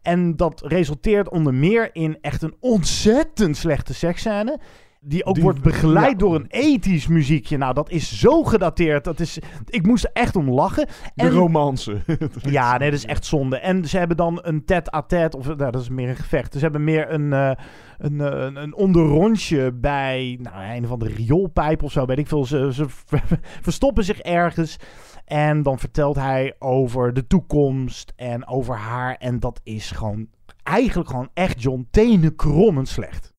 En 0.02 0.36
dat 0.36 0.62
resulteert 0.66 1.30
onder 1.30 1.54
meer 1.54 1.90
in 1.96 2.18
echt 2.22 2.42
een 2.42 2.56
ontzettend 2.60 3.58
slechte 3.58 3.94
seksscène. 3.94 4.60
Die 5.04 5.26
ook 5.26 5.34
Die- 5.34 5.44
wordt 5.44 5.62
begeleid 5.62 6.12
ja. 6.12 6.18
door 6.18 6.36
een 6.36 6.46
ethisch 6.48 7.08
muziekje. 7.08 7.58
Nou, 7.58 7.74
dat 7.74 7.90
is 7.90 8.20
zo 8.20 8.44
gedateerd. 8.44 9.04
Dat 9.04 9.20
is, 9.20 9.40
ik 9.70 9.86
moest 9.86 10.04
er 10.04 10.10
echt 10.14 10.36
om 10.36 10.50
lachen. 10.52 10.88
De 11.16 11.30
romance. 11.30 12.02
Ja, 12.42 12.78
nee, 12.78 12.90
dat 12.90 13.00
is 13.00 13.06
echt 13.06 13.26
zonde. 13.26 13.58
En 13.58 13.86
ze 13.86 13.98
hebben 13.98 14.18
dan 14.18 14.40
een 14.42 14.66
tête-à-tête, 14.66 15.38
of 15.38 15.46
nou, 15.46 15.72
dat 15.72 15.82
is 15.82 15.90
meer 15.90 16.10
een 16.10 16.16
gevecht. 16.16 16.54
Ze 16.54 16.60
hebben 16.60 16.84
meer 16.84 17.12
een, 17.12 17.32
een, 17.32 18.22
eh, 18.22 18.42
een, 18.46 18.56
een 18.56 18.76
onderrondje 18.76 19.72
bij 19.74 20.40
nou, 20.42 20.56
een 20.76 20.88
van 20.88 21.00
de 21.00 21.08
rioolpijp 21.08 21.84
of 21.84 21.92
zo, 21.92 22.06
weet 22.06 22.18
ik 22.20 22.28
veel. 22.28 22.46
Ze, 22.46 22.70
ze 22.74 22.86
verstoppen 23.62 24.04
zich 24.04 24.20
ergens. 24.20 24.78
En 25.26 25.64
dan 25.64 25.80
vertelt 25.80 26.16
hij 26.16 26.56
over 26.60 27.14
de 27.14 27.28
toekomst 27.28 28.14
en 28.16 28.48
over 28.48 28.78
haar. 28.78 29.16
En 29.16 29.40
dat 29.40 29.60
is 29.64 29.92
gewoon 29.92 30.30
eigenlijk 30.64 31.10
gewoon 31.10 31.30
echt 31.34 31.62
John 31.62 31.88
tenenkrommend 31.92 32.88
slecht. 32.88 33.34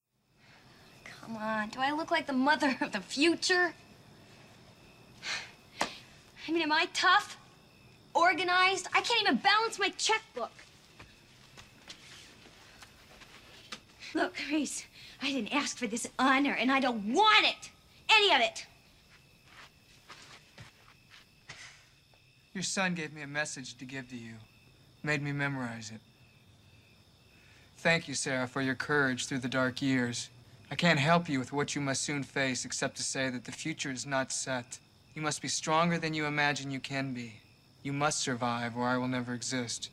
Come 1.20 1.38
on, 1.38 1.68
do 1.70 1.80
I 1.80 1.90
look 1.90 2.10
like 2.10 2.24
the 2.24 2.32
mother 2.32 2.76
of 2.80 2.90
the 2.90 3.00
future? 3.06 3.72
I 6.48 6.52
mean, 6.52 6.62
am 6.62 6.72
I 6.72 6.86
tough? 6.92 7.36
Organized? 8.12 8.86
I 8.86 9.00
can't 9.00 9.20
even 9.22 9.40
balance 9.42 9.78
my 9.78 9.92
checkbook. 9.96 10.50
Look, 14.14 14.36
Reese, 14.50 14.86
I 15.22 15.32
didn't 15.32 15.54
ask 15.54 15.78
for 15.78 15.88
this 15.88 16.08
honor, 16.18 16.52
and 16.52 16.70
I 16.70 16.80
don't 16.80 17.14
want 17.14 17.46
it. 17.46 17.70
Any 18.10 18.34
of 18.34 18.40
it. 18.40 18.66
Your 22.54 22.62
son 22.62 22.94
gave 22.94 23.12
me 23.12 23.22
a 23.22 23.26
message 23.26 23.76
to 23.78 23.84
give 23.84 24.08
to 24.10 24.16
you, 24.16 24.34
made 25.02 25.22
me 25.22 25.32
memorize 25.32 25.90
it. 25.90 26.00
Thank 27.78 28.06
you, 28.06 28.14
Sarah, 28.14 28.46
for 28.46 28.60
your 28.60 28.74
courage 28.74 29.26
through 29.26 29.38
the 29.38 29.48
dark 29.48 29.80
years. 29.80 30.28
I 30.70 30.74
can't 30.74 30.98
help 30.98 31.28
you 31.28 31.38
with 31.38 31.52
what 31.52 31.74
you 31.74 31.80
must 31.80 32.02
soon 32.02 32.22
face 32.22 32.64
except 32.64 32.96
to 32.96 33.02
say 33.02 33.30
that 33.30 33.44
the 33.44 33.52
future 33.52 33.90
is 33.90 34.06
not 34.06 34.32
set. 34.32 34.78
You 35.14 35.22
must 35.22 35.42
be 35.42 35.48
stronger 35.48 35.98
than 35.98 36.14
you 36.14 36.26
imagine 36.26 36.70
you 36.70 36.80
can 36.80 37.12
be. 37.12 37.34
You 37.82 37.92
must 37.92 38.20
survive, 38.20 38.76
or 38.76 38.86
I 38.86 38.96
will 38.96 39.08
never 39.08 39.34
exist. 39.34 39.90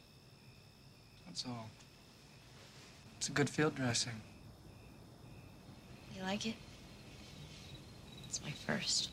That's 1.26 1.46
all. 1.46 1.70
It's 3.18 3.28
a 3.28 3.32
good 3.32 3.50
field 3.50 3.76
dressing. 3.76 4.22
You 6.16 6.24
like 6.24 6.46
it? 6.46 6.56
It's 8.28 8.42
my 8.44 8.52
first. 8.52 9.10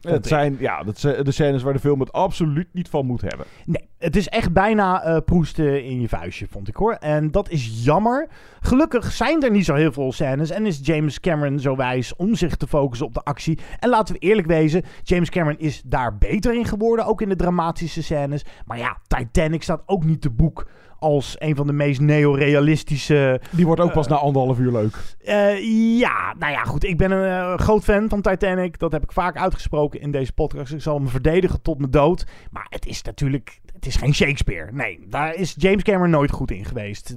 Het 0.00 0.26
zijn 0.26 0.56
ja, 0.58 0.82
dat 0.82 0.98
zijn 0.98 1.24
de 1.24 1.30
scènes 1.30 1.62
waar 1.62 1.72
de 1.72 1.78
film 1.78 2.00
het 2.00 2.12
absoluut 2.12 2.68
niet 2.72 2.88
van 2.88 3.06
moet 3.06 3.20
hebben. 3.20 3.46
Nee, 3.64 3.88
het 4.00 4.16
is 4.16 4.28
echt 4.28 4.52
bijna 4.52 5.02
eh, 5.02 5.16
proesten 5.24 5.84
in 5.84 6.00
je 6.00 6.08
vuistje, 6.08 6.46
vond 6.50 6.68
ik 6.68 6.76
hoor. 6.76 6.92
En 6.92 7.30
dat 7.30 7.50
is 7.50 7.84
jammer. 7.84 8.28
Gelukkig 8.60 9.12
zijn 9.12 9.42
er 9.42 9.50
niet 9.50 9.64
zo 9.64 9.74
heel 9.74 9.92
veel 9.92 10.12
scènes 10.12 10.50
en 10.50 10.66
is 10.66 10.80
James 10.82 11.20
Cameron 11.20 11.58
zo 11.58 11.76
wijs 11.76 12.16
om 12.16 12.34
zich 12.34 12.56
te 12.56 12.66
focussen 12.66 13.06
op 13.06 13.14
de 13.14 13.22
actie. 13.22 13.58
En 13.78 13.88
laten 13.88 14.14
we 14.14 14.20
eerlijk 14.20 14.46
wezen, 14.46 14.82
James 15.02 15.30
Cameron 15.30 15.58
is 15.58 15.82
daar 15.84 16.18
beter 16.18 16.54
in 16.54 16.64
geworden, 16.64 17.06
ook 17.06 17.20
in 17.20 17.28
de 17.28 17.36
dramatische 17.36 18.02
scènes. 18.02 18.44
Maar 18.64 18.78
ja, 18.78 18.98
Titanic 19.06 19.62
staat 19.62 19.82
ook 19.86 20.04
niet 20.04 20.20
te 20.20 20.30
boek 20.30 20.66
als 20.98 21.36
een 21.38 21.56
van 21.56 21.66
de 21.66 21.72
meest 21.72 22.00
neorealistische... 22.00 23.40
Die 23.50 23.66
wordt 23.66 23.80
ook 23.80 23.92
pas 23.92 24.08
na 24.08 24.16
anderhalf 24.16 24.58
uur 24.58 24.72
leuk. 24.72 24.96
Eh, 25.24 25.98
ja, 25.98 26.34
nou 26.38 26.52
ja, 26.52 26.62
goed. 26.62 26.84
Ik 26.84 26.96
ben 26.96 27.10
een 27.10 27.52
eh, 27.52 27.58
groot 27.58 27.84
fan 27.84 28.08
van 28.08 28.20
Titanic. 28.20 28.78
Dat 28.78 28.92
heb 28.92 29.02
ik 29.02 29.12
vaak 29.12 29.36
uitgesproken 29.36 30.00
in 30.00 30.10
deze 30.10 30.32
podcast. 30.32 30.72
Ik 30.72 30.82
zal 30.82 30.98
me 30.98 31.08
verdedigen 31.08 31.62
tot 31.62 31.78
mijn 31.78 31.90
dood. 31.90 32.26
Maar 32.50 32.66
het 32.68 32.86
is 32.86 33.02
natuurlijk... 33.02 33.60
Het 33.80 33.88
is 33.88 33.96
geen 33.96 34.14
Shakespeare. 34.14 34.72
Nee, 34.72 35.00
daar 35.08 35.34
is 35.34 35.54
James 35.58 35.82
Cameron 35.82 36.10
nooit 36.10 36.30
goed 36.30 36.50
in 36.50 36.64
geweest. 36.64 37.14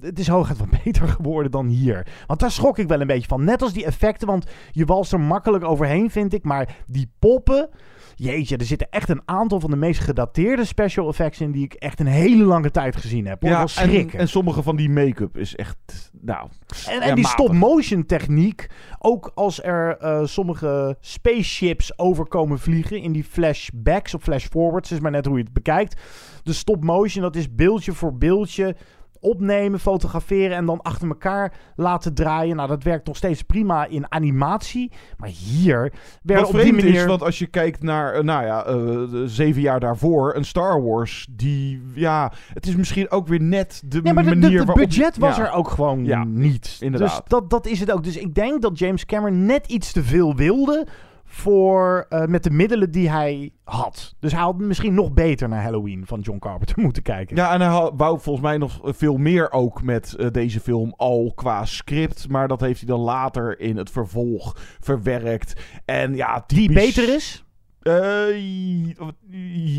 Het 0.00 0.18
is 0.18 0.28
hooguit 0.28 0.58
wat 0.58 0.70
beter 0.84 1.08
geworden 1.08 1.50
dan 1.50 1.66
hier. 1.66 2.06
Want 2.26 2.40
daar 2.40 2.50
schrok 2.50 2.78
ik 2.78 2.88
wel 2.88 3.00
een 3.00 3.06
beetje 3.06 3.28
van. 3.28 3.44
Net 3.44 3.62
als 3.62 3.72
die 3.72 3.84
effecten, 3.84 4.26
want 4.26 4.46
je 4.70 4.84
walst 4.84 5.12
er 5.12 5.20
makkelijk 5.20 5.64
overheen, 5.64 6.10
vind 6.10 6.34
ik. 6.34 6.42
Maar 6.42 6.76
die 6.86 7.10
poppen... 7.18 7.68
Jeetje, 8.22 8.56
er 8.56 8.64
zitten 8.64 8.90
echt 8.90 9.08
een 9.08 9.22
aantal 9.24 9.60
van 9.60 9.70
de 9.70 9.76
meest 9.76 10.00
gedateerde 10.00 10.64
special 10.64 11.08
effects 11.08 11.40
in... 11.40 11.52
die 11.52 11.64
ik 11.64 11.74
echt 11.74 12.00
een 12.00 12.06
hele 12.06 12.44
lange 12.44 12.70
tijd 12.70 12.96
gezien 12.96 13.26
heb. 13.26 13.40
Hoor. 13.40 13.50
Ja, 13.50 13.56
wel 13.56 13.64
en, 13.64 13.68
schrikken. 13.68 14.18
en 14.18 14.28
sommige 14.28 14.62
van 14.62 14.76
die 14.76 14.90
make-up 14.90 15.36
is 15.36 15.56
echt, 15.56 16.10
nou... 16.20 16.48
En, 16.88 17.14
die 17.14 17.26
stop-motion 17.26 18.06
techniek, 18.06 18.66
ook 18.98 19.32
als 19.34 19.62
er 19.62 19.96
eh, 19.96 20.24
sommige 20.24 20.96
spaceships 21.00 21.98
overkomen 21.98 22.58
vliegen 22.58 23.00
in 23.00 23.12
die 23.12 23.24
flashbacks 23.24 24.14
of 24.14 24.22
flashforwards, 24.22 24.92
is 24.92 25.00
maar 25.00 25.10
net 25.10 25.26
hoe 25.26 25.36
je 25.36 25.44
het 25.44 25.52
bekijkt. 25.52 26.00
De 26.42 26.52
stop-motion, 26.52 27.22
dat 27.22 27.36
is 27.36 27.54
beeldje 27.54 27.92
voor 27.92 28.16
beeldje 28.16 28.76
opnemen, 29.20 29.80
fotograferen 29.80 30.56
en 30.56 30.66
dan 30.66 30.82
achter 30.82 31.08
elkaar 31.08 31.52
laten 31.76 32.14
draaien. 32.14 32.56
Nou, 32.56 32.68
dat 32.68 32.82
werkt 32.82 33.06
nog 33.06 33.16
steeds 33.16 33.42
prima 33.42 33.86
in 33.86 34.12
animatie, 34.12 34.92
maar 35.16 35.28
hier 35.28 35.92
Wat 36.22 36.46
op 36.46 36.60
die 36.60 36.72
manier... 36.72 36.94
is, 36.94 37.04
want 37.04 37.22
als 37.22 37.38
je 37.38 37.46
kijkt 37.46 37.82
naar, 37.82 38.12
eh, 38.12 38.22
nou 38.22 38.44
ja, 38.44 38.64
eh, 38.64 39.22
zeven 39.24 39.62
jaar 39.62 39.80
daarvoor, 39.80 40.34
een 40.34 40.44
Star 40.44 40.82
Wars, 40.82 41.26
die, 41.30 41.82
ja, 41.94 42.32
het 42.54 42.66
is 42.66 42.76
misschien 42.76 43.10
ook 43.10 43.26
weer 43.26 43.42
net 43.42 43.82
de 43.84 44.00
Nee, 44.02 44.12
maar 44.12 44.24
de, 44.24 44.36
manier 44.36 44.58
waarop... 44.58 44.76
budget 44.76 45.18
was 45.18 45.36
ja. 45.36 45.46
er 45.46 45.52
ook 45.52 45.68
gewoon 45.68 46.04
Ja, 46.04 46.24
niet. 46.24 46.76
inderdaad. 46.80 47.08
Dus 47.08 47.20
dat, 47.26 47.50
dat 47.50 47.66
is 47.66 47.80
het 47.80 47.92
ook. 47.92 48.04
Dus 48.04 48.16
ik 48.16 48.34
denk 48.34 48.62
dat 48.62 48.78
James 48.78 49.06
Cameron 49.06 49.46
net 49.46 49.66
iets 49.66 49.92
te 49.92 50.02
veel 50.02 50.34
wilde 50.36 50.86
voor, 51.32 52.06
eh, 52.08 52.24
met 52.26 52.42
de 52.42 52.50
middelen 52.50 52.90
die 52.90 53.10
hij 53.10 53.52
had. 53.64 54.14
Dus 54.18 54.32
hij 54.32 54.40
had 54.40 54.58
misschien 54.58 54.94
nog 54.94 55.12
beter 55.12 55.48
naar 55.48 55.62
Halloween 55.62 56.06
van 56.06 56.20
John 56.20 56.38
Carpenter 56.38 56.80
moeten 56.84 57.02
kijken. 57.02 57.36
Ja, 57.36 57.52
en 57.52 57.60
hij 57.60 57.70
had- 57.70 57.92
wou 57.96 58.20
volgens 58.20 58.44
mij 58.46 58.58
nog 58.58 58.80
veel 58.82 59.16
meer 59.16 59.52
ook 59.52 59.82
met 59.82 60.14
eh, 60.14 60.30
deze 60.30 60.60
film 60.60 60.94
al 60.96 61.32
qua 61.34 61.64
script. 61.64 62.28
Maar 62.28 62.48
dat 62.48 62.60
heeft 62.60 62.78
hij 62.80 62.88
dan 62.88 63.00
later 63.00 63.60
in 63.60 63.76
het 63.76 63.90
vervolg 63.90 64.56
verwerkt. 64.80 65.60
En 65.84 66.14
ja, 66.14 66.44
Die 66.46 66.72
beter 66.72 67.14
is? 67.14 67.44
Uh, 67.82 69.14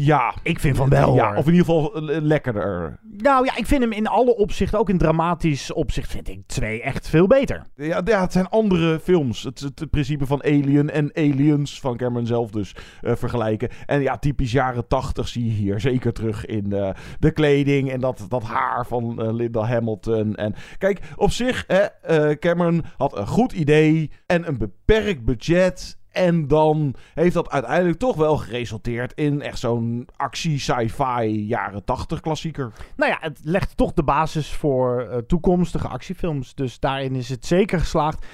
ja. 0.06 0.34
Ik 0.44 0.60
vind 0.60 0.78
van 0.78 0.90
wel. 0.90 1.16
Ja, 1.16 1.36
of 1.36 1.48
in 1.48 1.54
ieder 1.54 1.66
geval 1.66 2.02
lekkerder. 2.04 3.00
Nou 3.18 3.46
ja, 3.46 3.56
ik 3.58 3.66
vind 3.66 3.82
hem 3.82 3.92
in 3.92 4.08
alle 4.08 4.36
opzichten, 4.36 4.80
ook 4.80 4.90
in 4.90 4.98
dramatisch 4.98 5.74
opzicht, 5.74 6.12
vind 6.12 6.30
ik 6.30 6.42
twee 6.46 6.82
echt 6.82 7.10
veel 7.10 7.28
beter. 7.28 7.66
Ja, 7.76 8.02
ja 8.06 8.22
het 8.22 8.32
zijn 8.32 8.50
andere 8.50 9.00
films. 9.00 9.44
Het, 9.44 9.60
het, 9.60 9.90
principe 9.90 10.26
van 10.26 10.44
Alien 10.44 10.90
en 10.90 11.16
Aliens 11.16 11.80
van 11.80 11.98
Cameron 11.98 12.26
zelf 12.26 12.52
dus 12.52 12.76
uh, 13.02 13.16
vergelijken. 13.16 13.70
En 13.86 14.02
ja, 14.02 14.18
typisch 14.18 14.52
jaren 14.52 14.88
tachtig 14.88 15.28
zie 15.28 15.46
je 15.46 15.52
hier 15.52 15.80
zeker 15.80 16.14
terug 16.14 16.46
in 16.46 16.66
uh, 16.70 16.90
de 17.20 17.32
kleding 17.32 17.92
en 17.92 18.00
dat, 18.00 18.26
dat 18.28 18.44
haar 18.44 18.86
van 18.86 19.34
Linda 19.36 19.64
Hamilton. 19.64 20.36
En 20.36 20.56
kijk, 20.78 21.00
op 21.16 21.32
zich, 21.32 21.66
hè, 21.68 22.38
Cameron 22.38 22.84
had 22.98 23.18
een 23.18 23.28
goed 23.28 23.52
idee 23.52 24.12
en 24.26 24.48
een 24.48 24.58
beperkt 24.58 25.26
budget 25.26 26.00
en 26.12 26.48
dan 26.48 26.96
heeft 27.14 27.34
dat 27.34 27.50
uiteindelijk 27.50 28.00
toch 28.00 28.16
wel 28.16 28.38
geresulteerd 28.38 29.14
in 29.14 29.42
echt 29.42 29.60
zo'n 29.60 30.08
actie-sci-fi 30.16 31.46
jaren 31.48 31.84
80 31.84 32.20
klassieker. 32.20 32.72
Nou 32.96 33.12
ja, 33.12 33.18
het 33.22 33.40
legt 33.44 33.78
toch 33.78 33.94
de 33.94 34.04
basis 34.04 34.50
voor 34.54 35.08
uh, 35.12 35.18
toekomstige 35.18 35.88
actiefilms. 35.88 36.56
Dus 36.56 36.80
daarin 36.80 37.16
is 37.16 37.30
het 37.30 37.46
zeker 37.46 37.80
geslaagd. 37.80 38.26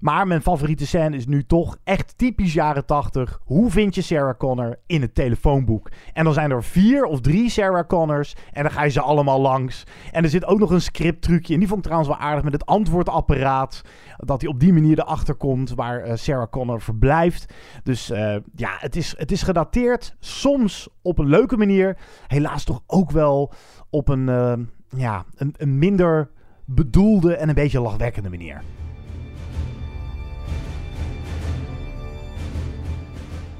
Maar 0.00 0.26
mijn 0.26 0.42
favoriete 0.42 0.86
scène 0.86 1.16
is 1.16 1.26
nu 1.26 1.44
toch 1.44 1.76
echt 1.84 2.18
typisch 2.18 2.52
jaren 2.52 2.84
80. 2.86 3.40
Hoe 3.44 3.70
vind 3.70 3.94
je 3.94 4.02
Sarah 4.02 4.36
Connor 4.36 4.78
in 4.86 5.00
het 5.00 5.14
telefoonboek? 5.14 5.90
En 6.12 6.24
dan 6.24 6.32
zijn 6.32 6.50
er 6.50 6.64
vier 6.64 7.04
of 7.04 7.20
drie 7.20 7.50
Sarah 7.50 7.86
Connors. 7.86 8.34
En 8.52 8.62
dan 8.62 8.72
ga 8.72 8.84
je 8.84 8.90
ze 8.90 9.00
allemaal 9.00 9.40
langs. 9.40 9.84
En 10.12 10.22
er 10.22 10.30
zit 10.30 10.44
ook 10.44 10.58
nog 10.58 10.70
een 10.70 10.80
scripttrucje. 10.80 11.52
En 11.52 11.58
die 11.58 11.68
vond 11.68 11.80
ik 11.80 11.86
trouwens 11.86 12.16
wel 12.16 12.26
aardig 12.26 12.44
met 12.44 12.52
het 12.52 12.66
antwoordapparaat. 12.66 13.82
Dat 14.16 14.40
hij 14.40 14.50
op 14.50 14.60
die 14.60 14.72
manier 14.72 14.98
erachter 14.98 15.34
komt 15.34 15.74
waar 15.74 16.06
uh, 16.06 16.12
Sarah 16.14 16.50
Connor 16.50 16.80
verblijft. 16.80 17.54
Dus 17.82 18.10
uh, 18.10 18.36
ja, 18.54 18.76
het 18.78 18.96
is, 18.96 19.14
het 19.18 19.32
is 19.32 19.42
gedateerd. 19.42 20.16
Soms 20.18 20.88
op 21.02 21.18
een 21.18 21.28
leuke 21.28 21.56
manier. 21.56 21.96
Helaas 22.26 22.64
toch 22.64 22.82
ook 22.86 23.10
wel 23.10 23.52
op 23.90 24.08
een, 24.08 24.28
uh, 24.28 24.52
ja, 24.88 25.24
een, 25.34 25.54
een 25.56 25.78
minder 25.78 26.30
bedoelde 26.64 27.36
en 27.36 27.48
een 27.48 27.54
beetje 27.54 27.80
lachwekkende 27.80 28.30
manier. 28.30 28.62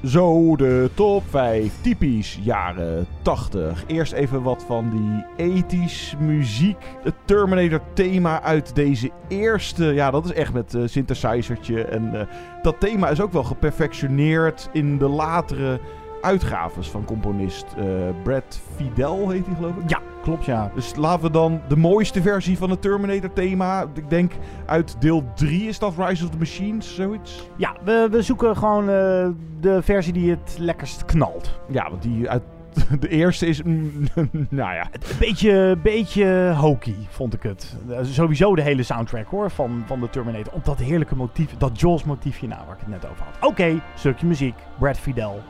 Zo 0.03 0.55
de 0.55 0.89
top 0.93 1.23
5 1.29 1.81
typisch 1.81 2.39
jaren 2.41 3.07
80. 3.21 3.83
Eerst 3.87 4.11
even 4.11 4.43
wat 4.43 4.63
van 4.67 4.89
die 4.89 5.47
ethisch 5.47 6.15
muziek. 6.19 6.77
Het 7.03 7.13
Terminator 7.25 7.81
thema 7.93 8.41
uit 8.41 8.75
deze 8.75 9.11
eerste. 9.27 9.85
Ja, 9.85 10.11
dat 10.11 10.25
is 10.25 10.33
echt 10.33 10.53
met 10.53 10.73
uh, 10.73 10.87
synthesizertje. 10.87 11.83
En 11.83 12.11
uh, 12.13 12.21
dat 12.61 12.79
thema 12.79 13.09
is 13.09 13.21
ook 13.21 13.31
wel 13.31 13.43
geperfectioneerd 13.43 14.69
in 14.73 14.97
de 14.97 15.07
latere 15.07 15.79
uitgaves 16.21 16.89
van 16.89 17.05
componist 17.05 17.65
uh, 17.77 17.85
Brad 18.23 18.59
Fidel, 18.75 19.29
heet 19.29 19.45
hij 19.45 19.55
geloof 19.55 19.75
ik? 19.75 19.89
Ja, 19.89 20.01
klopt 20.21 20.45
ja. 20.45 20.71
Dus 20.75 20.95
laten 20.95 21.25
we 21.25 21.31
dan 21.31 21.61
de 21.67 21.75
mooiste 21.75 22.21
versie 22.21 22.57
van 22.57 22.69
het 22.69 22.81
Terminator 22.81 23.33
thema, 23.33 23.85
ik 23.93 24.09
denk 24.09 24.31
uit 24.65 25.01
deel 25.01 25.23
3 25.35 25.67
is 25.67 25.79
dat 25.79 25.93
Rise 25.97 26.23
of 26.23 26.29
the 26.29 26.37
Machines, 26.37 26.95
zoiets? 26.95 27.49
Ja, 27.55 27.75
we, 27.83 28.07
we 28.11 28.21
zoeken 28.21 28.57
gewoon 28.57 28.83
uh, 28.83 29.27
de 29.59 29.81
versie 29.81 30.13
die 30.13 30.29
het 30.29 30.55
lekkerst 30.59 31.05
knalt. 31.05 31.59
Ja, 31.69 31.89
want 31.89 32.01
die 32.01 32.29
uit 32.29 32.43
de 32.99 33.07
eerste 33.07 33.45
is, 33.45 33.61
nou 34.49 34.73
ja. 34.73 34.89
Een 34.91 35.17
beetje, 35.19 35.77
beetje 35.83 36.53
hokey, 36.57 36.95
vond 37.09 37.33
ik 37.33 37.43
het. 37.43 37.75
Uh, 37.89 37.97
sowieso 38.01 38.55
de 38.55 38.61
hele 38.61 38.83
soundtrack 38.83 39.27
hoor, 39.27 39.51
van, 39.51 39.83
van 39.85 39.99
de 39.99 40.09
Terminator. 40.09 40.53
Op 40.53 40.65
dat 40.65 40.77
heerlijke 40.77 41.15
motief, 41.15 41.57
dat 41.57 41.79
Jaws 41.79 42.03
motiefje 42.03 42.47
nou, 42.47 42.61
waar 42.65 42.75
ik 42.75 42.79
het 42.79 42.89
net 42.89 43.05
over 43.11 43.25
had. 43.25 43.35
Oké, 43.35 43.45
okay, 43.45 43.81
stukje 43.95 44.25
muziek, 44.25 44.55
Brad 44.79 44.99
Fidel, 44.99 45.41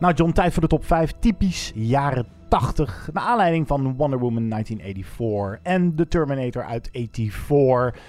Nou 0.00 0.14
John, 0.14 0.32
tijd 0.32 0.52
voor 0.52 0.62
de 0.62 0.68
top 0.68 0.84
5. 0.84 1.12
Typisch 1.18 1.72
jaren 1.74 2.26
80. 2.48 3.08
Naar 3.12 3.24
aanleiding 3.24 3.66
van 3.66 3.96
Wonder 3.96 4.18
Woman 4.18 4.48
1984 4.48 5.72
en 5.72 5.94
The 5.94 6.08
Terminator 6.08 6.64
uit 6.64 6.88
84. 6.92 8.02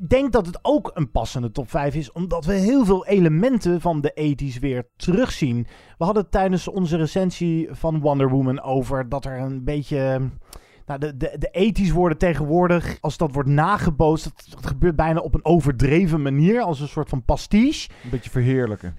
Ik 0.00 0.08
denk 0.08 0.32
dat 0.32 0.46
het 0.46 0.58
ook 0.62 0.90
een 0.94 1.10
passende 1.10 1.50
top 1.50 1.70
5 1.70 1.94
is, 1.94 2.12
omdat 2.12 2.44
we 2.44 2.52
heel 2.52 2.84
veel 2.84 3.06
elementen 3.06 3.80
van 3.80 4.00
de 4.00 4.36
80s 4.36 4.60
weer 4.60 4.88
terugzien. 4.96 5.66
We 5.98 6.04
hadden 6.04 6.30
tijdens 6.30 6.68
onze 6.68 6.96
recensie 6.96 7.68
van 7.70 8.00
Wonder 8.00 8.28
Woman 8.28 8.62
over 8.62 9.08
dat 9.08 9.24
er 9.24 9.38
een 9.38 9.64
beetje 9.64 10.30
nou, 10.86 11.00
de, 11.00 11.16
de, 11.16 11.36
de 11.38 11.48
ethisch 11.50 11.90
worden 11.90 12.18
tegenwoordig, 12.18 12.98
als 13.00 13.16
dat 13.16 13.32
wordt 13.32 13.48
nagebootst, 13.48 14.24
dat, 14.24 14.46
dat, 14.50 14.66
gebeurt 14.66 14.96
bijna 14.96 15.20
op 15.20 15.34
een 15.34 15.44
overdreven 15.44 16.22
manier, 16.22 16.60
als 16.60 16.80
een 16.80 16.88
soort 16.88 17.08
van 17.08 17.24
pastiche. 17.24 17.90
Een 18.04 18.10
beetje 18.10 18.30
verheerlijken. 18.30 18.94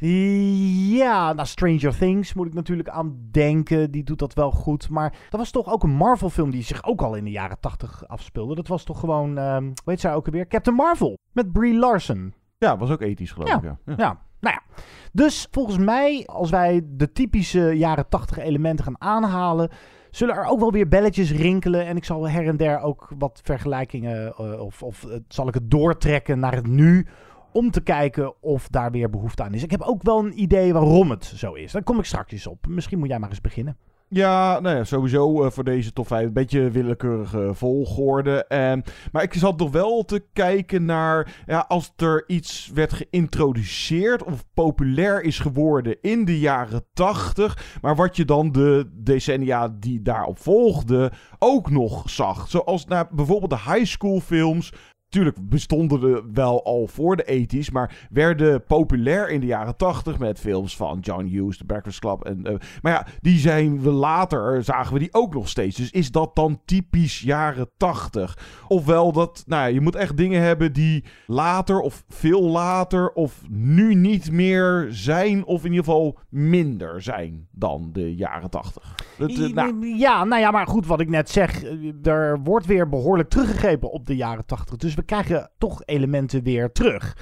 Ja, 0.95 1.33
nou, 1.33 1.47
Stranger 1.47 1.97
Things 1.97 2.33
moet 2.33 2.47
ik 2.47 2.53
natuurlijk 2.53 2.89
aan 2.89 3.17
denken, 3.31 3.91
die 3.91 4.03
doet 4.03 4.19
dat 4.19 4.33
wel 4.33 4.51
goed. 4.51 4.89
Maar 4.89 5.13
dat 5.29 5.39
was 5.39 5.51
toch 5.51 5.71
ook 5.71 5.83
een 5.83 5.95
Marvel 5.95 6.29
film 6.29 6.51
die 6.51 6.63
zich 6.63 6.83
ook 6.83 7.01
al 7.01 7.15
in 7.15 7.23
de 7.23 7.31
jaren 7.31 7.59
tachtig 7.59 8.07
afspeelde. 8.07 8.55
Dat 8.55 8.67
was 8.67 8.83
toch 8.83 8.99
gewoon, 8.99 9.37
um, 9.37 9.63
hoe 9.63 9.73
heet 9.93 9.99
zij 9.99 10.13
ook 10.13 10.25
alweer? 10.25 10.47
Captain 10.47 10.75
Marvel, 10.75 11.17
met 11.31 11.51
Brie 11.51 11.77
Larson. 11.77 12.33
Ja, 12.57 12.77
was 12.77 12.89
ook 12.89 13.01
ethisch 13.01 13.31
geloof 13.31 13.49
ja, 13.49 13.55
ik. 13.55 13.63
Ja. 13.63 13.77
ja. 13.85 13.93
ja. 13.97 14.23
Nou 14.39 14.57
ja, 14.57 14.83
dus 15.11 15.47
volgens 15.51 15.77
mij, 15.77 16.23
als 16.25 16.49
wij 16.49 16.81
de 16.85 17.11
typische 17.11 17.77
jaren 17.77 18.09
80 18.09 18.37
elementen 18.37 18.85
gaan 18.85 19.01
aanhalen, 19.01 19.69
zullen 20.15 20.35
er 20.35 20.45
ook 20.45 20.59
wel 20.59 20.71
weer 20.71 20.87
belletjes 20.87 21.31
rinkelen. 21.31 21.85
En 21.85 21.97
ik 21.97 22.05
zal 22.05 22.29
her 22.29 22.47
en 22.47 22.57
der 22.57 22.79
ook 22.79 23.11
wat 23.17 23.39
vergelijkingen, 23.43 24.33
uh, 24.39 24.61
of, 24.61 24.83
of 24.83 25.03
uh, 25.03 25.15
zal 25.27 25.47
ik 25.47 25.53
het 25.53 25.71
doortrekken 25.71 26.39
naar 26.39 26.55
het 26.55 26.67
nu. 26.67 27.07
Om 27.51 27.71
te 27.71 27.81
kijken 27.81 28.41
of 28.41 28.67
daar 28.67 28.91
weer 28.91 29.09
behoefte 29.09 29.43
aan 29.43 29.53
is. 29.53 29.63
Ik 29.63 29.71
heb 29.71 29.81
ook 29.81 30.03
wel 30.03 30.19
een 30.19 30.41
idee 30.41 30.73
waarom 30.73 31.09
het 31.09 31.25
zo 31.25 31.53
is. 31.53 31.71
Daar 31.71 31.83
kom 31.83 31.99
ik 31.99 32.05
straks 32.05 32.47
op. 32.47 32.67
Misschien 32.67 32.99
moet 32.99 33.07
jij 33.07 33.19
maar 33.19 33.29
eens 33.29 33.41
beginnen. 33.41 33.77
Ja, 34.07 34.59
nou 34.59 34.75
ja, 34.75 34.83
sowieso 34.83 35.43
uh, 35.43 35.51
voor 35.51 35.63
deze 35.63 35.93
top 35.93 36.07
5 36.07 36.25
een 36.25 36.33
beetje 36.33 36.69
willekeurige 36.69 37.49
volgorde. 37.53 38.45
En, 38.45 38.83
maar 39.11 39.23
ik 39.23 39.33
zat 39.33 39.57
toch 39.57 39.71
wel 39.71 40.03
te 40.03 40.25
kijken 40.33 40.85
naar 40.85 41.43
ja, 41.45 41.65
als 41.67 41.93
er 41.95 42.23
iets 42.27 42.71
werd 42.73 42.93
geïntroduceerd 42.93 44.23
of 44.23 44.43
populair 44.53 45.23
is 45.23 45.39
geworden 45.39 45.97
in 46.01 46.25
de 46.25 46.39
jaren 46.39 46.85
80. 46.93 47.77
Maar 47.81 47.95
wat 47.95 48.15
je 48.15 48.25
dan 48.25 48.51
de 48.51 48.89
decennia 48.93 49.75
die 49.79 50.01
daarop 50.01 50.39
volgden 50.39 51.11
ook 51.39 51.69
nog 51.69 52.09
zag. 52.09 52.49
Zoals 52.49 52.85
bijvoorbeeld 53.11 53.51
de 53.51 53.71
high 53.71 53.85
school 53.85 54.19
films 54.19 54.73
Tuurlijk 55.15 55.49
bestonden 55.49 56.01
er 56.01 56.23
wel 56.33 56.63
al 56.63 56.87
voor 56.87 57.15
de 57.15 57.23
ethisch, 57.23 57.69
maar 57.69 58.07
werden 58.09 58.63
populair 58.63 59.29
in 59.29 59.39
de 59.39 59.45
jaren 59.45 59.77
tachtig 59.77 60.19
met 60.19 60.39
films 60.39 60.75
van 60.75 60.99
John 60.99 61.25
Hughes, 61.25 61.57
The 61.57 61.65
Breakfast 61.65 61.99
Club. 61.99 62.23
En, 62.23 62.39
uh, 62.43 62.55
maar 62.81 62.91
ja, 62.91 63.07
die 63.21 63.37
zijn 63.37 63.81
we 63.81 63.89
later, 63.89 64.63
zagen 64.63 64.93
we 64.93 64.99
die 64.99 65.13
ook 65.13 65.33
nog 65.33 65.49
steeds. 65.49 65.77
Dus 65.77 65.91
is 65.91 66.11
dat 66.11 66.35
dan 66.35 66.61
typisch 66.65 67.19
jaren 67.19 67.69
tachtig? 67.77 68.37
Ofwel 68.67 69.11
dat, 69.11 69.43
nou 69.47 69.61
ja, 69.61 69.67
je 69.67 69.81
moet 69.81 69.95
echt 69.95 70.17
dingen 70.17 70.41
hebben 70.41 70.73
die 70.73 71.03
later 71.27 71.79
of 71.79 72.03
veel 72.09 72.41
later 72.41 73.11
of 73.11 73.41
nu 73.49 73.95
niet 73.95 74.31
meer 74.31 74.87
zijn, 74.89 75.45
of 75.45 75.63
in 75.63 75.69
ieder 75.69 75.85
geval 75.85 76.19
minder 76.29 77.01
zijn 77.01 77.47
dan 77.51 77.89
de 77.93 78.15
jaren 78.15 78.49
tachtig. 78.49 78.95
Nou. 79.17 79.97
Ja, 79.97 80.23
nou 80.23 80.41
ja, 80.41 80.51
maar 80.51 80.67
goed, 80.67 80.85
wat 80.85 80.99
ik 80.99 81.09
net 81.09 81.29
zeg, 81.29 81.63
er 82.03 82.39
wordt 82.43 82.65
weer 82.65 82.89
behoorlijk 82.89 83.29
teruggegrepen 83.29 83.91
op 83.91 84.05
de 84.05 84.15
jaren 84.15 84.45
tachtig. 84.45 84.77
Dus 84.77 84.93
we 84.93 85.03
krijg 85.05 85.27
je 85.27 85.49
toch 85.57 85.81
elementen 85.85 86.43
weer 86.43 86.71
terug. 86.71 87.15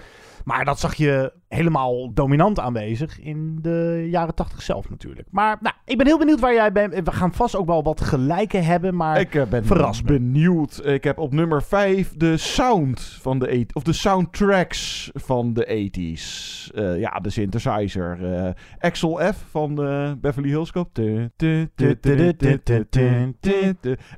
Maar 0.43 0.65
dat 0.65 0.79
zag 0.79 0.95
je 0.95 1.33
helemaal 1.47 2.13
dominant 2.13 2.59
aanwezig 2.59 3.19
in 3.19 3.57
de 3.61 4.07
jaren 4.09 4.35
tachtig 4.35 4.61
zelf 4.61 4.89
natuurlijk. 4.89 5.27
Maar 5.31 5.57
nou, 5.61 5.75
ik 5.85 5.97
ben 5.97 6.07
heel 6.07 6.17
benieuwd 6.17 6.39
waar 6.39 6.53
jij 6.53 6.71
bent. 6.71 6.93
We 7.03 7.11
gaan 7.11 7.33
vast 7.33 7.55
ook 7.55 7.67
wel 7.67 7.83
wat 7.83 8.01
gelijken 8.01 8.65
hebben, 8.65 8.95
maar 8.95 9.19
ik 9.19 9.35
eh, 9.35 9.45
ben 9.45 9.65
verras 9.65 9.99
eh, 9.99 10.05
benieuwd. 10.05 10.85
Ik 10.85 11.03
heb 11.03 11.17
op 11.17 11.33
nummer 11.33 11.63
5 11.63 12.13
de 12.17 12.37
sound 12.37 13.01
van 13.01 13.39
de 13.39 13.65
of 13.73 13.83
de 13.83 13.93
soundtracks 13.93 15.09
van 15.13 15.53
de 15.53 15.89
80s. 15.91 16.75
Eh, 16.75 16.99
ja, 16.99 17.09
de 17.09 17.29
synthesizer. 17.29 18.19
Uh, 18.21 18.49
Axel 18.79 19.19
F 19.33 19.45
van 19.49 19.75
de 19.75 20.17
Beverly 20.21 20.49
Hills 20.49 20.71
Cop. 20.71 20.97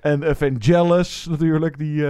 En 0.01 0.24
Evangelis, 0.24 1.28
natuurlijk, 1.30 1.78
die 1.78 2.05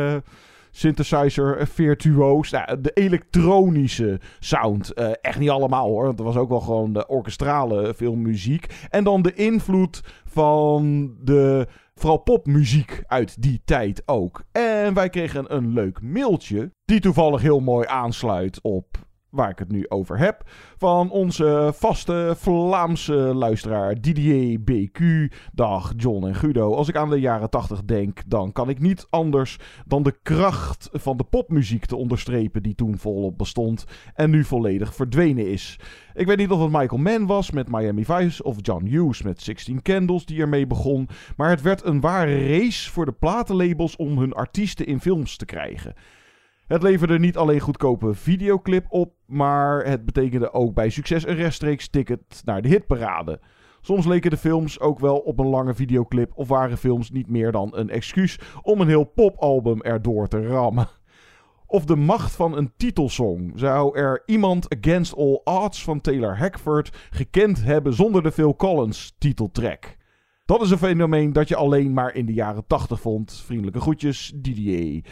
synthesizer 0.76 1.58
eh, 1.58 1.66
virtuoos. 1.66 2.52
Nou, 2.52 2.82
de 2.82 2.92
elektronische 2.94 4.20
sound. 4.40 4.94
eh, 4.94 5.12
echt 5.22 5.40
niet 5.40 5.50
allemaal 5.50 5.88
hoor, 5.88 6.06
want 6.06 6.20
er 6.20 6.26
was 6.26 6.36
ook 6.36 6.50
wel 6.50 6.60
gewoon 6.60 6.94
de 6.94 7.08
orkestrale 7.08 7.94
veel 7.94 8.16
muziek. 8.16 8.74
En 8.90 9.04
dan 9.04 9.22
de 9.22 9.34
invloed 9.34 10.02
van 10.26 11.14
de 11.22 11.68
vooral 11.96 12.18
popmuziek 12.18 13.04
uit 13.08 13.42
die 13.42 13.62
tijd 13.66 14.02
ook. 14.06 14.44
En 14.52 14.94
wij 14.94 15.10
kregen 15.10 15.56
een 15.56 15.74
leuk 15.74 16.02
mailtje, 16.02 16.72
die 16.86 17.00
toevallig 17.00 17.42
heel 17.42 17.60
mooi 17.60 17.88
aansluit 17.88 18.60
op 18.62 18.98
waar 19.36 19.50
ik 19.50 19.60
het 19.60 19.72
nu 19.72 19.86
over 19.90 20.18
heb. 20.18 20.44
Van 20.78 21.10
onze 21.10 21.72
vaste 21.76 22.34
Vlaamse 22.38 23.14
luisteraar 23.14 24.02
Didier 24.02 24.60
BQ. 24.60 25.32
Dag 25.54 25.94
John 25.98 26.26
en 26.26 26.36
Guido. 26.36 26.76
Als 26.76 26.88
ik 26.88 26.96
aan 26.96 27.10
de 27.10 27.20
jaren 27.20 27.50
80 27.50 27.84
denk, 27.84 28.22
dan 28.28 28.52
kan 28.52 28.70
ik 28.70 28.80
niet 28.80 29.08
anders 29.10 29.60
dan 29.86 30.04
de 30.04 30.16
kracht 30.24 30.90
van 30.92 31.18
de 31.18 31.24
popmuziek 31.24 31.86
te 31.86 31.96
onderstrepen 31.96 32.64
die 32.64 32.76
toen 32.76 32.98
volop 32.98 33.38
bestond 33.38 33.86
en 34.14 34.30
nu 34.30 34.44
volledig 34.44 34.96
verdwenen 34.96 35.52
is. 35.52 35.80
Ik 36.14 36.28
weet 36.28 36.38
niet 36.38 36.52
of 36.52 36.62
het 36.62 36.72
Michael 36.72 37.02
Mann 37.02 37.26
was 37.26 37.52
met 37.52 37.70
Miami 37.70 38.06
Vice 38.06 38.44
of 38.44 38.58
John 38.62 38.86
Hughes 38.86 39.22
met 39.22 39.42
16 39.42 39.82
Candles 39.82 40.26
die 40.26 40.42
ermee 40.42 40.68
begon, 40.68 41.08
maar 41.38 41.50
het 41.50 41.62
werd 41.62 41.86
een 41.86 42.02
ware 42.02 42.48
race 42.48 42.92
voor 42.92 43.06
de 43.06 43.12
platenlabels 43.12 43.96
om 43.96 44.18
hun 44.18 44.34
artiesten 44.34 44.86
in 44.86 45.02
films 45.02 45.38
te 45.38 45.46
krijgen. 45.46 45.94
Het 46.68 46.84
leverde 46.84 47.20
niet 47.20 47.38
alleen 47.38 47.60
goedkope 47.60 48.14
videoclip 48.14 48.86
op, 48.90 49.14
maar 49.26 49.86
het 49.86 50.06
betekende 50.06 50.54
ook 50.54 50.74
bij 50.74 50.90
succes 50.90 51.28
een 51.28 51.36
rechtstreeks 51.36 51.88
ticket 51.88 52.42
naar 52.46 52.62
de 52.62 52.68
hitparade. 52.68 53.40
Soms 53.82 54.06
leken 54.06 54.30
de 54.30 54.38
films 54.38 54.80
ook 54.80 55.00
wel 55.00 55.18
op 55.18 55.40
een 55.40 55.48
lange 55.48 55.74
videoclip 55.74 56.32
of 56.36 56.48
waren 56.48 56.78
films 56.78 57.12
niet 57.12 57.30
meer 57.30 57.52
dan 57.52 57.70
een 57.76 57.90
excuus 57.90 58.40
om 58.62 58.82
een 58.82 58.88
heel 58.88 59.04
popalbum 59.04 59.82
erdoor 59.82 60.28
te 60.28 60.48
rammen. 60.48 60.88
Of 61.68 61.86
de 61.86 61.96
macht 61.96 62.36
van 62.36 62.58
een 62.58 62.74
titelsong. 62.78 63.52
Zou 63.56 63.98
er 63.98 64.24
iemand 64.26 64.76
Against 64.78 65.16
All 65.16 65.42
Odds 65.44 65.84
van 65.84 66.02
Taylor 66.02 66.38
Hackford 66.38 67.08
gekend 67.10 67.64
hebben 67.64 67.94
zonder 67.94 68.24
de 68.24 68.32
Phil 68.32 68.56
Collins 68.56 69.16
titeltrack? 69.18 69.96
Dat 70.46 70.62
is 70.62 70.72
een 70.72 70.78
fenomeen 70.78 71.34
dat 71.34 71.48
je 71.48 71.56
alleen 71.56 71.94
maar 71.94 72.16
in 72.16 72.26
de 72.26 72.34
jaren 72.34 72.68
80 72.68 73.02
vond. 73.02 73.42
Vriendelijke 73.46 73.80
groetjes, 73.80 74.34
Didier. 74.36 75.06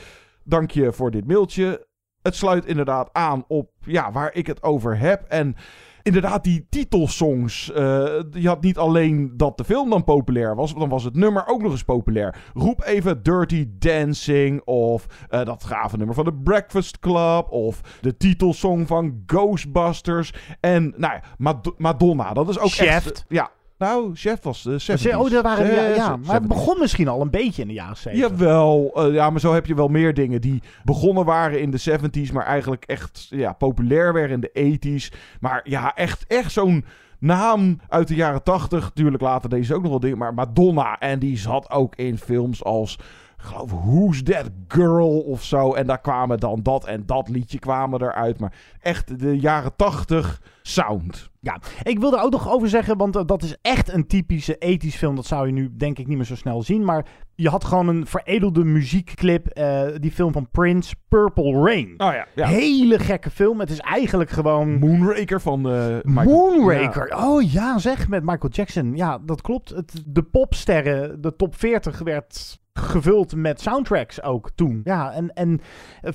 Dank 0.44 0.72
je 0.72 0.94
voor 0.94 1.12
dit 1.12 1.28
mailtje. 1.28 1.88
Het 2.22 2.36
sluit 2.36 2.66
inderdaad 2.66 3.10
aan 3.12 3.44
op 3.48 3.72
ja, 3.86 4.12
waar 4.12 4.34
ik 4.36 4.48
het 4.48 4.64
over 4.64 4.98
heb. 4.98 5.24
En 5.24 5.56
inderdaad, 6.02 6.44
die 6.44 6.68
titelsongs. 6.70 7.72
eh, 7.72 7.84
je 8.32 8.48
had 8.48 8.62
niet 8.62 8.78
alleen 8.78 9.34
dat 9.38 9.58
de 9.58 9.64
film 9.64 9.90
dan 9.90 10.04
populair 10.04 10.56
was, 10.56 10.74
dan 10.74 10.90
was 10.90 11.04
het 11.04 11.16
nummer 11.16 11.48
ook 11.48 11.62
nog 11.62 11.72
eens 11.72 11.84
populair. 11.84 12.36
Roep 12.54 12.84
even 12.84 13.24
Dirty 13.24 13.68
Dancing 13.70 14.62
of 14.66 15.06
eh, 15.30 15.46
dat 15.46 15.64
gave 15.64 15.98
nummer 15.98 16.16
van 16.16 16.26
de 16.26 16.34
Breakfast 16.34 17.00
Club 17.00 17.48
of 17.50 17.82
de 18.02 18.18
titelsong 18.18 18.88
van 18.88 19.24
Ghostbusters. 19.26 20.34
En 20.60 20.94
nou 20.98 21.14
ja, 21.14 21.24
Mad- 21.38 21.74
Madonna, 21.78 22.34
dat 22.34 22.50
is 22.50 22.60
ook 22.60 22.72
echt... 22.72 23.26
Ja, 23.28 23.52
nou, 23.78 24.16
Chef 24.16 24.42
was 24.42 24.64
de 24.64 24.82
70s. 24.82 25.16
Oh, 25.16 25.32
dat 25.32 25.44
waren, 25.44 25.66
ja, 25.66 25.88
ja, 25.88 26.18
maar 26.18 26.34
het 26.34 26.44
70s. 26.44 26.48
begon 26.48 26.80
misschien 26.80 27.08
al 27.08 27.22
een 27.22 27.30
beetje 27.30 27.62
in 27.62 27.68
de 27.68 27.74
jaren 27.74 27.98
70. 27.98 28.30
Jawel, 28.30 28.92
eh, 28.96 29.14
ja, 29.14 29.30
maar 29.30 29.40
zo 29.40 29.54
heb 29.54 29.66
je 29.66 29.76
wel 29.76 29.88
meer 29.88 30.14
dingen 30.14 30.42
die 30.42 30.62
begonnen 30.84 31.26
waren 31.26 31.62
in 31.62 31.72
de 31.72 31.80
70s, 31.80 32.32
maar 32.34 32.46
eigenlijk 32.46 32.84
echt 32.84 33.28
ja, 33.30 33.54
populair 33.54 34.14
werden 34.14 34.42
in 34.42 34.50
de 34.52 35.10
80s. 35.12 35.18
Maar 35.40 35.62
ja, 35.64 35.96
echt, 35.96 36.26
echt 36.28 36.52
zo'n 36.52 36.86
naam 37.20 37.80
uit 37.88 38.08
de 38.08 38.16
jaren 38.16 38.44
80. 38.44 38.92
Tuurlijk 38.94 39.24
later 39.24 39.50
deze 39.50 39.76
ook 39.76 39.82
nog 39.82 39.92
wel 39.92 40.00
dingen, 40.00 40.18
maar 40.18 40.34
Madonna. 40.34 41.00
En 41.00 41.20
die 41.20 41.38
zat 41.38 41.72
ook 41.72 41.96
in 41.96 42.18
films 42.18 42.64
als, 42.64 43.00
geloof, 43.44 43.72
Who's 43.72 44.24
That 44.24 44.50
Girl 44.68 45.20
of 45.20 45.44
zo. 45.44 45.74
En 45.74 45.88
daar 45.88 46.02
kwamen 46.02 46.38
dan 46.40 46.60
dat 46.64 46.86
en 46.86 47.04
dat 47.06 47.30
liedje 47.30 47.60
kwamen 47.60 48.02
eruit. 48.02 48.40
Maar 48.40 48.54
echt 48.82 49.20
de 49.20 49.40
jaren 49.40 49.76
80 49.76 50.42
sound. 50.62 51.32
Ja, 51.40 51.60
ik 51.84 52.00
wil 52.00 52.14
er 52.14 52.24
ook 52.24 52.32
nog 52.32 52.50
over 52.52 52.70
zeggen, 52.70 52.98
want 52.98 53.16
eh, 53.16 53.26
dat 53.26 53.44
is 53.44 53.56
echt 53.62 53.94
een 53.94 54.08
typische 54.08 54.58
ethisch 54.58 54.96
film. 54.96 55.16
Dat 55.16 55.26
zou 55.26 55.46
je 55.48 55.54
nu 55.54 55.70
denk 55.78 56.00
ik 56.00 56.08
niet 56.08 56.18
meer 56.18 56.26
zo 56.26 56.36
snel 56.36 56.62
zien. 56.64 56.84
Maar 56.86 57.06
je 57.36 57.50
had 57.50 57.64
gewoon 57.64 57.88
een 57.88 58.06
veredelde 58.08 58.64
muziekclip. 58.64 59.48
eh, 59.48 59.82
die 60.00 60.12
film 60.12 60.32
van 60.32 60.50
Prince, 60.52 60.96
Purple 61.08 61.52
Rain. 61.64 61.88
Oh 61.98 62.14
ja, 62.14 62.28
ja. 62.36 62.48
Hele 62.48 63.00
gekke 63.00 63.30
film. 63.30 63.60
Het 63.60 63.70
is 63.70 63.80
eigenlijk 63.80 64.30
gewoon... 64.30 64.80
Moonraker 64.80 65.42
van 65.42 65.70
eh 65.70 65.96
Michael- 66.04 66.26
Moonraker. 66.58 67.08
Ja. 67.10 67.30
Oh 67.30 67.52
ja, 67.52 67.78
zeg, 67.78 68.08
met 68.08 68.24
Michael 68.24 68.52
Jackson. 68.52 68.96
Ja, 68.96 69.18
dat 69.26 69.42
klopt. 69.42 69.70
Het, 69.70 70.04
de 70.06 70.24
popsterren, 70.24 71.22
de 71.22 71.36
top 71.36 71.56
40 71.56 72.00
werd 72.00 72.62
gevuld 72.74 73.36
met 73.36 73.62
soundtracks 73.62 74.22
ook 74.22 74.52
toen. 74.56 74.82
Ja, 74.84 75.12
en, 75.12 75.34
en 75.34 75.62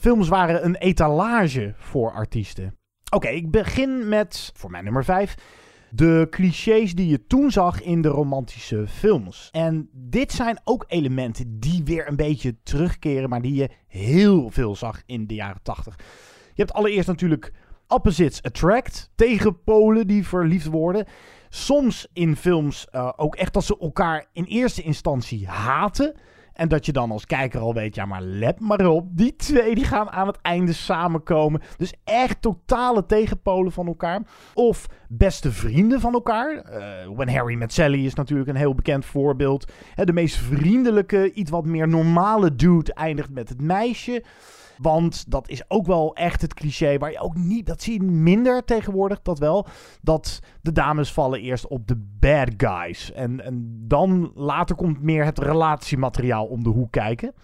films 0.00 0.28
waren 0.28 0.64
een 0.64 0.76
etalage 0.76 1.74
voor 1.76 2.12
artiesten. 2.12 2.76
Oké, 3.11 3.28
ik 3.28 3.50
begin 3.50 4.09
met, 4.09 4.50
voor 4.54 4.70
mijn 4.70 4.84
nummer 4.84 5.04
5, 5.04 5.34
de 5.90 6.26
clichés 6.30 6.94
die 6.94 7.09
je 7.09 7.26
toen 7.26 7.50
zag 7.50 7.82
in 7.82 8.02
de 8.02 8.09
romantische 8.09 8.86
films. 8.86 9.48
En 9.52 9.88
dit 9.92 10.32
zijn 10.32 10.61
ook 10.64 10.84
elementen 10.88 11.61
die 11.61 11.84
weer 11.84 12.09
een 12.09 12.16
beetje 12.16 12.56
terugkeren, 12.62 13.28
maar 13.28 13.42
die 13.42 13.54
je 13.54 13.70
heel 13.86 14.50
veel 14.50 14.76
zag 14.76 15.02
in 15.06 15.26
de 15.26 15.34
jaren 15.34 15.62
80. 15.62 15.96
Je 16.54 16.62
hebt 16.62 16.72
allereerst 16.72 17.09
natuurlijk 17.09 17.52
opposites 17.86 18.42
attract, 18.42 19.11
tegenpolen 19.14 20.06
die 20.06 20.26
verliefd 20.26 20.66
worden. 20.66 21.06
Soms 21.48 22.09
in 22.12 22.36
films 22.36 22.86
eh, 22.90 23.12
ook 23.16 23.36
echt 23.36 23.52
dat 23.52 23.64
ze 23.64 23.78
elkaar 23.78 24.26
in 24.32 24.44
eerste 24.44 24.82
instantie 24.82 25.48
haten. 25.48 26.14
En 26.59 26.68
dat 26.68 26.86
je 26.86 26.92
dan 26.92 27.11
als 27.11 27.26
kijker 27.26 27.61
al 27.61 27.74
weet, 27.74 27.94
ja 27.94 28.04
maar 28.04 28.22
let 28.22 28.61
maar 28.61 28.86
op. 28.86 29.06
Die 29.11 29.36
twee 29.36 29.74
die 29.74 29.84
gaan 29.84 30.11
aan 30.11 30.26
het 30.26 30.38
einde 30.42 30.72
samenkomen. 30.72 31.61
Dus 31.76 31.94
echt 32.04 32.42
totale 32.42 33.06
tegenpolen 33.06 33.72
van 33.72 33.86
elkaar. 33.86 34.22
Of 34.54 34.86
beste 35.09 35.52
vrienden 35.52 36.00
van 36.00 36.12
elkaar. 36.12 36.56
Eh, 36.56 37.09
When 37.14 37.28
Harry 37.28 37.54
Met 37.54 37.72
Sally 37.72 38.04
is 38.04 38.14
natuurlijk 38.14 38.48
een 38.48 38.56
heel 38.56 38.74
bekend 38.74 39.04
voorbeeld. 39.04 39.72
De 39.94 40.12
meest 40.12 40.36
vriendelijke, 40.36 41.32
iets 41.32 41.50
wat 41.50 41.64
meer 41.64 41.88
normale 41.88 42.54
dude 42.54 42.94
eindigt 42.94 43.30
met 43.30 43.48
het 43.48 43.61
meisje. 43.61 44.22
Want 44.81 45.31
dat 45.31 45.49
is 45.49 45.70
ook 45.70 45.87
wel 45.87 46.14
echt 46.14 46.43
het 46.43 46.55
cliché 46.55 46.99
waar 46.99 47.11
je 47.11 47.20
ook 47.20 47.37
niet, 47.37 47.66
dat 47.66 47.83
zie 47.83 47.93
je 47.93 48.03
minder 48.03 48.64
tegenwoordig, 48.64 49.22
dat 49.22 49.39
wel. 49.39 49.66
Dat 50.03 50.41
de 50.62 50.72
dames 50.72 51.12
vallen 51.12 51.41
eerst 51.41 51.66
op 51.66 51.87
de 51.87 52.16
bad 52.18 52.49
guys. 52.57 53.12
En, 53.12 53.45
en 53.45 53.85
dan 53.87 54.31
later 54.35 54.76
komt 54.76 55.03
meer 55.03 55.24
het 55.24 55.39
relatiemateriaal 55.39 56.47
om 56.47 56.62
de 56.62 56.70
hoek 56.70 56.91
kijken. 56.91 57.35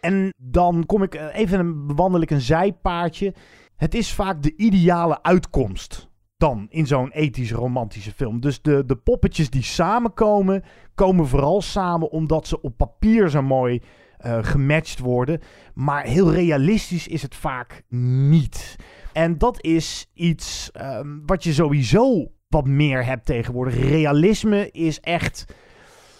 En 0.00 0.34
dan 0.36 0.86
kom 0.86 1.02
ik 1.02 1.14
eh, 1.14 1.38
even 1.38 1.58
een, 1.58 1.96
wandel 1.96 2.20
ik 2.20 2.30
een 2.30 2.40
zijpaadje. 2.40 3.34
Het 3.76 3.94
is 3.94 4.12
vaak 4.12 4.42
de 4.42 4.56
ideale 4.56 5.22
uitkomst 5.22 6.08
dan 6.36 6.66
in 6.68 6.86
zo'n 6.86 7.10
ethische 7.10 7.54
romantische 7.54 8.12
film. 8.12 8.40
Dus 8.40 8.62
de, 8.62 8.84
de 8.86 8.96
poppetjes 8.96 9.50
die 9.50 9.62
samenkomen, 9.62 10.62
komen 10.94 11.26
vooral 11.26 11.62
samen 11.62 12.10
omdat 12.10 12.46
ze 12.46 12.60
op 12.60 12.76
papier 12.76 13.28
zo 13.28 13.42
mooi 13.42 13.82
eh, 14.20 14.38
gematcht 14.42 14.98
worden. 14.98 15.40
Maar 15.74 16.04
heel 16.04 16.32
realistisch 16.32 17.08
is 17.08 17.22
het 17.22 17.34
vaak 17.34 17.82
niet. 18.28 18.76
En 19.12 19.38
dat 19.38 19.64
is 19.64 20.10
iets 20.14 20.70
ehm, 20.72 21.18
wat 21.26 21.44
je 21.44 21.52
sowieso 21.52 22.30
wat 22.48 22.66
meer 22.66 23.04
hebt 23.04 23.26
tegenwoordig. 23.26 23.74
Realisme 23.74 24.70
is 24.70 25.00
echt. 25.00 25.44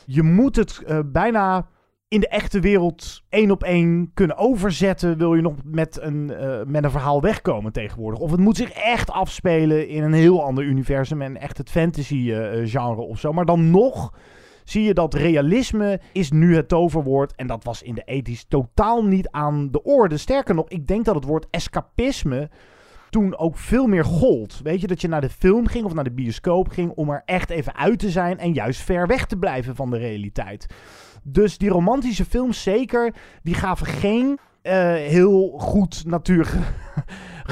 Je 0.06 0.22
moet 0.22 0.56
het 0.56 0.82
eh, 0.86 0.98
bijna 1.06 1.66
in 2.10 2.20
de 2.20 2.28
echte 2.28 2.60
wereld 2.60 3.22
één 3.28 3.50
op 3.50 3.64
één 3.64 4.10
kunnen 4.14 4.36
overzetten. 4.36 5.18
Wil 5.18 5.34
je 5.34 5.42
nog 5.42 5.54
met 5.64 6.00
een, 6.00 6.30
eh, 6.30 6.60
met 6.66 6.84
een 6.84 6.90
verhaal 6.90 7.20
wegkomen 7.20 7.72
tegenwoordig? 7.72 8.20
Of 8.20 8.30
het 8.30 8.40
moet 8.40 8.56
zich 8.56 8.70
echt 8.70 9.10
afspelen 9.10 9.88
in 9.88 10.02
een 10.02 10.12
heel 10.12 10.44
ander 10.44 10.64
universum. 10.64 11.22
En 11.22 11.36
echt 11.36 11.58
het 11.58 11.70
fantasy 11.70 12.32
eh, 12.32 12.68
genre 12.68 13.00
of 13.00 13.18
zo. 13.18 13.32
Maar 13.32 13.44
dan 13.44 13.70
nog 13.70 14.14
zie 14.70 14.82
je 14.82 14.94
dat 14.94 15.14
realisme 15.14 16.00
is 16.12 16.30
nu 16.30 16.56
het 16.56 16.68
toverwoord. 16.68 17.34
En 17.34 17.46
dat 17.46 17.64
was 17.64 17.82
in 17.82 17.94
de 17.94 18.02
ethisch 18.04 18.44
totaal 18.44 19.04
niet 19.04 19.28
aan 19.30 19.70
de 19.70 19.82
orde. 19.82 20.16
Sterker 20.16 20.54
nog, 20.54 20.68
ik 20.68 20.86
denk 20.86 21.04
dat 21.04 21.14
het 21.14 21.24
woord 21.24 21.46
escapisme 21.50 22.50
toen 23.10 23.38
ook 23.38 23.56
veel 23.56 23.86
meer 23.86 24.04
gold. 24.04 24.60
Weet 24.62 24.80
je, 24.80 24.86
dat 24.86 25.00
je 25.00 25.08
naar 25.08 25.20
de 25.20 25.28
film 25.28 25.66
ging 25.66 25.84
of 25.84 25.94
naar 25.94 26.04
de 26.04 26.12
bioscoop 26.12 26.68
ging 26.68 26.90
om 26.90 27.10
er 27.10 27.22
echt 27.24 27.50
even 27.50 27.76
uit 27.76 27.98
te 27.98 28.10
zijn 28.10 28.38
en 28.38 28.52
juist 28.52 28.80
ver 28.80 29.06
weg 29.06 29.26
te 29.26 29.36
blijven 29.36 29.76
van 29.76 29.90
de 29.90 29.98
realiteit. 29.98 30.66
Dus 31.22 31.58
die 31.58 31.70
romantische 31.70 32.24
films 32.24 32.62
zeker, 32.62 33.14
die 33.42 33.54
gaven 33.54 33.86
geen 33.86 34.38
eh, 34.62 34.74
heel 34.92 35.48
goed 35.58 36.04
natuurlijk 36.06 36.56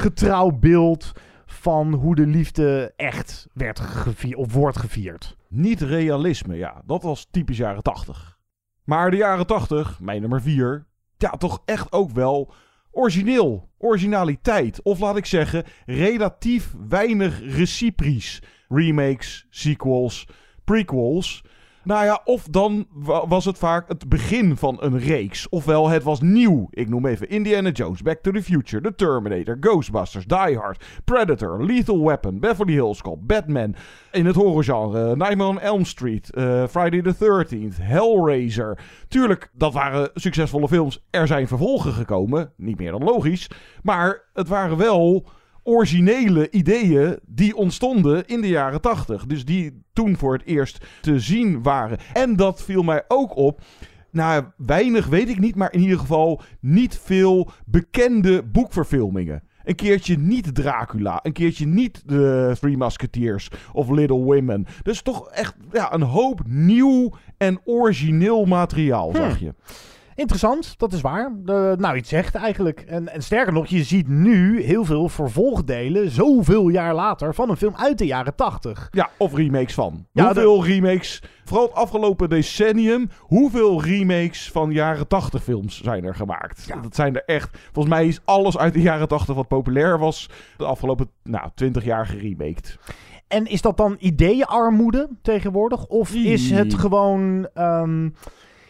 getrouw 0.03 0.49
beeld 0.51 1.11
van 1.45 1.93
hoe 1.93 2.15
de 2.15 2.27
liefde 2.27 2.93
echt 2.95 3.47
werd 3.53 3.79
gevierd 3.79 4.37
of 4.37 4.53
wordt 4.53 4.77
gevierd. 4.77 5.37
Niet 5.49 5.81
realisme, 5.81 6.55
ja. 6.55 6.81
Dat 6.85 7.03
was 7.03 7.27
typisch 7.31 7.57
jaren 7.57 7.83
80. 7.83 8.39
Maar 8.83 9.11
de 9.11 9.17
jaren 9.17 9.47
80, 9.47 9.99
mijn 9.99 10.21
nummer 10.21 10.41
4, 10.41 10.85
ja, 11.17 11.29
toch 11.29 11.61
echt 11.65 11.91
ook 11.91 12.11
wel 12.11 12.53
origineel. 12.91 13.69
Originaliteit. 13.77 14.81
Of 14.81 14.99
laat 14.99 15.17
ik 15.17 15.25
zeggen, 15.25 15.63
relatief 15.85 16.73
weinig 16.89 17.41
reciproes. 17.55 18.41
Remakes, 18.67 19.47
sequels, 19.49 20.27
prequels. 20.63 21.43
Nou 21.83 22.05
ja, 22.05 22.21
of 22.23 22.43
dan 22.43 22.87
was 23.27 23.45
het 23.45 23.57
vaak 23.57 23.87
het 23.87 24.09
begin 24.09 24.57
van 24.57 24.77
een 24.79 24.99
reeks. 24.99 25.49
Ofwel, 25.49 25.89
het 25.89 26.03
was 26.03 26.21
nieuw. 26.21 26.67
Ik 26.69 26.89
noem 26.89 27.05
even 27.05 27.29
Indiana 27.29 27.69
Jones, 27.69 28.01
Back 28.01 28.21
to 28.21 28.31
the 28.31 28.43
Future, 28.43 28.81
The 28.83 28.95
Terminator, 28.95 29.57
Ghostbusters, 29.59 30.25
Die 30.25 30.57
Hard, 30.57 30.85
Predator, 31.05 31.65
Lethal 31.65 32.05
Weapon, 32.05 32.39
Beverly 32.39 32.73
Hills 32.73 33.01
Cop, 33.01 33.27
Batman. 33.27 33.75
In 34.11 34.25
het 34.25 34.35
horrorgenre, 34.35 35.15
Nightmare 35.15 35.49
on 35.49 35.59
Elm 35.59 35.85
Street, 35.85 36.31
uh, 36.33 36.67
Friday 36.67 37.01
the 37.01 37.15
13th, 37.15 37.81
Hellraiser. 37.81 38.79
Tuurlijk, 39.07 39.49
dat 39.53 39.73
waren 39.73 40.09
succesvolle 40.13 40.67
films. 40.67 41.05
Er 41.09 41.27
zijn 41.27 41.47
vervolgen 41.47 41.93
gekomen, 41.93 42.51
niet 42.55 42.77
meer 42.77 42.91
dan 42.91 43.03
logisch. 43.03 43.47
Maar 43.83 44.21
het 44.33 44.47
waren 44.47 44.77
wel 44.77 45.27
originele 45.69 46.49
ideeën 46.49 47.19
die 47.25 47.55
ontstonden 47.55 48.25
in 48.25 48.41
de 48.41 48.47
jaren 48.47 48.81
80. 48.81 49.25
Dus 49.25 49.45
die 49.45 49.81
toen 49.93 50.17
voor 50.17 50.33
het 50.33 50.45
eerst 50.45 50.85
te 51.01 51.19
zien 51.19 51.63
waren. 51.63 51.97
En 52.13 52.35
dat 52.35 52.63
viel 52.63 52.83
mij 52.83 53.03
ook 53.07 53.35
op. 53.35 53.61
Nou, 54.11 54.43
weinig 54.57 55.07
weet 55.07 55.29
ik 55.29 55.39
niet, 55.39 55.55
maar 55.55 55.73
in 55.73 55.79
ieder 55.79 55.99
geval 55.99 56.41
niet 56.59 56.99
veel 57.03 57.49
bekende 57.65 58.43
boekverfilmingen. 58.43 59.43
Een 59.63 59.75
keertje 59.75 60.17
niet 60.17 60.55
Dracula. 60.55 61.19
Een 61.23 61.33
keertje 61.33 61.65
niet 61.67 62.01
de 62.05 62.55
Three 62.59 62.77
Musketeers 62.77 63.49
of 63.73 63.89
Little 63.89 64.17
Women. 64.23 64.65
Dus 64.83 65.01
toch 65.01 65.29
echt 65.29 65.55
ja, 65.71 65.93
een 65.93 66.01
hoop 66.01 66.41
nieuw 66.47 67.11
en 67.37 67.59
origineel 67.65 68.45
materiaal, 68.45 69.11
zag 69.15 69.37
Hm. 69.37 69.43
je. 69.45 69.53
Interessant, 70.19 70.73
dat 70.77 70.93
is 70.93 71.01
waar. 71.01 71.31
De, 71.43 71.75
nou, 71.77 71.97
iets 71.97 72.09
zegt 72.09 72.35
eigenlijk. 72.35 72.79
En, 72.79 73.13
en 73.13 73.23
sterker 73.23 73.53
nog, 73.53 73.67
je 73.67 73.83
ziet 73.83 74.07
nu 74.07 74.61
heel 74.61 74.85
veel 74.85 75.09
vervolgdelen, 75.09 76.09
zoveel 76.09 76.69
jaar 76.69 76.93
later, 76.95 77.35
van 77.35 77.49
een 77.49 77.57
film 77.57 77.75
uit 77.75 77.97
de 77.97 78.05
jaren 78.05 78.35
80. 78.35 78.87
Ja, 78.91 79.09
of 79.17 79.35
remakes 79.35 79.73
van. 79.73 80.05
Ja, 80.11 80.25
hoeveel 80.25 80.65
remakes, 80.65 81.23
vooral 81.45 81.65
het 81.65 81.75
afgelopen 81.75 82.29
decennium, 82.29 83.09
hoeveel 83.19 83.83
remakes 83.83 84.51
van 84.51 84.71
jaren 84.71 85.07
80 85.07 85.43
films 85.43 85.81
zijn 85.81 86.03
er 86.03 86.15
gemaakt? 86.15 86.67
Dat 86.83 86.95
zijn 86.95 87.15
er 87.15 87.23
echt. 87.25 87.57
Volgens 87.71 87.95
mij 87.95 88.07
is 88.07 88.19
alles 88.25 88.57
uit 88.57 88.73
de 88.73 88.81
jaren 88.81 89.07
80 89.07 89.35
wat 89.35 89.47
populair 89.47 89.99
was, 89.99 90.29
de 90.57 90.65
afgelopen 90.65 91.09
nou, 91.23 91.49
20 91.55 91.83
jaar 91.83 92.05
geremaked. 92.05 92.77
En 93.27 93.45
is 93.45 93.61
dat 93.61 93.77
dan 93.77 93.95
ideeënarmoede 93.99 95.09
tegenwoordig? 95.21 95.85
Of 95.85 96.13
is 96.13 96.51
het 96.51 96.73
gewoon. 96.73 97.47
ehm, 97.53 98.09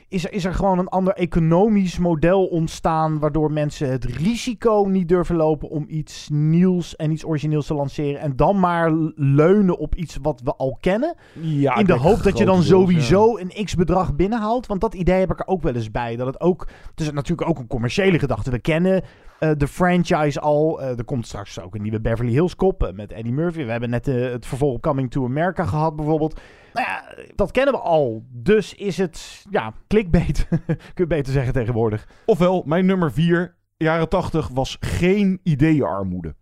is, 0.09 0.25
er, 0.25 0.33
is 0.33 0.45
er 0.45 0.53
gewoon 0.53 0.79
een 0.79 0.87
ander 0.87 1.13
economisch 1.13 1.97
model 1.97 2.45
ontstaan. 2.45 3.19
waardoor 3.19 3.51
mensen 3.51 3.91
het 3.91 4.05
risico 4.05 4.85
niet 4.87 5.07
durven 5.07 5.35
lopen 5.35 5.69
om 5.69 5.85
iets 5.87 6.29
nieuws 6.31 6.95
en 6.95 7.11
iets 7.11 7.25
origineels 7.25 7.67
te 7.67 7.73
lanceren. 7.73 8.21
en 8.21 8.35
dan 8.35 8.59
maar 8.59 8.91
leunen 9.15 9.77
op 9.77 9.95
iets 9.95 10.17
wat 10.21 10.41
we 10.43 10.55
al 10.55 10.77
kennen? 10.81 11.15
Ja, 11.41 11.75
in 11.75 11.85
de 11.85 11.93
hoop 11.93 12.23
dat 12.23 12.37
je 12.37 12.45
dan 12.45 12.63
sowieso 12.63 13.37
een 13.37 13.65
x 13.65 13.75
bedrag 13.75 14.15
binnenhaalt. 14.15 14.67
Want 14.67 14.81
dat 14.81 14.93
idee 14.93 15.19
heb 15.19 15.31
ik 15.31 15.39
er 15.39 15.47
ook 15.47 15.61
wel 15.61 15.75
eens 15.75 15.91
bij. 15.91 16.15
Dat 16.15 16.27
het 16.27 16.41
ook. 16.41 16.67
Het 16.89 16.99
is 16.99 17.11
natuurlijk 17.11 17.49
ook 17.49 17.59
een 17.59 17.67
commerciële 17.67 18.19
gedachte. 18.19 18.51
We 18.51 18.59
kennen 18.59 19.03
eh, 19.39 19.51
de 19.57 19.67
franchise 19.67 20.39
al. 20.39 20.81
Eh, 20.81 20.97
er 20.97 21.03
komt 21.03 21.27
straks 21.27 21.59
ook 21.59 21.75
een 21.75 21.81
nieuwe 21.81 22.01
Beverly 22.01 22.31
Hills 22.31 22.55
Cop 22.55 22.83
eh, 22.83 22.93
met 22.93 23.11
Eddie 23.11 23.33
Murphy. 23.33 23.65
We 23.65 23.71
hebben 23.71 23.89
net 23.89 24.05
het 24.05 24.45
vervolg 24.45 24.79
Coming 24.79 25.11
to 25.11 25.25
America 25.25 25.65
gehad 25.65 25.95
bijvoorbeeld. 25.95 26.39
Nou 26.73 26.87
ja, 26.87 27.15
dat 27.35 27.51
kennen 27.51 27.73
we 27.73 27.79
al. 27.79 28.23
Dus 28.29 28.73
is 28.73 28.97
het, 28.97 29.45
ja, 29.49 29.73
clickbait. 29.87 30.47
Kun 30.65 30.75
je 30.93 31.07
beter 31.07 31.33
zeggen 31.33 31.53
tegenwoordig. 31.53 32.07
Ofwel, 32.25 32.63
mijn 32.65 32.85
nummer 32.85 33.11
4, 33.11 33.55
jaren 33.77 34.09
80, 34.09 34.47
was 34.47 34.77
geen 34.79 35.39
ideeënarmoede. 35.43 36.35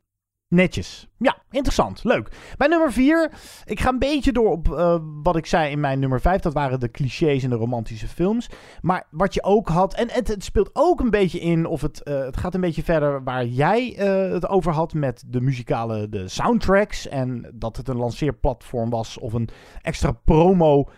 Netjes. 0.49 1.07
Ja, 1.17 1.37
interessant. 1.51 2.03
Leuk. 2.03 2.29
Mijn 2.57 2.69
nummer 2.69 2.91
4. 2.91 3.31
Ik 3.65 3.79
ga 3.79 3.89
een 3.89 3.99
beetje 3.99 4.31
door 4.31 4.51
op 4.51 4.71
eh, 4.73 4.97
wat 5.23 5.35
ik 5.35 5.45
zei 5.45 5.71
in 5.71 5.79
mijn 5.79 5.99
nummer 5.99 6.21
5. 6.21 6.41
Dat 6.41 6.53
waren 6.53 6.79
de 6.79 6.91
clichés 6.91 7.43
in 7.43 7.49
de 7.49 7.55
romantische 7.55 8.07
films. 8.07 8.49
Maar 8.81 9.07
wat 9.11 9.33
je 9.33 9.43
ook 9.43 9.67
had. 9.67 9.93
En 9.93 10.07
het, 10.11 10.43
speelt 10.43 10.69
ook 10.73 10.99
een 10.99 11.09
beetje 11.09 11.39
in. 11.39 11.65
Of 11.65 11.81
het, 11.81 12.03
eh, 12.03 12.19
het 12.19 12.37
gaat 12.37 12.53
een 12.53 12.61
beetje 12.61 12.83
verder 12.83 13.23
waar 13.23 13.45
jij 13.45 13.95
eh, 13.95 14.31
het 14.31 14.47
over 14.47 14.71
had. 14.71 14.93
Met 14.93 15.23
de 15.27 15.41
muzikale 15.41 16.09
de 16.09 16.27
soundtracks. 16.27 17.07
En 17.07 17.51
dat 17.53 17.77
het 17.77 17.87
een 17.87 17.97
lanceerplatform 17.97 18.89
was. 18.89 19.19
Of 19.19 19.33
een 19.33 19.49
extra 19.81 20.11
promo. 20.11 20.89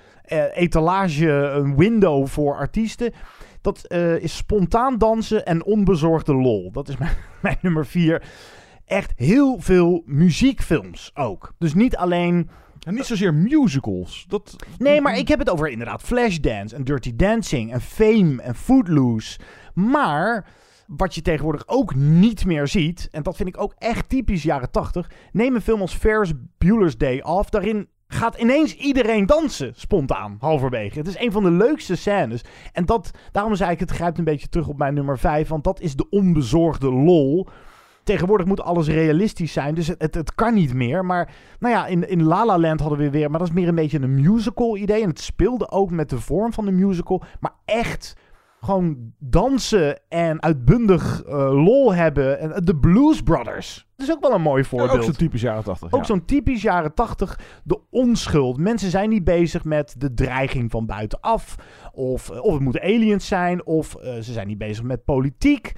etalage. 0.53 1.29
Een 1.31 1.77
window 1.77 2.27
voor 2.27 2.55
artiesten. 2.55 3.13
Dat 3.61 3.91
is 4.19 4.35
spontaan 4.35 4.97
dansen 4.97 5.45
en 5.45 5.65
onbezorgde 5.65 6.35
lol. 6.35 6.71
Dat 6.71 6.89
is 6.89 6.97
mijn, 6.97 7.15
mijn 7.41 7.57
nummer 7.61 7.85
4 7.85 8.23
echt 8.89 9.13
heel 9.15 9.59
veel 9.59 10.03
muziekfilms 10.05 11.11
ook. 11.13 11.53
Dus 11.57 11.73
niet 11.73 11.97
alleen... 11.97 12.49
En 12.79 12.93
niet 12.93 13.05
zozeer 13.05 13.33
musicals. 13.33 14.25
Dat... 14.27 14.55
Nee, 14.77 15.01
maar 15.01 15.17
ik 15.17 15.27
heb 15.27 15.39
het 15.39 15.49
over 15.49 15.69
inderdaad 15.69 16.01
Flashdance 16.01 16.75
en 16.75 16.83
Dirty 16.83 17.15
Dancing 17.15 17.71
en 17.71 17.81
Fame 17.81 18.41
en 18.41 18.55
Footloose. 18.55 19.39
Maar 19.73 20.45
wat 20.87 21.15
je 21.15 21.21
tegenwoordig 21.21 21.63
ook 21.67 21.95
niet 21.95 22.45
meer 22.45 22.67
ziet, 22.67 23.07
en 23.11 23.23
dat 23.23 23.35
vind 23.35 23.49
ik 23.49 23.61
ook 23.61 23.73
echt 23.77 24.09
typisch 24.09 24.43
jaren 24.43 24.71
80, 24.71 25.11
neem 25.31 25.55
een 25.55 25.61
film 25.61 25.81
als 25.81 25.93
Ferris 25.93 26.31
Bueller's 26.57 26.97
Day 26.97 27.21
Off. 27.21 27.49
Daarin 27.49 27.87
gaat 28.07 28.37
ineens 28.37 28.75
iedereen 28.75 29.25
dansen, 29.25 29.73
spontaan, 29.75 30.37
halverwege. 30.39 30.97
Het 30.97 31.07
is 31.07 31.19
een 31.19 31.31
van 31.31 31.43
de 31.43 31.51
leukste 31.51 31.95
scènes. 31.95 32.41
En 32.73 32.85
dat, 32.85 33.11
daarom 33.31 33.55
zei 33.55 33.71
ik, 33.71 33.79
het 33.79 33.91
grijpt 33.91 34.17
een 34.17 34.23
beetje 34.23 34.49
terug 34.49 34.67
op 34.67 34.77
mijn 34.77 34.93
nummer 34.93 35.19
5, 35.19 35.47
want 35.47 35.63
dat 35.63 35.79
is 35.79 35.95
de 35.95 36.09
onbezorgde 36.09 36.91
lol. 36.91 37.47
Tegenwoordig 38.09 38.47
moet 38.47 38.61
alles 38.61 38.87
realistisch 38.87 39.53
zijn, 39.53 39.75
dus 39.75 39.87
het, 39.87 40.01
het, 40.01 40.15
het 40.15 40.35
kan 40.35 40.53
niet 40.53 40.73
meer. 40.73 41.05
Maar 41.05 41.31
nou 41.59 41.73
ja, 41.73 41.87
in, 41.87 42.09
in 42.09 42.23
La 42.23 42.45
La 42.45 42.59
Land 42.59 42.79
hadden 42.79 42.99
we 42.99 43.09
weer, 43.09 43.29
maar 43.29 43.39
dat 43.39 43.47
is 43.47 43.53
meer 43.53 43.67
een 43.67 43.75
beetje 43.75 43.99
een 43.99 44.21
musical 44.21 44.77
idee. 44.77 45.01
En 45.01 45.09
het 45.09 45.19
speelde 45.19 45.71
ook 45.71 45.91
met 45.91 46.09
de 46.09 46.19
vorm 46.19 46.53
van 46.53 46.65
de 46.65 46.71
musical, 46.71 47.23
maar 47.39 47.53
echt 47.65 48.15
gewoon 48.61 49.13
dansen 49.19 49.99
en 50.07 50.41
uitbundig 50.41 51.23
eh, 51.23 51.35
lol 51.63 51.93
hebben. 51.93 52.39
En 52.39 52.65
de 52.65 52.75
Blues 52.75 53.21
Brothers. 53.21 53.87
Dat 53.95 54.07
is 54.07 54.13
ook 54.13 54.21
wel 54.21 54.33
een 54.33 54.41
mooi 54.41 54.63
voorbeeld. 54.63 54.97
ook 54.97 55.03
zo'n 55.03 55.13
typisch 55.13 55.41
jaren 55.41 55.63
80. 55.63 55.91
Ook 55.91 55.99
ja. 55.99 56.05
zo'n 56.05 56.25
typisch 56.25 56.61
jaren 56.61 56.93
80, 56.93 57.39
de 57.63 57.79
onschuld. 57.89 58.57
Mensen 58.57 58.89
zijn 58.89 59.09
niet 59.09 59.23
bezig 59.23 59.63
met 59.63 59.95
de 59.97 60.13
dreiging 60.13 60.71
van 60.71 60.85
buitenaf. 60.85 61.55
Of, 61.91 62.29
of 62.29 62.53
het 62.53 62.63
moeten 62.63 62.81
aliens 62.81 63.27
zijn. 63.27 63.65
Of 63.65 63.95
uh, 63.95 64.13
ze 64.13 64.31
zijn 64.33 64.47
niet 64.47 64.57
bezig 64.57 64.83
met 64.83 65.03
politiek. 65.03 65.73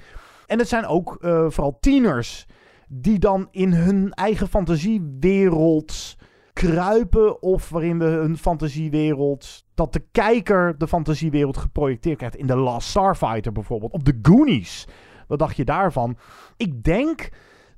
En 0.52 0.58
het 0.58 0.68
zijn 0.68 0.86
ook 0.86 1.18
uh, 1.20 1.46
vooral 1.48 1.78
tieners. 1.80 2.46
Die 2.88 3.18
dan 3.18 3.48
in 3.50 3.72
hun 3.72 4.12
eigen 4.12 4.48
fantasiewereld 4.48 6.16
kruipen. 6.52 7.42
Of 7.42 7.68
waarin 7.68 7.98
we 7.98 8.04
hun 8.04 8.36
fantasiewereld. 8.36 9.64
Dat 9.74 9.92
de 9.92 10.04
kijker 10.10 10.78
de 10.78 10.88
fantasiewereld 10.88 11.56
geprojecteerd 11.56 12.16
krijgt. 12.16 12.36
In 12.36 12.46
The 12.46 12.56
Last 12.56 12.88
Starfighter 12.88 13.52
bijvoorbeeld. 13.52 13.92
Op 13.92 14.04
de 14.04 14.18
Goonies. 14.22 14.86
Wat 15.28 15.38
dacht 15.38 15.56
je 15.56 15.64
daarvan? 15.64 16.16
Ik 16.56 16.82
denk 16.82 17.28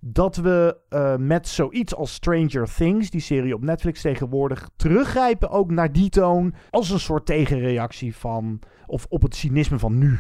dat 0.01 0.37
we 0.37 0.79
uh, 0.91 1.17
met 1.17 1.49
zoiets 1.49 1.95
als 1.95 2.15
Stranger 2.15 2.75
Things, 2.75 3.11
die 3.11 3.21
serie 3.21 3.55
op 3.55 3.63
Netflix 3.63 4.01
tegenwoordig, 4.01 4.69
teruggrijpen 4.77 5.51
ook 5.51 5.71
naar 5.71 5.93
die 5.93 6.09
toon 6.09 6.55
als 6.71 6.91
een 6.91 7.01
soort 7.01 7.27
tegenreactie 7.27 8.17
van, 8.17 8.61
of 8.87 9.07
op 9.09 9.23
het 9.23 9.35
cynisme 9.35 9.79
van 9.79 9.99
nu. 9.99 10.19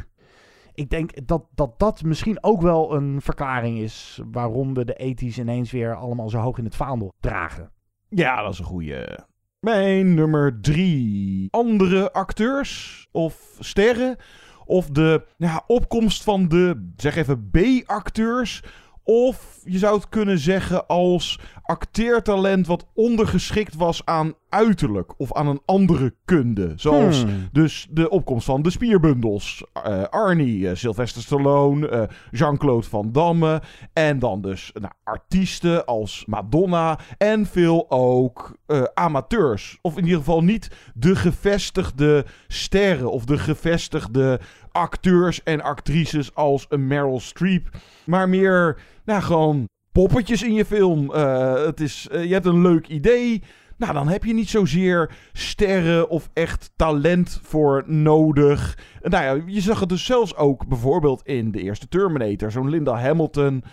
Ik 0.74 0.90
denk 0.90 1.26
dat, 1.26 1.46
dat 1.54 1.78
dat 1.78 2.02
misschien 2.02 2.44
ook 2.44 2.60
wel 2.60 2.94
een 2.94 3.20
verklaring 3.20 3.78
is 3.78 4.20
waarom 4.30 4.74
we 4.74 4.84
de 4.84 4.94
ethisch 4.94 5.38
ineens 5.38 5.70
weer 5.70 5.94
allemaal 5.94 6.28
zo 6.28 6.38
hoog 6.38 6.58
in 6.58 6.64
het 6.64 6.76
vaandel 6.76 7.12
dragen. 7.20 7.70
Ja, 8.08 8.42
dat 8.42 8.52
is 8.52 8.58
een 8.58 8.64
goede. 8.64 9.26
Mijn 9.60 10.14
nummer 10.14 10.60
drie. 10.60 11.48
Andere 11.50 12.12
acteurs 12.12 13.06
of 13.12 13.56
sterren 13.58 14.16
of 14.64 14.86
de 14.86 15.26
ja, 15.36 15.64
opkomst 15.66 16.22
van 16.22 16.48
de, 16.48 16.92
zeg 16.96 17.16
even, 17.16 17.50
B-acteurs 17.50 18.62
of 19.04 19.60
je 19.64 19.78
zou 19.78 19.94
het 19.94 20.08
kunnen 20.08 20.38
zeggen 20.38 20.86
als 20.86 21.38
acteertalent 21.62 22.66
wat 22.66 22.86
ondergeschikt 22.94 23.74
was 23.74 24.02
aan 24.04 24.34
uiterlijk 24.48 25.14
of 25.16 25.32
aan 25.32 25.46
een 25.46 25.60
andere 25.64 26.14
kunde. 26.24 26.72
Zoals 26.76 27.22
Hmm. 27.22 27.48
dus 27.52 27.86
de 27.90 28.10
opkomst 28.10 28.46
van 28.46 28.62
de 28.62 28.70
spierbundels. 28.70 29.64
Eh, 29.72 30.02
Arnie, 30.02 30.68
eh, 30.68 30.74
Sylvester 30.74 31.22
Stallone, 31.22 31.88
eh, 31.88 32.02
Jean-Claude 32.30 32.86
Van 32.86 33.12
Damme. 33.12 33.62
En 33.92 34.18
dan 34.18 34.40
dus 34.40 34.70
nou, 34.74 34.92
artiesten 35.04 35.86
als 35.86 36.24
Madonna. 36.26 36.98
En 37.18 37.46
veel 37.46 37.90
ook 37.90 38.56
amateurs. 38.94 39.78
Of 39.82 39.96
in 39.96 40.04
ieder 40.04 40.18
geval 40.18 40.42
niet 40.42 40.68
de 40.94 41.16
gevestigde 41.16 42.24
sterren 42.48 43.10
of 43.10 43.24
de 43.24 43.38
gevestigde 43.38 44.40
acteurs 44.74 45.42
en 45.42 45.60
actrices 45.60 46.34
als 46.34 46.66
een 46.68 46.86
Meryl 46.86 47.20
Streep. 47.20 47.68
Maar 48.04 48.28
meer, 48.28 48.78
nou 49.04 49.22
gewoon 49.22 49.68
poppetjes 49.92 50.42
in 50.42 50.54
je 50.54 50.64
film. 50.64 51.10
Uh, 51.14 51.64
het 51.64 51.80
is, 51.80 52.08
uh, 52.12 52.24
je 52.24 52.32
hebt 52.32 52.46
een 52.46 52.62
leuk 52.62 52.88
idee. 52.88 53.42
Nou, 53.76 53.92
dan 53.92 54.08
heb 54.08 54.24
je 54.24 54.34
niet 54.34 54.48
zozeer 54.48 55.10
sterren 55.32 56.08
of 56.08 56.30
echt 56.32 56.70
talent 56.76 57.40
voor 57.42 57.82
nodig. 57.86 58.78
Nou 59.00 59.24
ja, 59.24 59.44
je 59.46 59.60
zag 59.60 59.80
het 59.80 59.88
dus 59.88 60.04
zelfs 60.04 60.36
ook 60.36 60.66
bijvoorbeeld 60.66 61.22
in 61.22 61.50
de 61.50 61.62
eerste 61.62 61.88
Terminator. 61.88 62.50
Zo'n 62.50 62.70
Linda 62.70 62.98
Hamilton. 62.98 63.64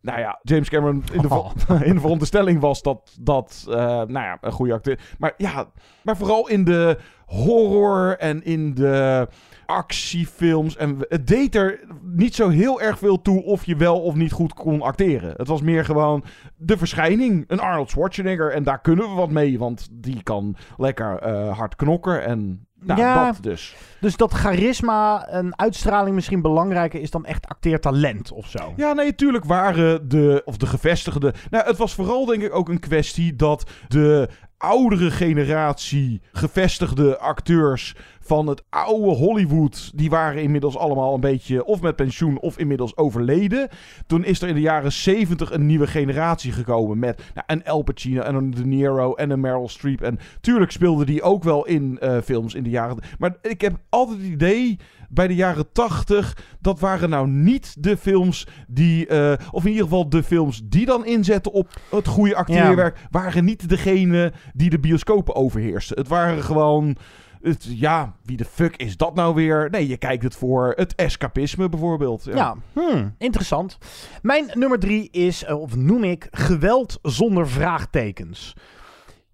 Nou 0.00 0.18
ja, 0.18 0.38
James 0.42 0.68
Cameron 0.68 1.04
in 1.12 1.22
de, 1.22 1.28
oh. 1.28 1.50
in 1.82 1.94
de 1.94 2.00
veronderstelling 2.00 2.60
was 2.60 2.82
dat 2.82 3.16
dat 3.20 3.66
uh, 3.68 3.76
nou 3.76 4.12
ja, 4.12 4.38
een 4.40 4.52
goede 4.52 4.72
acteur. 4.72 4.98
Maar 5.18 5.34
ja, 5.36 5.70
maar 6.02 6.16
vooral 6.16 6.48
in 6.48 6.64
de 6.64 6.98
horror 7.26 8.16
en 8.18 8.44
in 8.44 8.74
de 8.74 9.28
actiefilms. 9.66 10.76
En 10.76 10.96
het 11.08 11.26
deed 11.26 11.54
er 11.54 11.80
niet 12.02 12.34
zo 12.34 12.48
heel 12.48 12.80
erg 12.80 12.98
veel 12.98 13.22
toe 13.22 13.44
of 13.44 13.64
je 13.64 13.76
wel 13.76 14.00
of 14.00 14.14
niet 14.14 14.32
goed 14.32 14.54
kon 14.54 14.82
acteren. 14.82 15.34
Het 15.36 15.48
was 15.48 15.60
meer 15.60 15.84
gewoon 15.84 16.24
de 16.56 16.78
verschijning. 16.78 17.44
Een 17.46 17.60
Arnold 17.60 17.90
Schwarzenegger. 17.90 18.52
En 18.52 18.62
daar 18.62 18.80
kunnen 18.80 19.08
we 19.08 19.14
wat 19.14 19.30
mee, 19.30 19.58
want 19.58 19.88
die 19.90 20.22
kan 20.22 20.56
lekker 20.76 21.26
uh, 21.26 21.56
hard 21.58 21.76
knokken. 21.76 22.24
En 22.24 22.66
nou, 22.80 23.00
ja, 23.00 23.24
dat 23.26 23.42
dus. 23.42 23.76
Dus 24.00 24.16
dat 24.16 24.32
charisma 24.32 25.26
en 25.26 25.58
uitstraling 25.58 26.14
misschien 26.14 26.42
belangrijker 26.42 27.00
is 27.00 27.10
dan 27.10 27.24
echt 27.24 27.46
acteertalent 27.46 28.32
of 28.32 28.46
zo. 28.46 28.72
Ja, 28.76 28.92
nee, 28.92 29.06
natuurlijk 29.06 29.44
waren 29.44 30.08
de, 30.08 30.42
of 30.44 30.56
de 30.56 30.66
gevestigde... 30.66 31.34
Nou, 31.50 31.66
het 31.66 31.76
was 31.76 31.94
vooral 31.94 32.24
denk 32.24 32.42
ik 32.42 32.54
ook 32.54 32.68
een 32.68 32.80
kwestie 32.80 33.36
dat 33.36 33.70
de 33.88 34.28
oudere 34.58 35.10
generatie 35.10 36.20
gevestigde 36.32 37.18
acteurs 37.18 37.94
van 38.20 38.46
het 38.46 38.62
oude 38.70 39.10
Hollywood, 39.10 39.90
die 39.94 40.10
waren 40.10 40.42
inmiddels 40.42 40.76
allemaal 40.76 41.14
een 41.14 41.20
beetje 41.20 41.64
of 41.64 41.80
met 41.80 41.96
pensioen 41.96 42.38
of 42.38 42.58
inmiddels 42.58 42.96
overleden. 42.96 43.68
Toen 44.06 44.24
is 44.24 44.42
er 44.42 44.48
in 44.48 44.54
de 44.54 44.60
jaren 44.60 44.92
70 44.92 45.52
een 45.52 45.66
nieuwe 45.66 45.86
generatie 45.86 46.52
gekomen 46.52 46.98
met 46.98 47.22
nou, 47.34 47.46
een 47.46 47.64
Al 47.64 47.82
Pacino 47.82 48.20
en 48.20 48.34
een 48.34 48.50
De 48.50 48.66
Niro 48.66 49.14
en 49.14 49.30
een 49.30 49.40
Meryl 49.40 49.68
Streep. 49.68 50.00
En 50.00 50.18
tuurlijk 50.40 50.70
speelde 50.70 51.04
die 51.04 51.22
ook 51.22 51.44
wel 51.44 51.66
in 51.66 51.98
uh, 52.02 52.18
films 52.24 52.54
in 52.54 52.62
de 52.62 52.70
jaren... 52.70 52.98
Maar 53.18 53.36
ik 53.42 53.60
heb 53.60 53.76
altijd 53.88 54.18
het 54.18 54.26
idee 54.26 54.78
bij 55.10 55.26
de 55.26 55.34
jaren 55.34 55.72
80, 55.72 56.36
dat 56.60 56.80
waren 56.80 57.10
nou 57.10 57.28
niet 57.28 57.82
de 57.82 57.96
films 57.96 58.46
die, 58.66 59.08
uh, 59.08 59.32
of 59.50 59.64
in 59.64 59.70
ieder 59.70 59.84
geval 59.84 60.08
de 60.08 60.22
films 60.22 60.60
die 60.64 60.86
dan 60.86 61.06
inzetten 61.06 61.52
op 61.52 61.80
het 61.90 62.06
goede 62.06 62.36
acteerwerk, 62.36 62.96
ja. 62.96 63.06
waren 63.10 63.44
niet 63.44 63.68
degene 63.68 64.32
die 64.54 64.70
de 64.70 64.78
bioscopen 64.78 65.34
overheersten. 65.34 65.96
Het 65.98 66.08
waren 66.08 66.42
gewoon. 66.42 66.96
Het, 67.42 67.66
ja, 67.68 68.14
wie 68.22 68.36
de 68.36 68.44
fuck 68.44 68.76
is 68.76 68.96
dat 68.96 69.14
nou 69.14 69.34
weer? 69.34 69.70
Nee, 69.70 69.88
je 69.88 69.96
kijkt 69.96 70.22
het 70.22 70.36
voor 70.36 70.72
het 70.76 70.94
escapisme 70.94 71.68
bijvoorbeeld. 71.68 72.24
Ja, 72.24 72.34
ja 72.34 72.56
hmm, 72.72 73.14
interessant. 73.18 73.78
Mijn 74.22 74.50
nummer 74.54 74.78
drie 74.78 75.10
is, 75.10 75.44
eh, 75.44 75.60
of 75.60 75.76
noem 75.76 76.04
ik, 76.04 76.28
geweld 76.30 76.98
zonder 77.02 77.48
vraagtekens. 77.48 78.56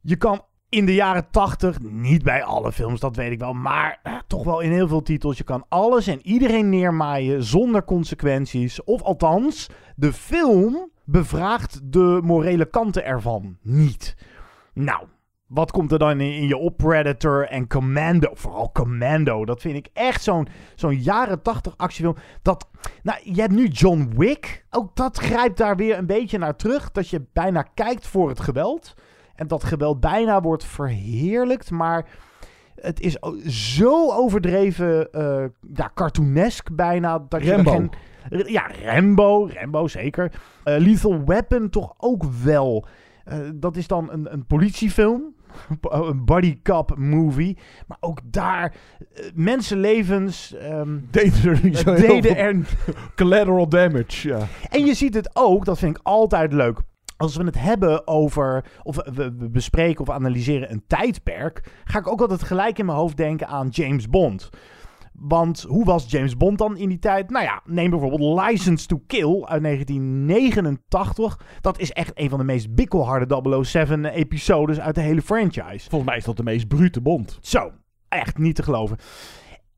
Je 0.01 0.16
kan 0.16 0.45
in 0.73 0.87
de 0.87 0.95
jaren 0.95 1.31
80, 1.31 1.81
niet 1.81 2.23
bij 2.23 2.45
alle 2.45 2.73
films, 2.73 3.01
dat 3.01 3.16
weet 3.16 3.33
ik 3.33 3.39
wel, 3.39 3.53
maar 3.53 4.01
eh, 4.03 4.14
toch 4.27 4.45
wel 4.45 4.61
in 4.61 4.73
heel 4.73 4.89
veel 4.89 5.03
titels. 5.03 5.39
Je 5.39 5.45
kan 5.45 5.64
alles 5.68 6.07
en 6.07 6.27
iedereen 6.27 6.68
neermaaien 6.68 7.43
zonder 7.43 7.85
consequenties. 7.85 8.85
Of 8.85 9.03
althans, 9.03 9.68
de 9.97 10.12
film 10.12 10.91
bevraagt 11.05 11.81
de 11.93 12.20
morele 12.23 12.64
kanten 12.64 13.05
ervan 13.05 13.57
niet. 13.62 14.16
Nou, 14.75 15.07
wat 15.47 15.70
komt 15.70 15.93
er 15.93 15.99
dan 15.99 16.20
in, 16.20 16.47
je 16.47 16.57
op 16.57 16.77
Predator 16.77 17.49
en 17.49 17.68
Commando? 17.68 18.31
Vooral 18.35 18.73
Commando, 18.73 19.45
dat 19.45 19.61
vind 19.61 19.77
ik 19.77 19.89
echt 19.93 20.23
zo'n 20.23 20.49
zo'n 20.75 21.01
jaren 21.01 21.43
80 21.43 21.75
actiefilm. 21.77 22.16
Dat, 22.43 22.68
nou, 23.03 23.18
je 23.25 23.41
hebt 23.41 23.55
nu 23.55 23.66
John 23.66 24.12
Wick. 24.16 24.64
Ook 24.70 24.97
dat 24.97 25.18
grijpt 25.18 25.57
daar 25.57 25.77
weer 25.77 25.99
een 25.99 26.07
beetje 26.07 26.39
naar 26.39 26.57
terug. 26.57 26.93
Dat 26.93 27.09
je 27.09 27.27
bijna 27.33 27.62
kijkt 27.62 28.07
voor 28.07 28.29
het 28.29 28.41
geweld. 28.41 28.95
En 29.35 29.47
dat 29.47 29.64
geweld 29.64 30.01
bijna 30.01 30.41
wordt 30.41 30.64
verheerlijkt. 30.64 31.70
Maar 31.70 32.07
het 32.74 33.01
is 33.01 33.16
zo 33.47 34.12
overdreven, 34.12 35.09
uh, 35.12 35.45
ja, 35.74 35.91
cartoonesk 35.95 36.74
bijna. 36.74 37.18
Dat 37.28 37.43
Rambo. 37.43 37.72
Je 37.72 37.89
geen, 38.30 38.53
ja, 38.53 38.70
Rambo, 38.85 39.49
Rambo 39.53 39.87
zeker. 39.87 40.33
Uh, 40.64 40.76
Lethal 40.78 41.24
Weapon 41.24 41.70
toch 41.70 41.95
ook 41.99 42.24
wel. 42.24 42.87
Uh, 43.28 43.35
dat 43.55 43.76
is 43.76 43.87
dan 43.87 44.11
een, 44.11 44.33
een 44.33 44.47
politiefilm. 44.47 45.35
Een 45.91 46.61
cop 46.62 46.97
movie. 46.97 47.59
Maar 47.87 47.97
ook 48.01 48.20
daar, 48.24 48.74
mensenlevens... 49.35 50.55
Um, 50.62 51.07
deden 51.11 51.51
er 51.51 51.61
niet 51.62 51.78
zo 51.78 51.95
deden 51.95 52.37
er... 52.37 52.57
Collateral 53.16 53.68
damage, 53.68 54.28
ja. 54.28 54.39
En 54.70 54.87
je 54.87 54.95
ziet 54.95 55.14
het 55.14 55.30
ook, 55.33 55.64
dat 55.64 55.78
vind 55.78 55.97
ik 55.97 56.03
altijd 56.03 56.53
leuk 56.53 56.80
als 57.17 57.37
we 57.37 57.45
het 57.45 57.59
hebben 57.59 58.07
over, 58.07 58.65
of 58.83 58.97
we, 58.97 59.49
bespreken 59.51 60.01
of 60.01 60.11
analyseren 60.11 60.71
een 60.71 60.85
tijdperk, 60.87 61.73
ga 61.85 61.99
ik 61.99 62.09
ook 62.09 62.21
altijd 62.21 62.43
gelijk 62.43 62.79
in 62.79 62.87
mijn 62.87 62.99
hoofd 62.99 63.17
denken 63.17 63.47
aan 63.47 63.69
James 63.69 64.09
Bond. 64.09 64.51
Want 65.13 65.65
hoe 65.69 65.85
was 65.85 66.11
James 66.11 66.37
Bond 66.37 66.59
dan 66.59 66.77
in 66.77 66.89
die 66.89 66.99
tijd? 66.99 67.31
Nou 67.31 67.45
ja, 67.45 67.63
neem 67.65 67.91
bijvoorbeeld 67.91 68.41
License 68.41 68.87
to 68.87 69.03
Kill 69.07 69.43
uit 69.45 69.63
1989. 69.63 71.41
Dat 71.61 71.79
is 71.79 71.93
echt 71.93 72.13
een 72.15 72.29
van 72.29 72.39
de 72.39 72.45
meest 72.45 72.75
bikkelharde 72.75 73.43
007-episodes 73.67 74.81
uit 74.81 74.95
de 74.95 75.01
hele 75.01 75.23
franchise. 75.23 75.89
Volgens 75.89 76.05
mij 76.05 76.17
is 76.17 76.25
dat 76.25 76.37
de 76.37 76.43
meest 76.43 76.69
brute 76.69 77.01
Bond. 77.01 77.39
Zo, 77.41 77.73
echt 78.09 78.39
niet 78.39 78.57
te 78.57 78.63
geloven. 78.63 78.97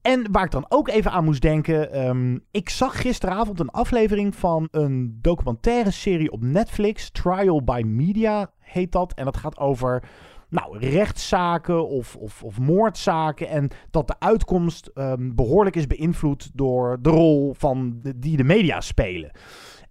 En 0.04 0.32
waar 0.32 0.44
ik 0.44 0.50
dan 0.50 0.66
ook 0.68 0.88
even 0.88 1.10
aan 1.10 1.24
moest 1.24 1.42
denken. 1.42 2.06
Um, 2.06 2.44
ik 2.50 2.68
zag 2.68 3.00
gisteravond 3.00 3.60
een 3.60 3.70
aflevering 3.70 4.34
van 4.34 4.68
een 4.70 5.18
documentaire 5.20 5.90
serie 5.90 6.32
op 6.32 6.42
Netflix. 6.42 7.10
Trial 7.10 7.62
by 7.62 7.82
Media 7.86 8.50
heet 8.58 8.92
dat. 8.92 9.14
En 9.14 9.24
dat 9.24 9.36
gaat 9.36 9.58
over 9.58 10.02
nou, 10.48 10.78
rechtszaken 10.78 11.88
of, 11.88 12.16
of, 12.16 12.42
of 12.42 12.58
moordzaken. 12.58 13.48
En 13.48 13.70
dat 13.90 14.06
de 14.06 14.14
uitkomst 14.18 14.90
um, 14.94 15.34
behoorlijk 15.34 15.76
is 15.76 15.86
beïnvloed 15.86 16.50
door 16.54 16.98
de 17.00 17.10
rol 17.10 17.54
van 17.58 17.98
de, 18.02 18.18
die 18.18 18.36
de 18.36 18.44
media 18.44 18.80
spelen. 18.80 19.30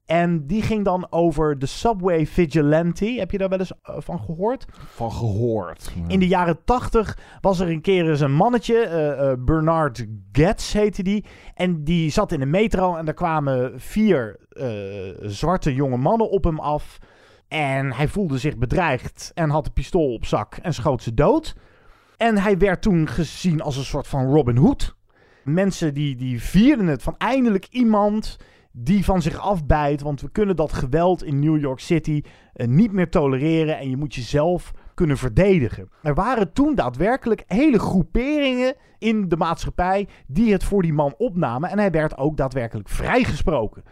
En 0.05 0.47
die 0.47 0.61
ging 0.61 0.85
dan 0.85 1.07
over 1.09 1.59
de 1.59 1.65
Subway 1.65 2.25
Vigilante. 2.25 3.05
Heb 3.05 3.31
je 3.31 3.37
daar 3.37 3.49
wel 3.49 3.59
eens 3.59 3.71
uh, 3.89 3.95
van 3.97 4.19
gehoord? 4.19 4.65
Van 4.71 5.11
gehoord. 5.11 5.91
Ja. 5.95 6.07
In 6.07 6.19
de 6.19 6.27
jaren 6.27 6.63
tachtig 6.65 7.17
was 7.41 7.59
er 7.59 7.69
een 7.69 7.81
keer 7.81 8.09
eens 8.09 8.19
een 8.19 8.33
mannetje. 8.33 8.87
Uh, 8.87 9.25
uh, 9.25 9.33
Bernard 9.39 10.05
Getz 10.31 10.73
heette 10.73 11.03
die. 11.03 11.25
En 11.53 11.83
die 11.83 12.11
zat 12.11 12.31
in 12.31 12.39
de 12.39 12.45
metro. 12.45 12.95
En 12.95 13.05
daar 13.05 13.13
kwamen 13.13 13.79
vier 13.79 14.39
zwarte 15.21 15.73
jonge 15.73 15.97
mannen 15.97 16.29
op 16.29 16.43
hem 16.43 16.59
af. 16.59 16.97
En 17.47 17.91
hij 17.91 18.07
voelde 18.07 18.37
zich 18.37 18.57
bedreigd. 18.57 19.31
En 19.33 19.49
had 19.49 19.65
een 19.65 19.73
pistool 19.73 20.13
op 20.13 20.25
zak. 20.25 20.55
En 20.61 20.73
schoot 20.73 21.03
ze 21.03 21.13
dood. 21.13 21.55
En 22.17 22.37
hij 22.37 22.57
werd 22.57 22.81
toen 22.81 23.07
gezien 23.07 23.61
als 23.61 23.77
een 23.77 23.83
soort 23.83 24.07
van 24.07 24.25
Robin 24.25 24.57
Hood. 24.57 24.95
Mensen 25.43 25.93
die, 25.93 26.15
die 26.15 26.41
vierden 26.41 26.87
het 26.87 27.03
van 27.03 27.15
eindelijk 27.17 27.67
iemand 27.69 28.37
die 28.75 29.05
van 29.05 29.21
zich 29.21 29.37
afbijt. 29.39 30.01
Want 30.01 30.21
we 30.21 30.29
kunnen 30.29 30.55
dat 30.55 30.73
geweld 30.73 31.23
in 31.23 31.39
New 31.39 31.59
York 31.59 31.79
City 31.79 32.21
uh, 32.55 32.67
niet 32.67 32.91
meer 32.91 33.09
tolereren. 33.09 33.77
En 33.77 33.89
je 33.89 33.97
moet 33.97 34.15
jezelf 34.15 34.71
kunnen 34.93 35.17
verdedigen. 35.17 35.89
Er 36.01 36.13
waren 36.13 36.53
toen 36.53 36.75
daadwerkelijk 36.75 37.43
hele 37.47 37.79
groeperingen 37.79 38.75
in 38.97 39.29
de 39.29 39.37
maatschappij 39.37 40.07
die 40.27 40.51
het 40.51 40.63
voor 40.63 40.81
die 40.81 40.93
man 40.93 41.13
opnamen. 41.17 41.69
En 41.69 41.79
hij 41.79 41.91
werd 41.91 42.17
ook 42.17 42.37
daadwerkelijk 42.37 42.89
vrijgesproken. 42.89 43.83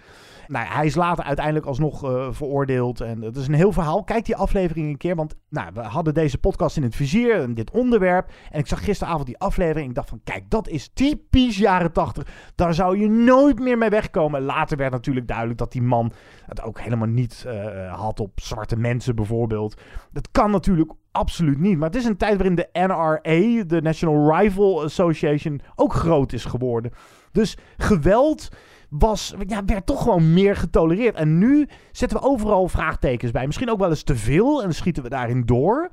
Nou, 0.52 0.66
hij 0.68 0.86
is 0.86 0.96
later 0.96 1.24
uiteindelijk 1.24 1.66
alsnog 1.66 2.04
uh, 2.04 2.28
veroordeeld. 2.32 3.02
En 3.02 3.22
het 3.22 3.36
is 3.36 3.48
een 3.48 3.54
heel 3.54 3.72
verhaal. 3.72 4.04
Kijk 4.04 4.26
die 4.26 4.36
aflevering 4.36 4.90
een 4.90 4.98
keer. 4.98 5.16
Want 5.16 5.36
nou, 5.50 5.70
we 5.74 5.82
hadden 5.82 6.14
deze 6.14 6.38
podcast 6.38 6.78
in 6.78 6.84
het 6.84 6.96
vizier. 6.96 7.42
En 7.42 7.54
dit 7.54 7.72
onderwerp. 7.72 8.32
En 8.50 8.60
ik 8.60 8.68
zag 8.68 8.84
gisteravond 8.84 9.26
die 9.26 9.38
aflevering. 9.38 9.90
Ik 9.90 9.96
dacht 9.96 10.10
van, 10.10 10.22
kijk, 10.24 10.50
dat 10.50 10.68
is 10.68 10.90
typisch 10.94 11.58
jaren 11.58 11.92
tachtig. 11.92 12.28
Daar 12.56 12.74
zou 12.74 13.00
je 13.00 13.10
nooit 13.10 13.60
meer 13.60 13.78
mee 13.78 13.90
wegkomen. 13.90 14.42
Later 14.42 14.78
werd 14.78 14.92
natuurlijk 14.92 15.28
duidelijk 15.28 15.58
dat 15.60 15.72
die 15.72 15.82
man 15.82 16.12
het 16.46 16.62
ook 16.62 16.80
helemaal 16.80 17.08
niet 17.08 17.46
uh, 17.48 17.94
had 17.94 18.20
op 18.20 18.40
zwarte 18.40 18.76
mensen 18.76 19.16
bijvoorbeeld. 19.16 19.82
Dat 20.12 20.32
kan 20.32 20.52
natuurlijk 20.52 20.92
absoluut 21.12 21.60
niet. 21.60 21.78
Maar 21.78 21.90
het 21.90 21.98
is 21.98 22.06
een 22.06 22.18
tijd 22.18 22.38
waarin 22.38 22.56
de 22.56 22.70
NRA, 22.74 23.64
de 23.68 23.82
National 23.82 24.38
Rifle 24.38 24.84
Association, 24.84 25.62
ook 25.76 25.94
groot 25.94 26.34
is 26.34 26.46
geworden. 26.46 26.92
Dus 27.32 27.58
geweld 27.78 28.50
was, 28.90 29.34
ja, 29.48 29.66
werd 29.66 29.86
toch 29.86 30.02
gewoon 30.02 30.34
meer 30.34 30.56
getolereerd. 30.56 31.16
En 31.16 31.38
nu 31.38 31.68
zetten 31.92 32.18
we 32.18 32.26
overal 32.26 32.68
vraagtekens 32.68 33.32
bij. 33.32 33.46
Misschien 33.46 33.72
ook 33.72 33.80
wel 33.80 33.90
eens 33.90 34.04
te 34.04 34.16
veel 34.16 34.64
en 34.64 34.74
schieten 34.74 35.04
we 35.04 35.10
daarin 35.10 35.46
door. 35.46 35.92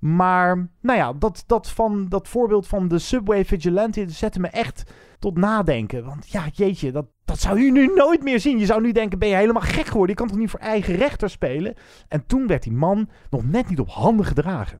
Maar 0.00 0.70
nou 0.80 0.98
ja, 0.98 1.12
dat, 1.12 1.44
dat, 1.46 1.70
van, 1.70 2.08
dat 2.08 2.28
voorbeeld 2.28 2.66
van 2.66 2.88
de 2.88 2.98
Subway 2.98 3.44
Vigilante 3.44 4.10
zette 4.10 4.40
me 4.40 4.48
echt 4.48 4.92
tot 5.18 5.36
nadenken. 5.36 6.04
Want 6.04 6.28
ja, 6.28 6.44
jeetje, 6.52 6.92
dat, 6.92 7.06
dat 7.24 7.38
zou 7.38 7.60
je 7.60 7.72
nu 7.72 7.92
nooit 7.94 8.22
meer 8.22 8.40
zien. 8.40 8.58
Je 8.58 8.66
zou 8.66 8.82
nu 8.82 8.92
denken, 8.92 9.18
ben 9.18 9.28
je 9.28 9.34
helemaal 9.34 9.62
gek 9.62 9.86
geworden? 9.86 10.08
Je 10.08 10.20
kan 10.22 10.28
toch 10.28 10.38
niet 10.38 10.50
voor 10.50 10.60
eigen 10.60 10.94
rechter 10.94 11.30
spelen? 11.30 11.74
En 12.08 12.26
toen 12.26 12.46
werd 12.46 12.62
die 12.62 12.72
man 12.72 13.08
nog 13.30 13.44
net 13.44 13.68
niet 13.68 13.80
op 13.80 13.88
handen 13.88 14.26
gedragen. 14.26 14.78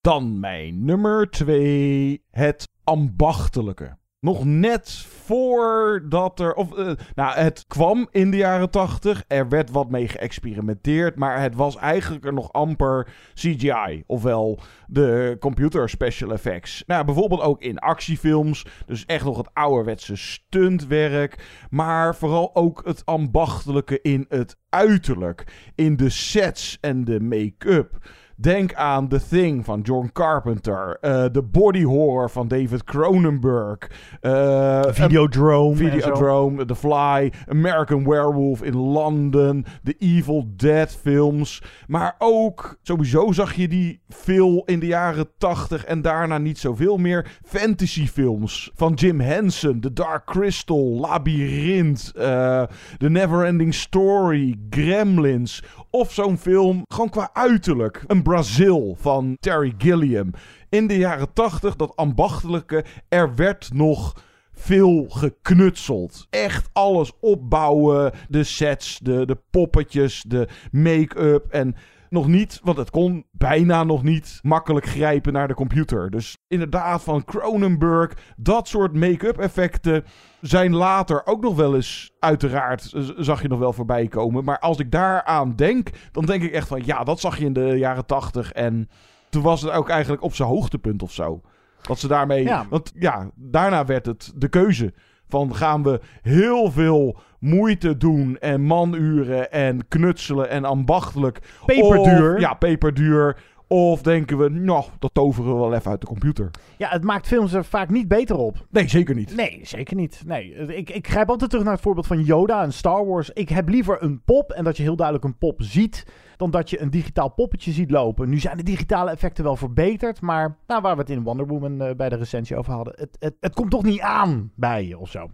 Dan 0.00 0.40
mijn 0.40 0.84
nummer 0.84 1.30
twee, 1.30 2.24
het 2.30 2.68
ambachtelijke. 2.84 3.96
Nog 4.22 4.44
net 4.44 5.06
voordat 5.24 6.40
er. 6.40 6.54
Of, 6.54 6.76
eh, 6.76 6.90
nou, 7.14 7.36
het 7.36 7.64
kwam 7.68 8.08
in 8.10 8.30
de 8.30 8.36
jaren 8.36 8.70
tachtig. 8.70 9.24
Er 9.28 9.48
werd 9.48 9.70
wat 9.70 9.90
mee 9.90 10.08
geëxperimenteerd. 10.08 11.16
Maar 11.16 11.40
het 11.40 11.54
was 11.54 11.76
eigenlijk 11.76 12.30
nog 12.30 12.52
amper 12.52 13.08
CGI. 13.34 14.02
Ofwel 14.06 14.60
de 14.86 15.36
computer 15.40 15.88
special 15.88 16.32
effects. 16.32 16.82
Nou, 16.86 17.04
bijvoorbeeld 17.04 17.40
ook 17.40 17.60
in 17.60 17.78
actiefilms. 17.78 18.66
Dus 18.86 19.04
echt 19.06 19.24
nog 19.24 19.36
het 19.36 19.50
ouderwetse 19.52 20.16
stuntwerk. 20.16 21.66
Maar 21.70 22.14
vooral 22.14 22.54
ook 22.54 22.80
het 22.84 23.06
ambachtelijke 23.06 24.00
in 24.02 24.26
het 24.28 24.56
uiterlijk. 24.68 25.70
In 25.74 25.96
de 25.96 26.10
sets 26.10 26.78
en 26.80 27.04
de 27.04 27.20
make-up. 27.20 27.98
Denk 28.36 28.74
aan 28.74 29.08
The 29.08 29.20
Thing 29.28 29.64
van 29.64 29.80
John 29.80 30.10
Carpenter. 30.12 30.96
eh, 31.00 31.24
de 31.32 31.42
body 31.42 31.82
horror 31.84 32.30
van 32.30 32.48
David 32.48 32.84
Cronenberg. 32.84 33.78
eh, 34.20 34.82
Videodrome. 34.88 35.76
Videodrome, 35.76 36.64
The 36.64 36.74
Fly, 36.74 37.32
American 37.48 38.04
Werewolf 38.08 38.62
in 38.62 38.76
London, 38.76 39.64
de 39.82 39.94
Evil 39.98 40.44
Dead 40.56 40.92
films. 41.02 41.62
Maar 41.86 42.14
ook, 42.18 42.76
sowieso 42.82 43.32
zag 43.32 43.54
je 43.54 43.68
die 43.68 44.00
veel 44.08 44.62
in 44.66 44.78
de 44.78 44.86
jaren 44.86 45.28
80 45.38 45.84
en 45.84 46.02
daarna 46.02 46.38
niet 46.38 46.58
zoveel 46.58 46.96
meer. 46.96 47.38
Fantasyfilms 47.44 48.70
van 48.74 48.92
Jim 48.94 49.20
Henson, 49.20 49.80
The 49.80 49.92
Dark 49.92 50.24
Crystal, 50.24 50.98
Labyrinth, 51.00 52.12
eh, 52.16 52.62
The 52.98 53.10
Neverending 53.10 53.74
Story, 53.74 54.58
Gremlins. 54.70 55.62
Of 55.94 56.12
zo'n 56.12 56.38
film 56.38 56.84
gewoon 56.88 57.08
qua 57.08 57.30
uiterlijk. 57.32 58.04
Een 58.06 58.22
Brazil 58.22 58.96
van 59.00 59.36
Terry 59.40 59.74
Gilliam. 59.78 60.30
In 60.68 60.86
de 60.86 60.96
jaren 60.98 61.32
80, 61.32 61.76
dat 61.76 61.96
ambachtelijke, 61.96 62.84
er 63.08 63.34
werd 63.34 63.70
nog 63.72 64.24
veel 64.52 65.06
geknutseld. 65.08 66.26
Echt 66.30 66.68
alles 66.72 67.12
opbouwen. 67.20 68.12
De 68.28 68.44
sets, 68.44 68.98
de, 69.02 69.26
de 69.26 69.38
poppetjes, 69.50 70.24
de 70.26 70.48
make-up. 70.70 71.50
En 71.50 71.76
nog 72.12 72.26
niet, 72.26 72.60
want 72.62 72.76
het 72.76 72.90
kon 72.90 73.26
bijna 73.30 73.84
nog 73.84 74.02
niet 74.02 74.38
makkelijk 74.42 74.86
grijpen 74.86 75.32
naar 75.32 75.48
de 75.48 75.54
computer. 75.54 76.10
Dus 76.10 76.38
inderdaad, 76.48 77.02
van 77.02 77.24
Cronenberg, 77.24 78.12
dat 78.36 78.68
soort 78.68 78.94
make-up 78.94 79.38
effecten 79.38 80.04
zijn 80.40 80.74
later 80.74 81.26
ook 81.26 81.42
nog 81.42 81.56
wel 81.56 81.74
eens, 81.74 82.12
uiteraard, 82.18 82.92
zag 83.16 83.42
je 83.42 83.48
nog 83.48 83.58
wel 83.58 83.72
voorbij 83.72 84.08
komen. 84.08 84.44
Maar 84.44 84.58
als 84.58 84.78
ik 84.78 84.90
daaraan 84.90 85.56
denk, 85.56 85.90
dan 86.12 86.26
denk 86.26 86.42
ik 86.42 86.52
echt 86.52 86.68
van, 86.68 86.82
ja, 86.84 87.04
dat 87.04 87.20
zag 87.20 87.38
je 87.38 87.44
in 87.44 87.52
de 87.52 87.78
jaren 87.78 88.06
tachtig. 88.06 88.52
En 88.52 88.88
toen 89.30 89.42
was 89.42 89.62
het 89.62 89.70
ook 89.70 89.88
eigenlijk 89.88 90.22
op 90.22 90.34
zijn 90.34 90.48
hoogtepunt 90.48 91.02
of 91.02 91.12
zo. 91.12 91.40
Dat 91.82 91.98
ze 91.98 92.08
daarmee. 92.08 92.44
Ja. 92.44 92.66
Want 92.70 92.92
ja, 92.94 93.30
daarna 93.34 93.84
werd 93.84 94.06
het 94.06 94.32
de 94.36 94.48
keuze. 94.48 94.92
Van 95.32 95.54
gaan 95.54 95.82
we 95.82 96.00
heel 96.22 96.70
veel 96.70 97.16
moeite 97.38 97.96
doen 97.96 98.36
en 98.40 98.66
manuren 98.66 99.52
en 99.52 99.88
knutselen 99.88 100.48
en 100.48 100.64
ambachtelijk. 100.64 101.38
Peperduur. 101.66 102.34
Of- 102.34 102.40
ja, 102.40 102.54
peperduur. 102.54 103.36
Of 103.72 104.02
denken 104.02 104.38
we, 104.38 104.48
nou, 104.48 104.84
dat 104.98 105.14
toveren 105.14 105.52
we 105.52 105.60
wel 105.60 105.74
even 105.74 105.90
uit 105.90 106.00
de 106.00 106.06
computer. 106.06 106.50
Ja, 106.76 106.88
het 106.88 107.04
maakt 107.04 107.26
films 107.26 107.52
er 107.52 107.64
vaak 107.64 107.88
niet 107.88 108.08
beter 108.08 108.36
op. 108.36 108.66
Nee, 108.70 108.88
zeker 108.88 109.14
niet. 109.14 109.36
Nee, 109.36 109.60
zeker 109.62 109.96
niet. 109.96 110.22
Nee, 110.26 110.54
ik, 110.54 110.90
ik 110.90 111.08
grijp 111.08 111.28
altijd 111.28 111.50
terug 111.50 111.64
naar 111.64 111.74
het 111.74 111.82
voorbeeld 111.82 112.06
van 112.06 112.22
Yoda 112.22 112.62
en 112.62 112.72
Star 112.72 113.06
Wars. 113.06 113.30
Ik 113.30 113.48
heb 113.48 113.68
liever 113.68 114.02
een 114.02 114.22
pop 114.24 114.50
en 114.52 114.64
dat 114.64 114.76
je 114.76 114.82
heel 114.82 114.96
duidelijk 114.96 115.26
een 115.26 115.38
pop 115.38 115.62
ziet, 115.62 116.06
dan 116.36 116.50
dat 116.50 116.70
je 116.70 116.80
een 116.80 116.90
digitaal 116.90 117.28
poppetje 117.28 117.72
ziet 117.72 117.90
lopen. 117.90 118.28
Nu 118.28 118.38
zijn 118.38 118.56
de 118.56 118.62
digitale 118.62 119.10
effecten 119.10 119.44
wel 119.44 119.56
verbeterd, 119.56 120.20
maar 120.20 120.58
nou, 120.66 120.82
waar 120.82 120.94
we 120.94 121.00
het 121.00 121.10
in 121.10 121.22
Wonder 121.22 121.46
Woman 121.46 121.80
eh, 121.80 121.94
bij 121.94 122.08
de 122.08 122.16
recensie 122.16 122.56
over 122.56 122.72
hadden, 122.72 122.94
het, 122.96 123.16
het, 123.18 123.36
het 123.40 123.54
komt 123.54 123.70
toch 123.70 123.84
niet 123.84 124.00
aan 124.00 124.52
bij 124.54 124.86
je 124.86 124.98
of 124.98 125.10
zo. 125.10 125.30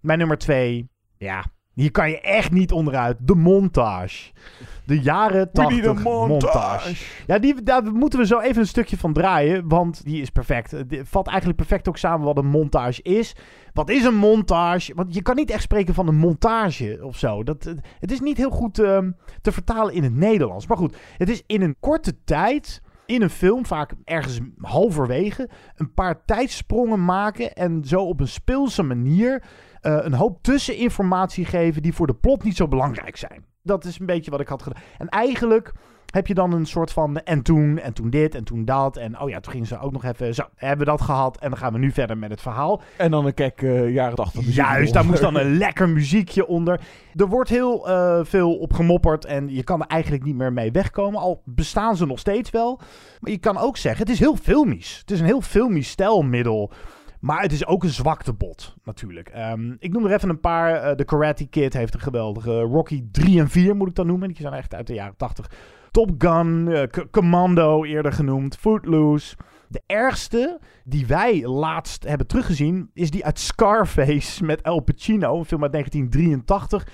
Mijn 0.00 0.18
nummer 0.18 0.38
twee, 0.38 0.88
ja, 1.16 1.44
hier 1.80 1.90
kan 1.90 2.10
je 2.10 2.20
echt 2.20 2.50
niet 2.52 2.72
onderuit. 2.72 3.16
De 3.20 3.34
montage. 3.34 4.30
De 4.84 5.00
jaren 5.00 5.48
We 5.52 5.62
need 5.62 5.86
a 5.86 5.92
80 5.92 6.02
montage. 6.02 6.28
montage. 6.28 7.04
Ja, 7.26 7.38
die, 7.38 7.62
daar 7.62 7.82
moeten 7.92 8.18
we 8.18 8.26
zo 8.26 8.40
even 8.40 8.60
een 8.60 8.66
stukje 8.66 8.96
van 8.98 9.12
draaien, 9.12 9.68
want 9.68 10.04
die 10.04 10.22
is 10.22 10.30
perfect. 10.30 10.70
Het 10.70 10.96
vat 11.04 11.26
eigenlijk 11.26 11.56
perfect 11.58 11.88
ook 11.88 11.96
samen 11.96 12.26
wat 12.26 12.36
een 12.38 12.46
montage 12.46 13.02
is. 13.02 13.32
Wat 13.72 13.90
is 13.90 14.04
een 14.04 14.14
montage? 14.16 14.94
Want 14.94 15.14
je 15.14 15.22
kan 15.22 15.36
niet 15.36 15.50
echt 15.50 15.62
spreken 15.62 15.94
van 15.94 16.08
een 16.08 16.16
montage 16.18 16.98
of 17.02 17.16
zo. 17.16 17.42
Dat, 17.42 17.64
het- 17.64 17.80
het 18.00 18.10
is 18.10 18.20
niet 18.20 18.36
heel 18.36 18.50
goed 18.50 18.78
ehm, 18.78 19.10
te 19.42 19.52
vertalen 19.52 19.94
in 19.94 20.02
het 20.02 20.14
Nederlands. 20.14 20.66
Maar 20.66 20.76
goed, 20.76 20.96
het 21.16 21.28
is 21.28 21.42
in 21.46 21.62
een 21.62 21.76
korte 21.80 22.24
tijd 22.24 22.82
in 23.06 23.22
een 23.22 23.30
film, 23.30 23.66
vaak 23.66 23.92
ergens 24.04 24.40
halverwege, 24.60 25.48
een 25.76 25.94
paar 25.94 26.24
tijdsprongen 26.24 27.04
maken 27.04 27.52
en 27.54 27.84
zo 27.84 28.00
op 28.02 28.20
een 28.20 28.28
speelse 28.28 28.82
manier 28.82 29.42
eh, 29.80 29.98
een 30.00 30.14
hoop 30.14 30.42
tusseninformatie 30.42 31.44
geven 31.44 31.82
die 31.82 31.94
voor 31.94 32.06
de 32.06 32.14
plot 32.14 32.44
niet 32.44 32.56
zo 32.56 32.68
belangrijk 32.68 33.16
zijn. 33.16 33.44
Dat 33.62 33.84
is 33.84 33.98
een 33.98 34.06
beetje 34.06 34.30
wat 34.30 34.40
ik 34.40 34.48
had 34.48 34.62
gedaan. 34.62 34.82
En 34.98 35.08
eigenlijk 35.08 35.72
heb 36.12 36.26
je 36.26 36.34
dan 36.34 36.52
een 36.52 36.66
soort 36.66 36.92
van 36.92 37.16
en 37.16 37.42
toen 37.42 37.78
en 37.78 37.92
toen 37.92 38.10
dit 38.10 38.34
en 38.34 38.44
toen 38.44 38.64
dat 38.64 38.96
en 38.96 39.20
oh 39.20 39.28
ja, 39.28 39.40
toen 39.40 39.52
gingen 39.52 39.66
ze 39.66 39.80
ook 39.80 39.92
nog 39.92 40.04
even 40.04 40.34
zo, 40.34 40.42
hebben 40.54 40.86
we 40.86 40.92
dat 40.92 41.00
gehad 41.00 41.38
en 41.38 41.48
dan 41.48 41.58
gaan 41.58 41.72
we 41.72 41.78
nu 41.78 41.90
verder 41.90 42.18
met 42.18 42.30
het 42.30 42.40
verhaal. 42.40 42.82
En 42.96 43.10
dan 43.10 43.26
een 43.26 43.34
kek 43.34 43.62
eh, 43.62 43.94
jaren 43.94 44.16
80 44.16 44.40
muziek 44.40 44.54
Juist, 44.54 44.92
daar 44.92 45.04
moest 45.04 45.20
dan 45.20 45.36
een 45.36 45.56
lekker 45.64 45.88
muziekje 45.88 46.46
onder. 46.46 46.80
Er 47.14 47.26
wordt 47.26 47.50
heel 47.50 47.88
eh, 47.88 48.20
veel 48.22 48.58
op 48.58 48.72
gemopperd 48.72 49.24
en 49.24 49.48
je 49.48 49.64
kan 49.64 49.80
er 49.80 49.86
eigenlijk 49.86 50.24
niet 50.24 50.36
meer 50.36 50.52
mee 50.52 50.72
wegkomen. 50.72 51.20
Al 51.20 51.42
bestaan 51.44 51.96
ze 51.96 52.06
nog 52.06 52.18
steeds 52.18 52.50
wel. 52.50 52.80
Maar 53.20 53.30
je 53.30 53.38
kan 53.38 53.58
ook 53.58 53.76
zeggen, 53.76 54.00
het 54.00 54.12
is 54.12 54.18
heel 54.18 54.36
filmisch. 54.36 54.98
Het 55.00 55.10
is 55.10 55.20
een 55.20 55.26
heel 55.26 55.40
filmisch 55.40 55.88
stijlmiddel. 55.88 56.72
Maar 57.20 57.42
het 57.42 57.52
is 57.52 57.66
ook 57.66 57.82
een 57.82 57.90
zwaktebod, 57.90 58.74
natuurlijk. 58.84 59.28
Ehm, 59.28 59.74
ik 59.78 59.92
noem 59.92 60.04
er 60.06 60.12
even 60.12 60.28
een 60.28 60.40
paar. 60.40 60.74
Eh, 60.74 60.96
de 60.96 61.04
Karate 61.04 61.46
Kid 61.46 61.72
heeft 61.72 61.94
een 61.94 62.00
geweldige 62.00 62.60
Rocky 62.60 63.04
3 63.12 63.40
en 63.40 63.48
4, 63.48 63.76
moet 63.76 63.88
ik 63.88 63.94
dan 63.94 64.06
noemen. 64.06 64.28
Die 64.28 64.36
zijn 64.36 64.52
echt 64.52 64.74
uit 64.74 64.86
de 64.86 64.94
jaren 64.94 65.16
80. 65.16 65.50
Top 65.90 66.10
Gun, 66.18 66.68
eh, 66.68 67.02
Commando 67.10 67.84
eerder 67.84 68.12
genoemd, 68.12 68.56
Footloose. 68.56 69.36
De 69.68 69.82
ergste 69.86 70.60
die 70.84 71.06
wij 71.06 71.46
laatst 71.46 72.04
hebben 72.04 72.26
teruggezien 72.26 72.90
is 72.94 73.10
die 73.10 73.24
uit 73.24 73.38
Scarface 73.38 74.44
met 74.44 74.60
El 74.60 74.80
Pacino, 74.80 75.38
een 75.38 75.44
film 75.44 75.62
uit 75.62 75.72
1983 75.72 76.86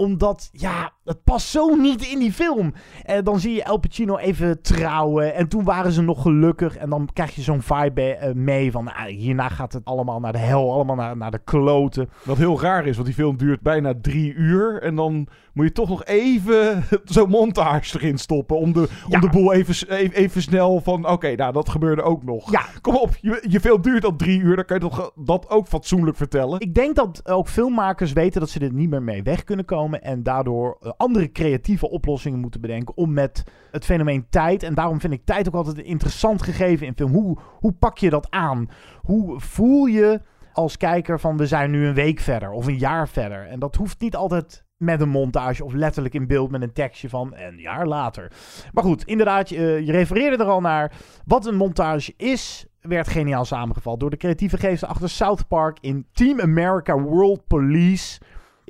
omdat, 0.00 0.48
ja, 0.52 0.92
het 1.04 1.24
past 1.24 1.48
zo 1.48 1.74
niet 1.74 2.06
in 2.06 2.18
die 2.18 2.32
film. 2.32 2.74
En 3.02 3.24
dan 3.24 3.40
zie 3.40 3.54
je 3.54 3.62
El 3.62 3.78
Pacino 3.78 4.16
even 4.16 4.62
trouwen. 4.62 5.34
En 5.34 5.48
toen 5.48 5.64
waren 5.64 5.92
ze 5.92 6.02
nog 6.02 6.22
gelukkig. 6.22 6.76
En 6.76 6.90
dan 6.90 7.08
krijg 7.12 7.34
je 7.34 7.42
zo'n 7.42 7.62
vibe 7.62 8.14
eh, 8.14 8.34
mee 8.34 8.70
van... 8.70 8.88
ah, 8.88 9.04
hierna 9.04 9.48
gaat 9.48 9.72
het 9.72 9.84
allemaal 9.84 10.20
naar 10.20 10.32
de 10.32 10.38
hel. 10.38 10.72
Allemaal 10.72 10.96
naar, 10.96 11.16
naar 11.16 11.30
de 11.30 11.40
kloten. 11.44 12.10
Wat 12.24 12.36
heel 12.36 12.60
raar 12.60 12.86
is, 12.86 12.94
want 12.94 13.06
die 13.06 13.16
film 13.16 13.36
duurt 13.36 13.60
bijna 13.60 13.94
drie 14.00 14.34
uur. 14.34 14.82
En 14.82 14.94
dan 14.94 15.28
moet 15.52 15.66
je 15.66 15.72
toch 15.72 15.88
nog 15.88 16.04
even 16.04 16.84
zo'n 17.04 17.28
montage 17.28 17.98
erin 17.98 18.18
stoppen. 18.18 18.56
Om 18.56 18.72
de, 18.72 18.88
om 19.08 19.20
de 19.20 19.28
boel 19.28 19.52
even, 19.52 19.88
even, 19.88 20.16
even 20.16 20.42
snel 20.42 20.80
van... 20.80 21.08
Oké, 21.08 21.34
nou, 21.34 21.52
dat 21.52 21.68
gebeurde 21.68 22.02
ook 22.02 22.24
nog. 22.24 22.50
Ja. 22.50 22.64
Kom 22.80 22.96
op, 22.96 23.16
je, 23.20 23.44
je 23.48 23.60
film 23.60 23.82
duurt 23.82 24.04
al 24.04 24.16
drie 24.16 24.40
uur. 24.40 24.56
Dan 24.56 24.64
kan 24.64 24.76
je 24.76 24.88
toch 24.88 25.12
dat 25.14 25.50
ook 25.50 25.66
fatsoenlijk 25.66 26.16
vertellen. 26.16 26.60
Ik 26.60 26.74
denk 26.74 26.96
dat 26.96 27.28
ook 27.28 27.48
filmmakers 27.48 28.12
weten 28.12 28.40
dat 28.40 28.50
ze 28.50 28.60
er 28.60 28.72
niet 28.72 28.90
meer 28.90 29.02
mee 29.02 29.22
weg 29.22 29.44
kunnen 29.44 29.64
komen. 29.64 30.02
En 30.02 30.22
daardoor 30.22 30.78
eh, 30.80 30.89
andere 30.96 31.32
creatieve 31.32 31.90
oplossingen 31.90 32.38
moeten 32.38 32.60
bedenken 32.60 32.96
om 32.96 33.12
met 33.12 33.44
het 33.70 33.84
fenomeen 33.84 34.26
tijd. 34.30 34.62
En 34.62 34.74
daarom 34.74 35.00
vind 35.00 35.12
ik 35.12 35.24
tijd 35.24 35.48
ook 35.48 35.54
altijd 35.54 35.78
een 35.78 35.84
interessant 35.84 36.42
gegeven 36.42 36.86
in 36.86 36.94
film. 36.96 37.12
Hoe, 37.12 37.38
hoe 37.58 37.72
pak 37.72 37.98
je 37.98 38.10
dat 38.10 38.30
aan? 38.30 38.68
Hoe 39.00 39.40
voel 39.40 39.86
je 39.86 40.20
als 40.52 40.76
kijker 40.76 41.20
van 41.20 41.36
we 41.36 41.46
zijn 41.46 41.70
nu 41.70 41.86
een 41.86 41.94
week 41.94 42.20
verder 42.20 42.50
of 42.50 42.66
een 42.66 42.78
jaar 42.78 43.08
verder? 43.08 43.46
En 43.46 43.58
dat 43.58 43.76
hoeft 43.76 44.00
niet 44.00 44.16
altijd 44.16 44.64
met 44.80 45.00
een 45.00 45.08
montage 45.08 45.64
of 45.64 45.72
letterlijk 45.72 46.14
in 46.14 46.26
beeld 46.26 46.50
met 46.50 46.62
een 46.62 46.72
tekstje 46.72 47.08
van 47.08 47.34
een 47.36 47.58
jaar 47.58 47.86
later. 47.86 48.32
Maar 48.72 48.84
goed, 48.84 49.04
inderdaad, 49.04 49.48
je, 49.48 49.82
je 49.84 49.92
refereerde 49.92 50.44
er 50.44 50.50
al 50.50 50.60
naar. 50.60 50.92
Wat 51.24 51.46
een 51.46 51.56
montage 51.56 52.14
is, 52.16 52.66
werd 52.80 53.08
geniaal 53.08 53.44
samengevat 53.44 54.00
door 54.00 54.10
de 54.10 54.16
creatieve 54.16 54.58
geesten 54.58 54.88
achter 54.88 55.08
South 55.08 55.48
Park 55.48 55.78
in 55.80 56.06
Team 56.12 56.40
America 56.40 57.00
World 57.00 57.46
Police. 57.46 58.20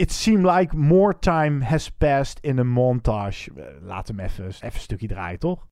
It 0.01 0.11
seemed 0.11 0.45
like 0.47 0.73
more 0.75 1.13
time 1.13 1.61
has 1.61 1.91
passed 1.91 2.39
in 2.43 2.59
a 2.59 2.65
montage. 2.65 3.49
Eh, 3.57 3.65
Laat 3.83 4.09
hem 4.09 4.21
even, 4.21 4.47
even 4.47 4.59
een 4.63 4.73
stukje 4.73 5.09
draaien, 5.09 5.39
toch? 5.39 5.67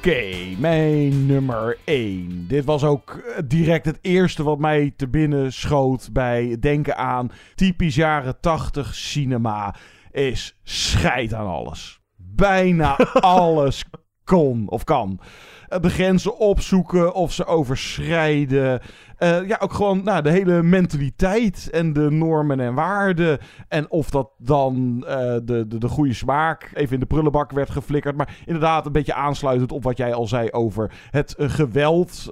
Oké, 0.00 0.34
mijn 0.58 1.26
nummer 1.26 1.78
1. 1.84 2.44
Dit 2.48 2.64
was 2.64 2.84
ook 2.84 3.10
eh, 3.10 3.42
direct 3.44 3.84
het 3.84 3.98
eerste 4.00 4.42
wat 4.42 4.58
mij 4.58 4.92
te 4.96 5.08
binnen 5.08 5.52
schoot 5.52 6.08
bij 6.12 6.56
denken 6.60 6.96
aan 6.96 7.30
typisch 7.54 7.94
jaren 7.94 8.40
80 8.40 8.94
cinema. 8.94 9.74
Is 10.10 10.58
scheid 10.62 11.34
aan 11.34 11.46
alles. 11.46 12.00
Bijna 12.16 12.96
alles 13.40 13.84
kon 14.24 14.68
of 14.68 14.84
kan. 14.84 15.20
Eh, 15.68 15.80
De 15.80 15.90
grenzen 15.90 16.38
opzoeken 16.38 17.14
of 17.14 17.32
ze 17.32 17.46
overschrijden. 17.46 18.80
Eh, 19.20 19.48
ja, 19.48 19.56
ook 19.60 19.72
gewoon 19.72 20.04
nou, 20.04 20.22
de 20.22 20.30
hele 20.30 20.62
mentaliteit 20.62 21.68
en 21.70 21.92
de 21.92 22.10
normen 22.10 22.60
en 22.60 22.74
waarden. 22.74 23.38
En 23.68 23.90
of 23.90 24.10
dat 24.10 24.30
dan 24.38 25.04
eh, 25.06 25.16
de, 25.42 25.64
de, 25.68 25.78
de 25.78 25.88
goede 25.88 26.14
smaak 26.14 26.70
even 26.74 26.94
in 26.94 27.00
de 27.00 27.06
prullenbak 27.06 27.50
werd 27.50 27.70
geflikkerd. 27.70 28.16
Maar 28.16 28.36
inderdaad, 28.46 28.86
een 28.86 28.92
beetje 28.92 29.14
aansluitend 29.14 29.72
op 29.72 29.82
wat 29.82 29.96
jij 29.96 30.14
al 30.14 30.26
zei 30.26 30.50
over 30.50 30.92
het 31.10 31.34
eh, 31.34 31.50
geweld. 31.50 32.28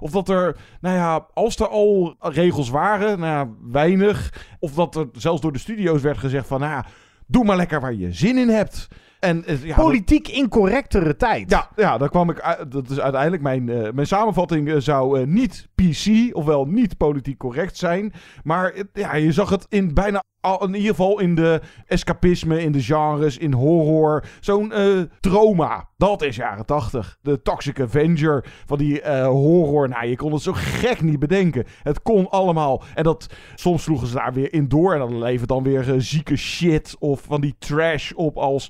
of 0.00 0.10
dat 0.10 0.28
er, 0.28 0.56
nou 0.80 0.96
ja, 0.96 1.26
als 1.34 1.56
er 1.56 1.68
al 1.68 2.14
regels 2.18 2.70
waren, 2.70 3.18
nou 3.18 3.48
weinig. 3.62 4.46
Of 4.58 4.74
dat 4.74 4.96
er 4.96 5.08
zelfs 5.12 5.40
door 5.40 5.52
de 5.52 5.58
studio's 5.58 6.02
werd 6.02 6.18
gezegd 6.18 6.46
van, 6.46 6.60
nou 6.60 6.72
ja, 6.72 6.86
doe 7.26 7.44
maar 7.44 7.56
lekker 7.56 7.80
waar 7.80 7.94
je 7.94 8.12
zin 8.12 8.38
in 8.38 8.48
hebt. 8.48 8.88
En, 9.22 9.44
eh, 9.44 9.64
ja, 9.64 9.74
Politiek 9.76 10.28
incorrectere 10.28 11.16
tijd. 11.16 11.50
ja, 11.50 11.68
ja, 11.76 11.98
daar 11.98 12.08
kwam 12.08 12.30
ik. 12.30 12.40
uit- 12.40 12.72
Dat 12.72 12.90
is 12.90 13.00
uiteindelijk 13.00 13.42
mijn, 13.42 13.68
eh, 13.68 13.92
mijn 13.92 14.06
samenvatting 14.06 14.68
eh, 14.68 14.76
zou 14.78 15.26
niet 15.26 15.68
PC, 15.74 16.30
ofwel 16.36 16.64
niet 16.64 16.96
politiek 16.96 17.38
correct 17.38 17.76
zijn. 17.76 18.12
Maar 18.42 18.72
ja, 18.92 19.14
je 19.14 19.32
zag 19.32 19.50
het 19.50 19.66
in 19.68 19.94
bijna. 19.94 20.22
Al, 20.42 20.64
in 20.64 20.74
ieder 20.74 20.90
geval 20.90 21.20
in 21.20 21.34
de 21.34 21.60
escapisme, 21.86 22.62
in 22.62 22.72
de 22.72 22.82
genres, 22.82 23.38
in 23.38 23.52
horror. 23.52 24.24
Zo'n 24.40 24.72
eh, 24.72 25.00
trauma. 25.20 25.88
Dat 25.96 26.22
is 26.22 26.36
jaren 26.36 26.66
80. 26.66 27.18
De 27.20 27.42
Toxic 27.42 27.80
Avenger 27.80 28.44
van 28.66 28.78
die 28.78 29.00
eh, 29.00 29.26
horror. 29.26 29.88
Nou, 29.88 30.06
je 30.06 30.16
kon 30.16 30.32
het 30.32 30.42
zo 30.42 30.52
gek 30.54 31.02
niet 31.02 31.18
bedenken. 31.18 31.64
Het 31.82 32.02
kon 32.02 32.28
allemaal. 32.30 32.82
En 32.94 33.04
dat 33.04 33.26
soms 33.54 33.82
sloegen 33.82 34.06
ze 34.06 34.14
daar 34.14 34.32
weer 34.32 34.52
in 34.52 34.68
door. 34.68 34.92
En 34.92 34.98
dan 34.98 35.18
levert 35.18 35.48
dan 35.48 35.62
weer 35.62 35.92
eh, 35.92 35.94
zieke 35.98 36.36
shit. 36.36 36.96
Of 36.98 37.20
van 37.20 37.40
die 37.40 37.54
trash 37.58 38.12
op 38.12 38.36
als 38.36 38.68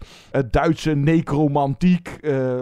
Duitse 0.50 0.94
necromantiek. 0.94 2.18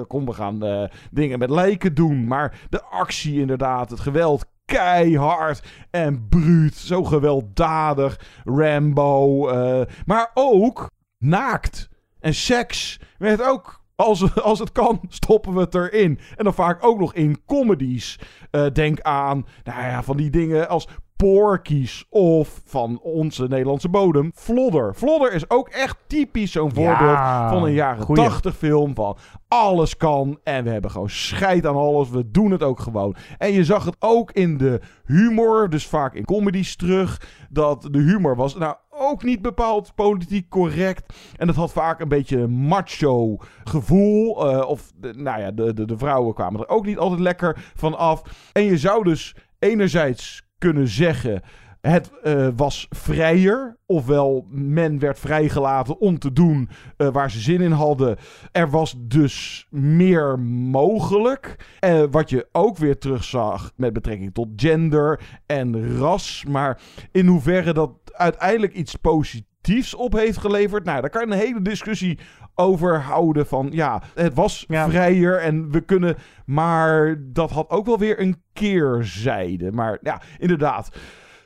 Kom, 0.07 0.27
we 0.27 0.33
gaan 0.33 0.89
dingen 1.11 1.39
met 1.39 1.51
lijken 1.51 1.95
doen. 1.95 2.27
Maar 2.27 2.61
de 2.69 2.83
actie 2.83 3.41
inderdaad, 3.41 3.91
het 3.91 4.01
geweld. 4.01 4.47
Keihard 4.71 5.62
en 5.91 6.29
bruut. 6.29 6.75
Zo 6.75 7.05
gewelddadig. 7.05 8.21
Rambo. 8.45 9.49
eh, 9.49 9.87
maar 10.07 10.31
ook 10.35 10.91
naakt. 11.18 11.89
En 12.21 12.35
seks 12.35 13.01
werd 13.18 13.43
ook 13.43 13.81
als, 13.97 14.35
als 14.43 14.59
het 14.59 14.73
kan, 14.73 15.01
stoppen 15.09 15.55
we 15.55 15.61
het 15.61 15.75
erin. 15.75 16.18
En 16.37 16.45
dan 16.45 16.55
vaak 16.55 16.85
ook 16.85 16.99
nog 16.99 17.14
in 17.14 17.45
comedies. 17.47 18.18
Eh, 18.51 18.66
denk 18.73 19.01
aan, 19.01 19.47
nou 19.62 19.83
ja, 19.83 20.03
van 20.03 20.16
die 20.16 20.31
dingen 20.31 20.68
als 20.68 20.89
Porky's 21.21 22.07
of 22.11 22.61
van 22.64 23.01
onze 23.03 23.47
Nederlandse 23.47 23.89
bodem, 23.89 24.31
Flodder. 24.35 24.95
Flodder 24.95 25.33
is 25.33 25.51
ook 25.51 25.68
echt 25.68 25.97
typisch 26.07 26.53
zo'n 26.53 26.71
Ja, 26.75 26.75
voorbeeld 26.75 27.18
van 27.53 27.64
een 27.64 27.73
jaren 27.73 28.05
goeie. 28.05 28.23
80 28.23 28.57
film 28.57 28.95
van 28.95 29.16
alles 29.49 29.97
kan 29.97 30.39
en 30.45 30.64
we 30.64 30.71
hebben 30.71 30.91
gewoon 30.91 31.11
scheid 31.11 31.66
aan 31.66 31.77
alles. 31.77 32.11
We 32.11 32.31
doen 32.31 32.51
het 32.51 32.62
ook 32.62 32.81
gewoon. 32.81 33.16
En 33.39 33.53
je 33.53 33.64
zag 33.64 33.85
het 33.85 33.97
ook 33.99 34.33
in 34.33 34.57
de 34.57 34.81
humor, 35.05 35.71
dus 35.71 35.87
vaak 35.87 36.14
in 36.14 36.25
comedies 36.25 36.77
terug, 36.77 37.21
dat 37.51 37.89
de 37.91 37.99
humor 37.99 38.37
was 38.37 38.55
nou 38.55 38.75
ook 38.91 39.23
niet 39.23 39.43
bepaald 39.43 39.95
politiek 39.95 40.49
correct. 40.49 41.14
En 41.37 41.47
dat 41.47 41.57
had 41.57 41.73
vaak 41.73 42.01
een 42.01 42.09
beetje 42.09 42.39
een 42.39 42.51
macho 42.51 43.37
gevoel. 43.64 44.51
eh, 44.51 44.68
of, 44.68 44.93
de, 44.97 45.12
nou 45.16 45.41
ja, 45.41 45.51
de, 45.51 45.75
de, 45.75 45.85
de 45.85 45.99
vrouwen 45.99 46.35
kwamen 46.35 46.61
er 46.61 46.68
ook 46.68 46.87
niet 46.87 46.99
altijd 46.99 47.21
lekker 47.21 47.71
van 47.75 47.99
af. 47.99 48.23
En 48.53 48.62
je 48.62 48.79
zou 48.79 49.05
dus 49.05 49.37
enerzijds 49.59 50.49
kunnen 50.61 50.89
zeggen... 50.89 51.43
Het 51.81 52.11
eh, 52.23 52.49
was 52.57 52.87
vrijer, 52.91 53.77
ofwel 53.87 54.47
men 54.51 54.99
werd 54.99 55.19
vrijgelaten 55.19 56.01
om 56.01 56.19
te 56.19 56.33
doen 56.33 56.69
eh, 56.97 57.09
waar 57.09 57.31
ze 57.31 57.41
zin 57.41 57.61
in 57.61 57.71
hadden. 57.71 58.17
Er 58.53 58.71
was 58.71 58.95
dus 58.99 59.67
meer 59.71 60.39
mogelijk. 60.41 61.57
Eh, 61.79 62.03
wat 62.11 62.31
je 62.31 62.49
ook 62.53 62.77
weer 62.77 62.99
terugzag 62.99 63.73
met 63.77 63.93
betrekking 63.93 64.35
tot 64.35 64.49
gender 64.57 65.21
en 65.47 65.99
ras. 65.99 66.45
Maar 66.49 66.81
in 67.13 67.27
hoeverre 67.27 67.73
dat 67.73 67.91
uiteindelijk 68.13 68.73
iets 68.73 68.97
positiefs 68.97 69.95
op 69.95 70.13
heeft 70.13 70.39
geleverd. 70.39 70.85
Nou, 70.85 71.01
daar 71.01 71.11
kan 71.11 71.27
je 71.27 71.33
een 71.33 71.41
hele 71.41 71.63
discussie 71.63 72.19
over 72.61 73.01
houden. 73.01 73.47
Van 73.47 73.69
ja, 73.73 74.03
het 74.15 74.35
was 74.35 74.65
vrijer 74.69 75.41
en 75.41 75.71
we 75.71 75.81
kunnen. 75.81 76.17
Maar 76.47 77.17
dat 77.21 77.51
had 77.51 77.71
ook 77.71 77.87
wel 77.87 77.99
weer 77.99 78.21
een 78.21 78.43
keerzijde. 78.53 79.73
Maar 79.73 79.99
ja, 80.03 80.23
inderdaad. 80.39 80.97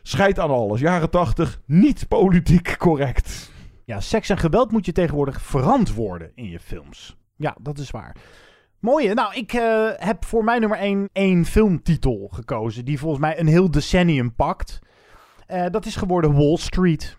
Scheid 0.03 0.39
aan 0.39 0.51
alles. 0.51 0.81
Jaren 0.81 1.11
80, 1.11 1.61
niet 1.67 2.09
politiek 2.09 2.77
correct. 2.79 3.53
Ja, 3.85 4.01
seks 4.01 4.29
en 4.29 4.39
geweld 4.39 4.73
moet 4.73 4.87
je 4.87 4.93
tegenwoordig 4.93 5.43
verantwoorden 5.43 6.33
in 6.35 6.49
je 6.49 6.61
films. 6.61 7.17
Ja, 7.37 7.57
dat 7.61 7.79
is 7.79 7.91
waar. 7.91 8.17
Mooie. 8.79 9.15
Nou, 9.15 9.35
ik 9.35 9.53
eh, 9.53 9.89
heb 9.97 10.25
voor 10.25 10.45
mijn 10.45 10.61
nummer 10.61 10.79
1 10.79 11.09
één 11.13 11.45
filmtitel 11.45 12.29
gekozen. 12.33 12.85
Die 12.85 12.99
volgens 12.99 13.21
mij 13.21 13.39
een 13.39 13.47
heel 13.47 13.71
decennium 13.71 14.35
pakt. 14.35 14.79
Eh, 15.47 15.67
dat 15.71 15.87
is 15.87 15.97
geworden 15.97 16.35
Wall 16.35 16.57
Street. 16.57 17.19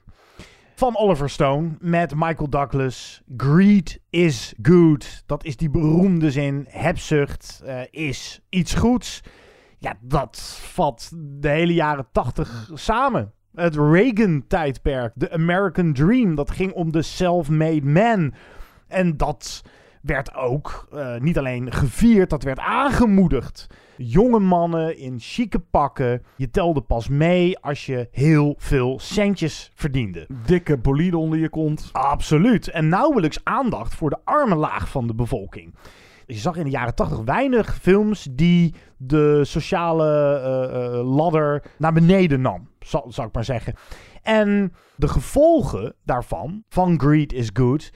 Van 0.78 0.97
Oliver 0.97 1.30
Stone 1.30 1.69
met 1.80 2.15
Michael 2.15 2.49
Douglas. 2.49 3.21
Greed 3.38 4.01
is 4.09 4.53
good. 4.61 5.23
Dat 5.26 5.43
is 5.43 5.57
die 5.57 5.69
beroemde 5.69 6.32
zin. 6.32 6.65
Hebzucht 6.69 7.61
eh, 7.65 7.82
is 7.89 8.41
iets 8.49 8.73
goeds. 8.73 9.21
Ja, 9.78 9.93
dat 10.01 10.59
vat 10.61 11.11
de 11.15 11.49
hele 11.49 11.73
jaren 11.73 12.07
80 12.11 12.69
samen. 12.73 13.34
Het 13.53 13.76
Reagan-tijdperk, 13.76 15.11
de 15.15 15.32
American 15.32 15.93
Dream, 15.93 16.36
dat 16.36 16.51
ging 16.51 16.73
om 16.73 16.91
de 16.91 17.01
self-made 17.01 17.86
man. 17.86 18.34
En 18.88 19.17
dat 19.17 19.61
werd 20.06 20.36
ook 20.36 20.88
eh, 20.91 21.18
niet 21.18 21.38
alleen 21.38 21.72
gevierd, 21.72 22.30
dat 22.30 22.43
werd 22.43 22.60
aangemoedigd. 22.60 23.68
Jonge 23.97 24.39
mannen 24.39 24.97
in 24.97 25.20
chique 25.20 25.60
pakken. 25.60 26.24
Je 26.36 26.49
telde 26.49 26.82
pas 26.82 27.08
mee 27.08 27.60
als 27.60 27.86
je 27.86 28.08
heel 28.12 28.56
veel 28.58 28.99
centjes 28.99 29.72
verdiende. 29.76 30.28
Dikke 30.45 30.78
bolide 30.78 31.18
onder 31.18 31.39
je 31.39 31.49
kont. 31.49 31.89
Absoluut. 31.91 32.68
En 32.70 32.89
nauwelijks 32.89 33.39
aandacht 33.43 33.95
voor 33.95 34.10
de 34.10 34.20
arme 34.24 34.56
laag 34.56 34.89
van 34.89 35.08
de 35.08 35.16
bevolking. 35.16 35.74
Je 36.26 36.34
zag 36.34 36.56
in 36.56 36.64
de 36.64 36.70
jaren 36.70 36.95
80 36.95 37.20
weinig 37.20 37.76
films 37.76 38.28
die 38.32 38.74
de 38.97 39.45
sociale 39.45 40.39
eh, 40.39 40.86
eh, 40.86 41.16
ladder 41.16 41.64
naar 41.78 41.93
beneden 41.93 42.41
nam, 42.41 42.70
zal, 42.80 43.06
zou 43.10 43.28
ik 43.28 43.34
maar 43.34 43.45
zeggen. 43.45 43.74
En 44.22 44.74
de 44.95 45.08
gevolgen 45.08 45.95
daarvan, 46.03 46.64
van 46.70 46.99
Greed 46.99 47.34
is 47.34 47.49
Good, 47.53 47.91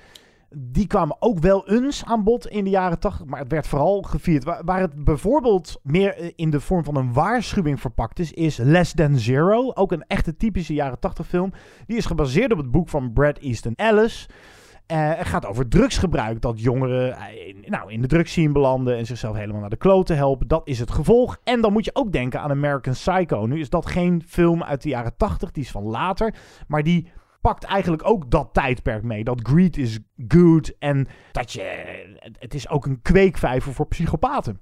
die 0.57 0.87
kwamen 0.87 1.15
ook 1.19 1.39
wel 1.39 1.67
eens 1.67 2.05
aan 2.05 2.23
bod 2.23 2.47
in 2.47 2.63
de 2.63 2.69
jaren 2.69 2.99
80, 2.99 3.25
maar 3.25 3.39
het 3.39 3.51
werd 3.51 3.67
vooral 3.67 4.01
gevierd. 4.01 4.43
Waar, 4.43 4.61
waar 4.65 4.79
het 4.79 5.03
bijvoorbeeld 5.03 5.79
meer 5.83 6.15
eh, 6.15 6.31
in 6.35 6.49
de 6.49 6.59
vorm 6.59 6.83
van 6.83 6.95
een 6.95 7.13
waarschuwing 7.13 7.79
verpakt 7.79 8.19
is, 8.19 8.31
is 8.31 8.57
Less 8.57 8.93
Than 8.93 9.17
Zero. 9.17 9.71
Ook 9.73 9.91
een 9.91 10.05
echte 10.07 10.35
typische 10.37 10.73
jaren 10.73 10.99
80 10.99 11.27
film. 11.27 11.51
Die 11.87 11.97
is 11.97 12.05
gebaseerd 12.05 12.51
op 12.51 12.57
het 12.57 12.71
boek 12.71 12.89
van 12.89 13.13
Brad 13.13 13.37
Easton 13.37 13.73
Ellis. 13.75 14.29
Eh, 14.85 15.13
het 15.15 15.27
gaat 15.27 15.45
over 15.45 15.67
drugsgebruik. 15.67 16.41
Dat 16.41 16.61
jongeren 16.61 17.17
eh, 17.17 17.47
in, 17.47 17.63
nou, 17.65 17.91
in 17.91 18.01
de 18.01 18.07
drugsscene 18.07 18.51
belanden 18.51 18.97
en 18.97 19.05
zichzelf 19.05 19.35
helemaal 19.35 19.61
naar 19.61 19.69
de 19.69 19.77
kloten 19.77 20.15
helpen. 20.15 20.47
Dat 20.47 20.67
is 20.67 20.79
het 20.79 20.91
gevolg. 20.91 21.37
En 21.43 21.61
dan 21.61 21.73
moet 21.73 21.85
je 21.85 21.95
ook 21.95 22.11
denken 22.11 22.41
aan 22.41 22.51
American 22.51 22.93
Psycho. 22.93 23.45
Nu 23.45 23.59
is 23.59 23.69
dat 23.69 23.85
geen 23.85 24.23
film 24.27 24.63
uit 24.63 24.81
de 24.81 24.89
jaren 24.89 25.17
80, 25.17 25.51
die 25.51 25.63
is 25.63 25.71
van 25.71 25.83
later. 25.83 26.35
Maar 26.67 26.83
die 26.83 27.07
pakt 27.41 27.63
eigenlijk 27.63 28.05
ook 28.05 28.31
dat 28.31 28.49
tijdperk 28.53 29.03
mee. 29.03 29.23
Dat 29.23 29.39
greed 29.43 29.77
is 29.77 29.99
good 30.27 30.77
en 30.77 31.07
dat 31.31 31.51
je... 31.51 32.17
Het 32.39 32.53
is 32.53 32.69
ook 32.69 32.85
een 32.85 33.01
kweekvijver 33.01 33.73
voor 33.73 33.87
psychopaten. 33.87 34.61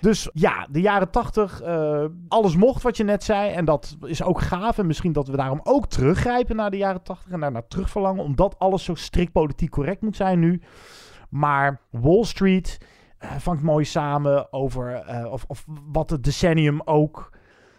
Dus 0.00 0.30
ja, 0.32 0.66
de 0.70 0.80
jaren 0.80 1.10
80, 1.10 1.60
eh, 1.60 2.04
alles 2.28 2.56
mocht 2.56 2.82
wat 2.82 2.96
je 2.96 3.04
net 3.04 3.24
zei. 3.24 3.52
En 3.52 3.64
dat 3.64 3.96
is 4.02 4.22
ook 4.22 4.40
gaaf. 4.40 4.78
En 4.78 4.86
misschien 4.86 5.12
dat 5.12 5.28
we 5.28 5.36
daarom 5.36 5.60
ook 5.62 5.86
teruggrijpen 5.86 6.56
naar 6.56 6.70
de 6.70 6.76
jaren 6.76 7.02
80 7.02 7.32
en 7.32 7.40
daar 7.40 7.52
naar 7.52 7.68
terugverlangen. 7.68 8.24
Omdat 8.24 8.58
alles 8.58 8.84
zo 8.84 8.94
strikt 8.94 9.32
politiek 9.32 9.70
correct 9.70 10.02
moet 10.02 10.16
zijn 10.16 10.38
nu. 10.38 10.62
Maar 11.30 11.80
Wall 11.90 12.24
Street 12.24 12.78
eh, 13.18 13.30
vangt 13.38 13.62
mooi 13.62 13.84
samen 13.84 14.52
over 14.52 14.94
eh, 14.94 15.32
of, 15.32 15.44
of 15.46 15.64
wat 15.92 16.10
het 16.10 16.24
decennium 16.24 16.80
ook. 16.84 17.35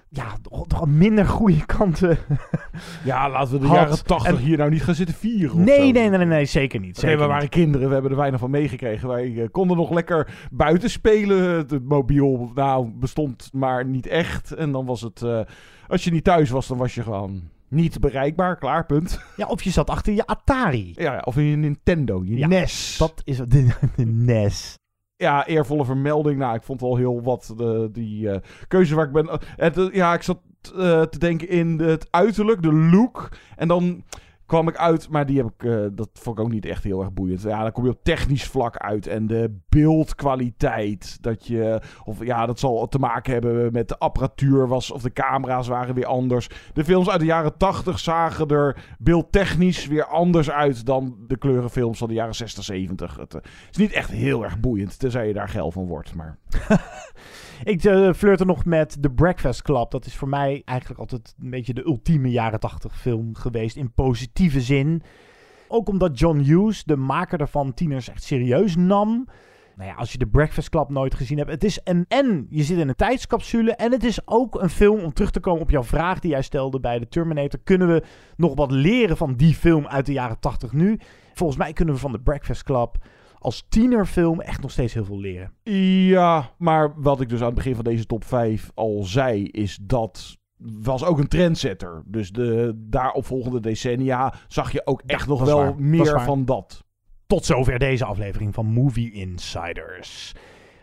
Ja, 0.09 0.37
toch 0.67 0.87
minder 0.87 1.25
goede 1.25 1.65
kanten. 1.65 2.17
Ja, 3.03 3.29
laten 3.29 3.53
we 3.53 3.59
de 3.59 3.65
had. 3.67 3.75
jaren 3.75 4.03
80 4.05 4.31
En- 4.31 4.37
hier 4.37 4.57
nou 4.57 4.69
niet 4.69 4.83
gaan 4.83 4.95
zitten 4.95 5.15
vieren. 5.15 5.63
Nee, 5.63 5.91
nee, 5.91 6.09
nee, 6.09 6.17
nee, 6.17 6.27
nee, 6.27 6.45
zeker 6.45 6.79
niet. 6.79 6.95
Zeker 6.97 7.15
we 7.15 7.21
niet. 7.23 7.31
waren 7.31 7.49
kinderen, 7.49 7.87
we 7.87 7.93
hebben 7.93 8.11
er 8.11 8.17
weinig 8.17 8.39
van 8.39 8.49
meegekregen. 8.51 9.07
Wij 9.07 9.41
eh, 9.41 9.47
konden 9.51 9.77
nog 9.77 9.91
lekker 9.91 10.47
buiten 10.51 10.89
spelen. 10.89 11.43
Het 11.43 11.83
mobiel 11.83 12.51
nou, 12.55 12.89
bestond 12.93 13.49
maar 13.53 13.85
niet 13.85 14.07
echt. 14.07 14.51
En 14.53 14.71
dan 14.71 14.85
was 14.85 15.01
het, 15.01 15.21
eh, 15.21 15.39
als 15.87 16.03
je 16.03 16.11
niet 16.11 16.23
thuis 16.23 16.49
was, 16.49 16.67
dan 16.67 16.77
was 16.77 16.95
je 16.95 17.03
gewoon 17.03 17.41
niet 17.67 17.99
bereikbaar. 17.99 18.57
Klaar, 18.57 18.85
punt. 18.85 19.19
Ja, 19.37 19.47
of 19.47 19.61
je 19.61 19.69
zat 19.69 19.89
achter 19.89 20.13
je 20.13 20.25
Atari. 20.25 20.91
Ja, 20.95 21.13
ja, 21.13 21.21
of 21.25 21.37
in 21.37 21.43
je 21.43 21.55
Nintendo, 21.55 22.21
je 22.25 22.37
Ja, 22.37 22.47
NES. 22.47 22.95
Dat 22.99 23.21
is 23.23 23.37
de, 23.47 23.67
de 23.95 24.05
NES. 24.05 24.75
Ja, 25.17 25.47
eervolle 25.47 25.85
vermelding. 25.85 26.39
Nou, 26.39 26.55
ik 26.55 26.63
vond 26.63 26.81
wel 26.81 26.95
heel 26.95 27.21
wat 27.21 27.53
de, 27.57 27.89
die 27.91 28.29
eh, 28.29 28.39
keuze 28.67 28.95
waar 28.95 29.05
ik 29.05 29.11
ben. 29.11 29.29
eh, 29.77 29.93
ja, 29.93 30.13
ik 30.13 30.21
zat 30.21 30.39
te 31.09 31.19
denken 31.19 31.49
in 31.49 31.79
het 31.79 32.07
uiterlijk, 32.11 32.61
de 32.61 32.73
look. 32.73 33.29
En 33.55 33.67
dan 33.67 34.03
kwam 34.47 34.67
ik 34.67 34.77
uit, 34.77 35.09
maar 35.09 35.25
die 35.25 35.37
heb 35.37 35.45
ik, 35.45 35.63
eh, 35.63 35.85
dat 35.91 36.09
vond 36.13 36.37
ik 36.37 36.45
ook 36.45 36.51
niet 36.51 36.65
echt 36.65 36.83
heel 36.83 36.99
erg 36.99 37.13
boeiend. 37.13 37.41
Ja, 37.41 37.61
dan 37.61 37.71
kom 37.71 37.83
je 37.83 37.89
op 37.89 38.03
technisch 38.03 38.47
vlak 38.47 38.77
uit 38.77 39.07
en 39.07 39.27
de 39.27 39.57
beeldkwaliteit. 39.69 41.17
Dat 41.21 41.47
je, 41.47 41.81
of 42.03 42.25
ja, 42.25 42.45
dat 42.45 42.59
zal 42.59 42.87
te 42.87 42.99
maken 42.99 43.33
hebben 43.33 43.71
met 43.71 43.87
de 43.87 43.97
apparatuur 43.97 44.67
was, 44.67 44.91
of 44.91 45.01
de 45.01 45.13
camera's 45.13 45.67
waren 45.67 45.95
weer 45.95 46.05
anders. 46.05 46.49
De 46.73 46.83
films 46.83 47.09
uit 47.09 47.19
de 47.19 47.25
jaren 47.25 47.57
80 47.57 47.99
zagen 47.99 48.47
er 48.47 48.95
beeldtechnisch 48.99 49.87
weer 49.87 50.05
anders 50.05 50.49
uit 50.49 50.85
dan 50.85 51.15
de 51.27 51.37
kleurenfilms 51.37 51.97
van 51.97 52.07
de 52.07 52.13
jaren 52.13 52.35
60, 52.35 52.63
70. 52.63 53.15
Het 53.15 53.33
eh, 53.33 53.41
is 53.71 53.77
niet 53.77 53.91
echt 53.91 54.11
heel 54.11 54.43
erg 54.43 54.59
boeiend, 54.59 54.99
tenzij 54.99 55.27
je 55.27 55.33
daar 55.33 55.49
geil 55.49 55.71
van 55.71 55.87
wordt, 55.87 56.15
maar... 56.15 56.37
Ik 57.63 57.83
uh, 57.83 58.35
nog 58.35 58.65
met 58.65 58.97
The 59.01 59.09
Breakfast 59.09 59.61
Club. 59.61 59.91
Dat 59.91 60.05
is 60.05 60.15
voor 60.15 60.29
mij 60.29 60.61
eigenlijk 60.65 60.99
altijd 60.99 61.35
een 61.41 61.49
beetje 61.49 61.73
de 61.73 61.85
ultieme 61.85 62.29
jaren 62.29 62.59
80 62.59 62.99
film 62.99 63.35
geweest 63.35 63.75
in 63.75 63.93
positieve 63.93 64.61
zin. 64.61 65.01
Ook 65.67 65.89
omdat 65.89 66.19
John 66.19 66.37
Hughes, 66.37 66.83
de 66.83 66.95
maker 66.95 67.37
daarvan, 67.37 67.73
tieners 67.73 68.09
echt 68.09 68.23
serieus 68.23 68.75
nam. 68.75 69.27
Nou 69.75 69.89
ja, 69.89 69.95
als 69.95 70.11
je 70.11 70.17
The 70.17 70.25
Breakfast 70.25 70.69
Club 70.69 70.89
nooit 70.89 71.15
gezien 71.15 71.37
hebt. 71.37 71.49
Het 71.49 71.63
is 71.63 71.79
een 71.83 72.05
en 72.07 72.47
je 72.49 72.63
zit 72.63 72.77
in 72.77 72.87
een 72.87 72.95
tijdscapsule. 72.95 73.71
En 73.71 73.91
het 73.91 74.03
is 74.03 74.27
ook 74.27 74.61
een 74.61 74.69
film 74.69 74.99
om 74.99 75.13
terug 75.13 75.31
te 75.31 75.39
komen 75.39 75.61
op 75.61 75.69
jouw 75.69 75.83
vraag 75.83 76.19
die 76.19 76.31
jij 76.31 76.41
stelde 76.41 76.79
bij 76.79 76.99
de 76.99 77.07
Terminator. 77.07 77.59
Kunnen 77.63 77.87
we 77.87 78.03
nog 78.37 78.55
wat 78.55 78.71
leren 78.71 79.17
van 79.17 79.35
die 79.35 79.53
film 79.53 79.87
uit 79.87 80.05
de 80.05 80.13
jaren 80.13 80.39
80 80.39 80.73
nu? 80.73 80.99
Volgens 81.33 81.57
mij 81.57 81.73
kunnen 81.73 81.93
we 81.93 81.99
van 81.99 82.11
The 82.11 82.19
Breakfast 82.19 82.63
Club 82.63 82.97
als 83.39 83.65
tienerfilm 83.69 84.41
echt 84.41 84.61
nog 84.61 84.71
steeds 84.71 84.93
heel 84.93 85.05
veel 85.05 85.19
leren. 85.19 85.53
Ja, 86.07 86.51
maar 86.57 86.93
wat 87.01 87.21
ik 87.21 87.29
dus 87.29 87.39
aan 87.39 87.45
het 87.45 87.55
begin 87.55 87.75
van 87.75 87.83
deze 87.83 88.05
top 88.05 88.23
5 88.23 88.71
al 88.73 89.03
zei, 89.03 89.43
is 89.47 89.79
dat 89.81 90.37
was 90.57 91.03
ook 91.03 91.19
een 91.19 91.27
trendsetter. 91.27 92.03
Dus 92.05 92.31
de 92.31 92.73
daaropvolgende 92.75 93.59
decennia 93.59 94.33
zag 94.47 94.71
je 94.71 94.85
ook 94.85 95.01
echt 95.05 95.21
Ja, 95.21 95.29
nog 95.29 95.43
wel 95.43 95.57
waar. 95.57 95.79
Meer 95.79 96.21
van 96.21 96.45
dat. 96.45 96.83
Tot 97.27 97.45
zover 97.45 97.79
deze 97.79 98.05
aflevering 98.05 98.53
van 98.53 98.65
Movie 98.65 99.11
Insiders. 99.11 100.33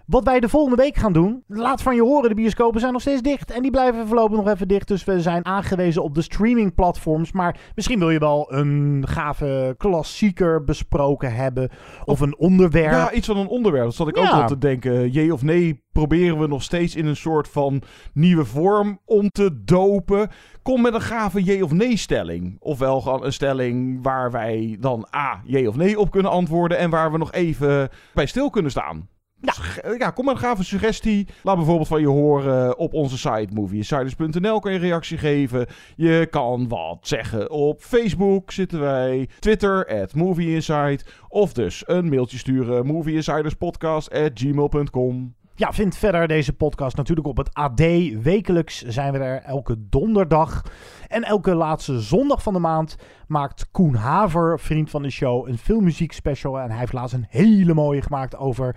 Wat 0.06 0.24
wij 0.24 0.40
de 0.40 0.48
volgende 0.48 0.82
week 0.82 0.96
gaan 0.96 1.12
doen. 1.12 1.42
Laat 1.46 1.82
van 1.82 1.94
je 1.94 2.02
horen, 2.02 2.28
de 2.28 2.34
bioscopen 2.34 2.80
zijn 2.80 2.92
nog 2.92 3.00
steeds 3.00 3.22
dicht. 3.22 3.50
En 3.50 3.62
die 3.62 3.70
blijven 3.70 4.06
voorlopig 4.06 4.36
nog 4.36 4.48
even 4.48 4.68
dicht. 4.68 4.88
Dus 4.88 5.04
we 5.04 5.20
zijn 5.20 5.44
aangewezen 5.44 6.02
op 6.02 6.14
de 6.14 6.22
streamingplatforms. 6.22 7.32
Maar 7.32 7.56
misschien 7.74 7.98
wil 7.98 8.10
je 8.10 8.18
wel 8.18 8.52
een 8.52 9.04
gave 9.08 9.74
klassieker 9.78 10.64
besproken 10.64 11.34
hebben. 11.34 11.70
Of 12.04 12.20
een 12.20 12.36
onderwerp. 12.38 12.92
Ja, 12.92 13.12
iets 13.12 13.26
van 13.26 13.36
een 13.36 13.46
onderwerp. 13.46 13.84
Dat 13.84 13.94
zat 13.94 14.08
ik 14.08 14.16
ook 14.16 14.30
wel 14.30 14.46
te 14.46 14.58
denken. 14.58 15.10
Jee 15.10 15.32
of 15.32 15.42
nee, 15.42 15.82
proberen 15.92 16.38
we 16.38 16.46
nog 16.46 16.62
steeds 16.62 16.96
in 16.96 17.06
een 17.06 17.16
soort 17.16 17.48
van 17.48 17.82
nieuwe 18.12 18.44
vorm 18.44 18.98
om 19.04 19.28
te 19.28 19.62
dopen. 19.64 20.28
Kom 20.62 20.82
met 20.82 20.94
een 20.94 21.00
gave 21.00 21.42
jee 21.42 21.64
of 21.64 21.72
nee 21.72 21.96
stelling. 21.96 22.56
Ofwel 22.58 23.00
gewoon 23.00 23.24
een 23.24 23.32
stelling 23.32 23.98
waar 24.02 24.30
wij 24.30 24.76
dan 24.80 25.06
A, 25.16 25.40
jee 25.44 25.68
of 25.68 25.76
nee 25.76 25.98
op 25.98 26.10
kunnen 26.10 26.30
antwoorden. 26.30 26.78
En 26.78 26.90
waar 26.90 27.12
we 27.12 27.18
nog 27.18 27.32
even 27.32 27.88
bij 28.14 28.26
stil 28.26 28.50
kunnen 28.50 28.70
staan. 28.70 29.08
Ja. 29.44 29.94
ja, 29.98 30.10
kom 30.10 30.24
met 30.24 30.34
een 30.34 30.40
gave 30.40 30.64
suggestie. 30.64 31.28
Laat 31.42 31.56
bijvoorbeeld 31.56 31.88
van 31.88 32.00
je 32.00 32.08
horen 32.08 32.78
op 32.78 32.94
onze 32.94 33.18
site 33.18 33.48
movieinsiders.nl 33.52 34.60
kan 34.60 34.72
je 34.72 34.78
reactie 34.78 35.18
geven. 35.18 35.66
Je 35.96 36.26
kan 36.30 36.68
wat 36.68 36.98
zeggen 37.00 37.50
op 37.50 37.80
Facebook 37.80 38.50
zitten 38.50 38.80
wij. 38.80 39.28
Twitter, 39.38 40.00
at 40.00 40.14
movieinsight. 40.14 41.04
Of 41.28 41.52
dus 41.52 41.82
een 41.86 42.08
mailtje 42.08 42.38
sturen, 42.38 42.86
movieinsiderspodcast 42.86 44.10
at 44.12 44.30
gmail.com. 44.34 45.34
Ja, 45.56 45.72
vind 45.72 45.96
verder 45.96 46.28
deze 46.28 46.52
podcast 46.52 46.96
natuurlijk 46.96 47.26
op 47.26 47.36
het 47.36 47.54
AD. 47.54 47.80
Wekelijks 48.22 48.82
zijn 48.82 49.12
we 49.12 49.18
er 49.18 49.42
elke 49.42 49.76
donderdag. 49.88 50.62
En 51.08 51.22
elke 51.22 51.54
laatste 51.54 52.00
zondag 52.00 52.42
van 52.42 52.52
de 52.52 52.58
maand 52.58 52.96
maakt 53.26 53.68
Koen 53.70 53.94
Haver, 53.94 54.60
vriend 54.60 54.90
van 54.90 55.02
de 55.02 55.10
show, 55.10 55.48
een 55.48 55.58
filmmuziek 55.58 56.12
special. 56.12 56.60
En 56.60 56.70
hij 56.70 56.78
heeft 56.78 56.92
laatst 56.92 57.14
een 57.14 57.26
hele 57.28 57.74
mooie 57.74 58.02
gemaakt 58.02 58.36
over 58.36 58.76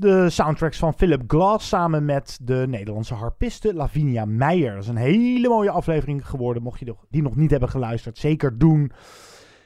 de 0.00 0.30
soundtracks 0.30 0.78
van 0.78 0.94
Philip 0.94 1.22
Glass 1.26 1.68
samen 1.68 2.04
met 2.04 2.38
de 2.42 2.64
Nederlandse 2.68 3.14
harpiste 3.14 3.74
Lavinia 3.74 4.24
Meijer. 4.24 4.74
Dat 4.74 4.82
is 4.82 4.88
een 4.88 4.96
hele 4.96 5.48
mooie 5.48 5.70
aflevering 5.70 6.28
geworden. 6.28 6.62
Mocht 6.62 6.78
je 6.78 6.94
die 7.10 7.22
nog 7.22 7.36
niet 7.36 7.50
hebben 7.50 7.68
geluisterd, 7.68 8.18
zeker 8.18 8.58
doen. 8.58 8.92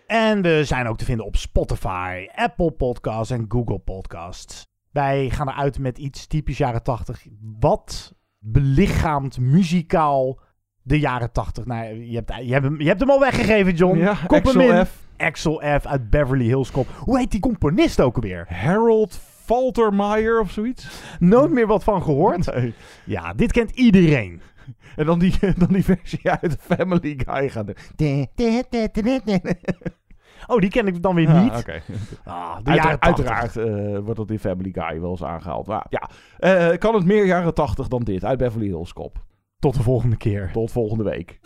En 0.07 0.43
we 0.43 0.65
zijn 0.65 0.87
ook 0.87 0.99
te 0.99 1.05
vinden 1.05 1.27
op 1.27 1.37
Spotify, 1.37 2.27
Apple 2.35 2.71
Podcasts 2.71 3.31
en 3.31 3.45
Google 3.49 3.79
Podcasts. 3.79 4.67
Wij 4.91 5.31
gaan 5.31 5.49
eruit 5.49 5.79
met 5.79 5.99
iets 5.99 6.27
typisch 6.27 6.59
jaren 6.59 6.83
80. 6.83 7.27
Wat 7.61 8.15
belichaamt 8.39 9.39
muzikaal 9.39 10.41
de 10.83 10.99
jaren 10.99 11.33
80? 11.33 11.65
Nou, 11.65 12.05
je 12.05 12.15
hebt, 12.15 12.35
je 12.47 12.53
hebt, 12.53 12.65
hem, 12.65 12.81
je 12.81 12.89
hebt 12.89 13.01
hem 13.01 13.11
al 13.11 13.21
weggegeven, 13.21 13.75
John. 13.75 13.99
Ja, 13.99 14.15
Kop 14.27 14.47
Axel. 14.47 14.85
F. 14.85 15.03
Axel 15.17 15.63
F. 15.81 15.87
uit 15.87 16.11
Beverly 16.11 16.45
Hills 16.45 16.71
Cop. 16.71 16.87
Hoe 16.99 17.19
heet 17.19 17.31
die 17.31 17.41
componist 17.41 18.01
ook 18.01 18.15
alweer? 18.15 18.47
Harold 18.49 19.21
Faltermeyer 19.45 20.41
of 20.41 20.51
zoiets? 20.51 21.03
Nooit 21.19 21.51
meer 21.51 21.67
wat 21.67 21.85
van 21.85 22.03
gehoord? 22.03 22.47
Nee. 22.55 22.75
Ja, 23.05 23.33
dit 23.35 23.53
kent 23.53 23.71
iedereen. 23.71 24.41
En 24.97 25.07
dan 25.07 25.19
die, 25.19 25.35
dan 25.59 25.69
die 25.69 25.85
versie 25.85 26.31
uit 26.31 26.57
Family 26.61 27.19
Guy 27.27 27.49
gaan 27.49 27.67
doen. 27.67 27.75
Oh, 30.47 30.59
die 30.61 30.71
ken 30.71 30.87
ik 30.87 31.03
dan 31.03 31.15
weer 31.15 31.29
Ah, 31.29 31.43
niet. 31.43 31.53
Ah, 32.25 32.57
de 32.63 32.71
Uitera- 32.71 32.75
jaren 32.75 32.99
80. 32.99 33.27
Uiteraard 33.27 33.57
eh, 33.57 33.99
wordt 33.99 34.17
dat 34.17 34.31
in 34.31 34.39
Family 34.39 34.71
Guy 34.73 35.01
wel 35.01 35.11
eens 35.11 35.25
aangehaald. 35.25 35.67
Maar 35.67 35.87
ja, 35.89 36.11
eh, 36.39 36.79
kan 36.79 36.95
het 36.95 37.05
meer 37.05 37.27
jaren 37.27 37.55
80 37.55 37.89
dan 37.89 38.03
dit 38.03 38.25
uit 38.25 38.39
Beverly 38.39 38.67
Hills 38.67 38.93
Cop. 38.93 39.25
Tot 39.59 39.75
de 39.75 39.83
volgende 39.83 40.17
keer. 40.17 40.51
Tot 40.53 40.73
volgende 40.73 41.05
week. 41.05 41.41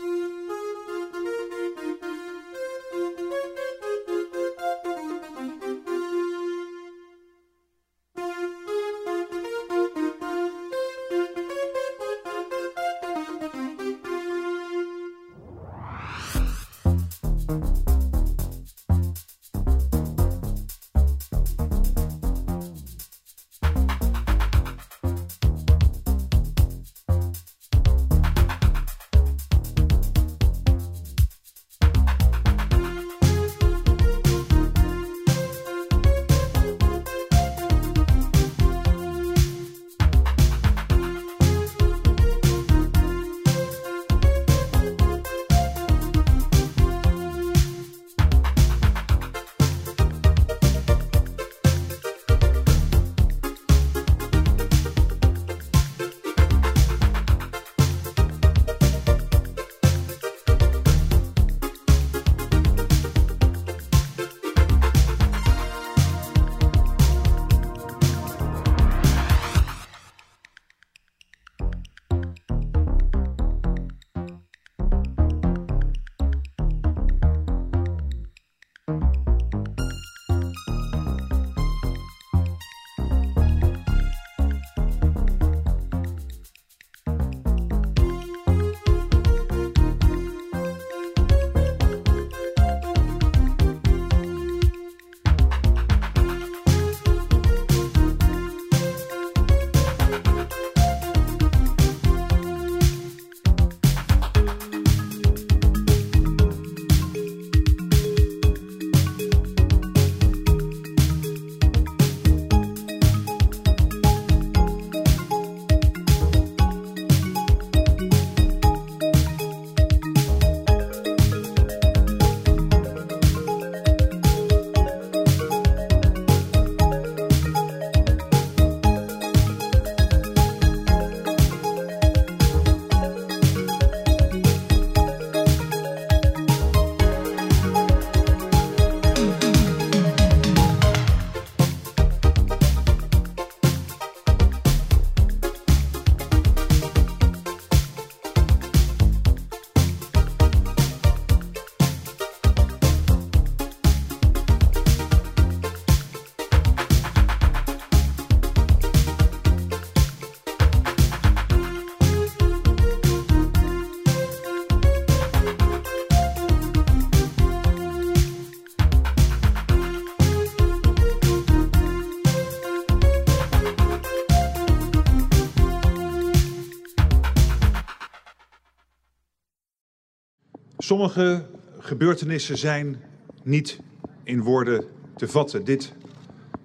Sommige 180.88 181.46
gebeurtenissen 181.78 182.58
zijn 182.58 183.02
niet 183.42 183.80
in 184.22 184.42
woorden 184.42 184.84
te 185.16 185.28
vatten. 185.28 185.64
Dit 185.64 185.92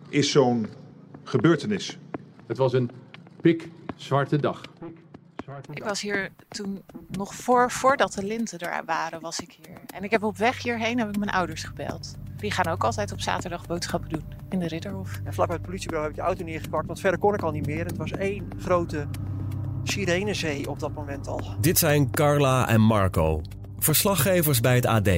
is 0.09 0.31
zo'n 0.31 0.67
gebeurtenis. 1.23 1.97
Het 2.47 2.57
was 2.57 2.73
een 2.73 2.91
pikzwarte 3.41 4.37
dag. 4.37 4.61
Ik 5.73 5.83
was 5.83 6.01
hier 6.01 6.29
toen 6.47 6.81
nog 7.09 7.35
voor, 7.35 7.71
voordat 7.71 8.13
de 8.13 8.23
linten 8.23 8.59
er 8.59 8.85
waren, 8.85 9.21
was 9.21 9.39
ik 9.39 9.57
hier. 9.65 9.77
En 9.95 10.03
ik 10.03 10.11
heb 10.11 10.23
op 10.23 10.37
weg 10.37 10.63
hierheen 10.63 10.99
heb 10.99 11.09
ik 11.09 11.17
mijn 11.17 11.31
ouders 11.31 11.63
gebeld. 11.63 12.15
Die 12.37 12.51
gaan 12.51 12.73
ook 12.73 12.83
altijd 12.83 13.11
op 13.11 13.21
zaterdag 13.21 13.67
boodschappen 13.67 14.09
doen 14.09 14.23
in 14.49 14.59
de 14.59 14.67
Ridderhof. 14.67 15.19
En 15.23 15.33
vlak 15.33 15.47
bij 15.47 15.55
het 15.55 15.65
politiebureau 15.65 16.07
heb 16.07 16.17
ik 16.17 16.23
de 16.23 16.27
auto 16.29 16.43
neergepakt, 16.45 16.85
want 16.85 16.99
verder 16.99 17.19
kon 17.19 17.33
ik 17.33 17.41
al 17.41 17.51
niet 17.51 17.65
meer. 17.65 17.85
Het 17.85 17.97
was 17.97 18.11
één 18.11 18.49
grote 18.57 19.07
sirenezee 19.83 20.69
op 20.69 20.79
dat 20.79 20.93
moment 20.93 21.27
al. 21.27 21.41
Dit 21.59 21.77
zijn 21.77 22.11
Carla 22.11 22.67
en 22.67 22.81
Marco, 22.81 23.41
verslaggevers 23.83 24.59
bij 24.59 24.75
het 24.75 24.85
AD. 24.85 25.09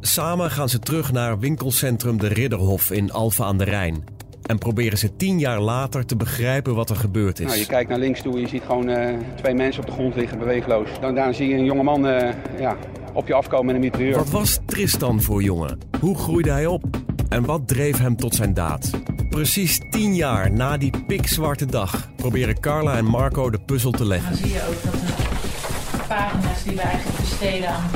Samen 0.00 0.50
gaan 0.50 0.68
ze 0.68 0.78
terug 0.78 1.12
naar 1.12 1.38
winkelcentrum 1.38 2.18
De 2.18 2.26
Ridderhof 2.26 2.90
in 2.90 3.12
Alphen 3.12 3.44
aan 3.44 3.58
de 3.58 3.64
Rijn. 3.64 4.04
En 4.42 4.58
proberen 4.58 4.98
ze 4.98 5.16
tien 5.16 5.38
jaar 5.38 5.60
later 5.60 6.06
te 6.06 6.16
begrijpen 6.16 6.74
wat 6.74 6.90
er 6.90 6.96
gebeurd 6.96 7.40
is. 7.40 7.46
Nou, 7.46 7.58
je 7.58 7.66
kijkt 7.66 7.88
naar 7.88 7.98
links 7.98 8.22
toe 8.22 8.34
en 8.34 8.40
je 8.40 8.48
ziet 8.48 8.62
gewoon 8.62 8.88
uh, 8.88 9.08
twee 9.34 9.54
mensen 9.54 9.82
op 9.82 9.88
de 9.88 9.94
grond 9.94 10.14
liggen, 10.14 10.38
beweegloos. 10.38 10.88
Dan, 11.00 11.14
daarna 11.14 11.32
zie 11.32 11.48
je 11.48 11.54
een 11.54 11.64
jongeman 11.64 12.06
uh, 12.06 12.28
ja, 12.58 12.76
op 13.12 13.26
je 13.26 13.34
afkomen 13.34 13.66
met 13.66 13.74
een 13.74 13.80
mitrailleur. 13.80 14.16
Wat 14.16 14.30
was 14.30 14.58
Tristan 14.66 15.22
voor 15.22 15.42
jongen? 15.42 15.78
Hoe 16.00 16.18
groeide 16.18 16.50
hij 16.50 16.66
op? 16.66 16.84
En 17.28 17.44
wat 17.44 17.68
dreef 17.68 17.98
hem 17.98 18.16
tot 18.16 18.34
zijn 18.34 18.54
daad? 18.54 18.90
Precies 19.30 19.80
tien 19.90 20.14
jaar 20.14 20.52
na 20.52 20.76
die 20.76 21.04
pikzwarte 21.06 21.66
dag 21.66 22.10
proberen 22.16 22.60
Carla 22.60 22.96
en 22.96 23.04
Marco 23.04 23.50
de 23.50 23.58
puzzel 23.58 23.90
te 23.90 24.04
leggen. 24.04 24.30
Dan 24.30 24.38
zie 24.38 24.52
je 24.52 24.66
ook 24.68 24.82
dat 24.82 24.92
de 24.92 26.04
pagina's 26.08 26.62
die 26.62 26.74
we 26.74 26.80
eigenlijk 26.80 27.23
besteden 27.38 27.68
aan 27.68 27.90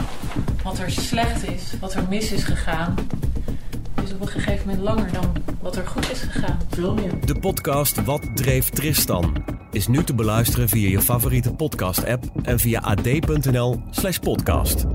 wat 0.62 0.78
er 0.78 0.90
slecht 0.90 1.48
is, 1.48 1.72
wat 1.80 1.94
er 1.94 2.04
mis 2.08 2.32
is 2.32 2.44
gegaan, 2.44 2.94
is 4.04 4.12
op 4.12 4.20
een 4.20 4.28
gegeven 4.28 4.66
moment 4.66 4.84
langer 4.84 5.12
dan 5.12 5.32
wat 5.60 5.76
er 5.76 5.86
goed 5.86 6.10
is 6.10 6.20
gegaan. 6.20 6.58
Veel 6.70 6.94
meer. 6.94 7.26
De 7.26 7.38
podcast 7.38 8.04
Wat 8.04 8.22
dreef 8.34 8.70
Tristan 8.70 9.44
is 9.70 9.86
nu 9.86 10.04
te 10.04 10.14
beluisteren 10.14 10.68
via 10.68 10.88
je 10.88 11.00
favoriete 11.00 11.52
podcast-app 11.52 12.24
en 12.42 12.58
via 12.58 12.80
ad.nl/podcast. 12.80 14.86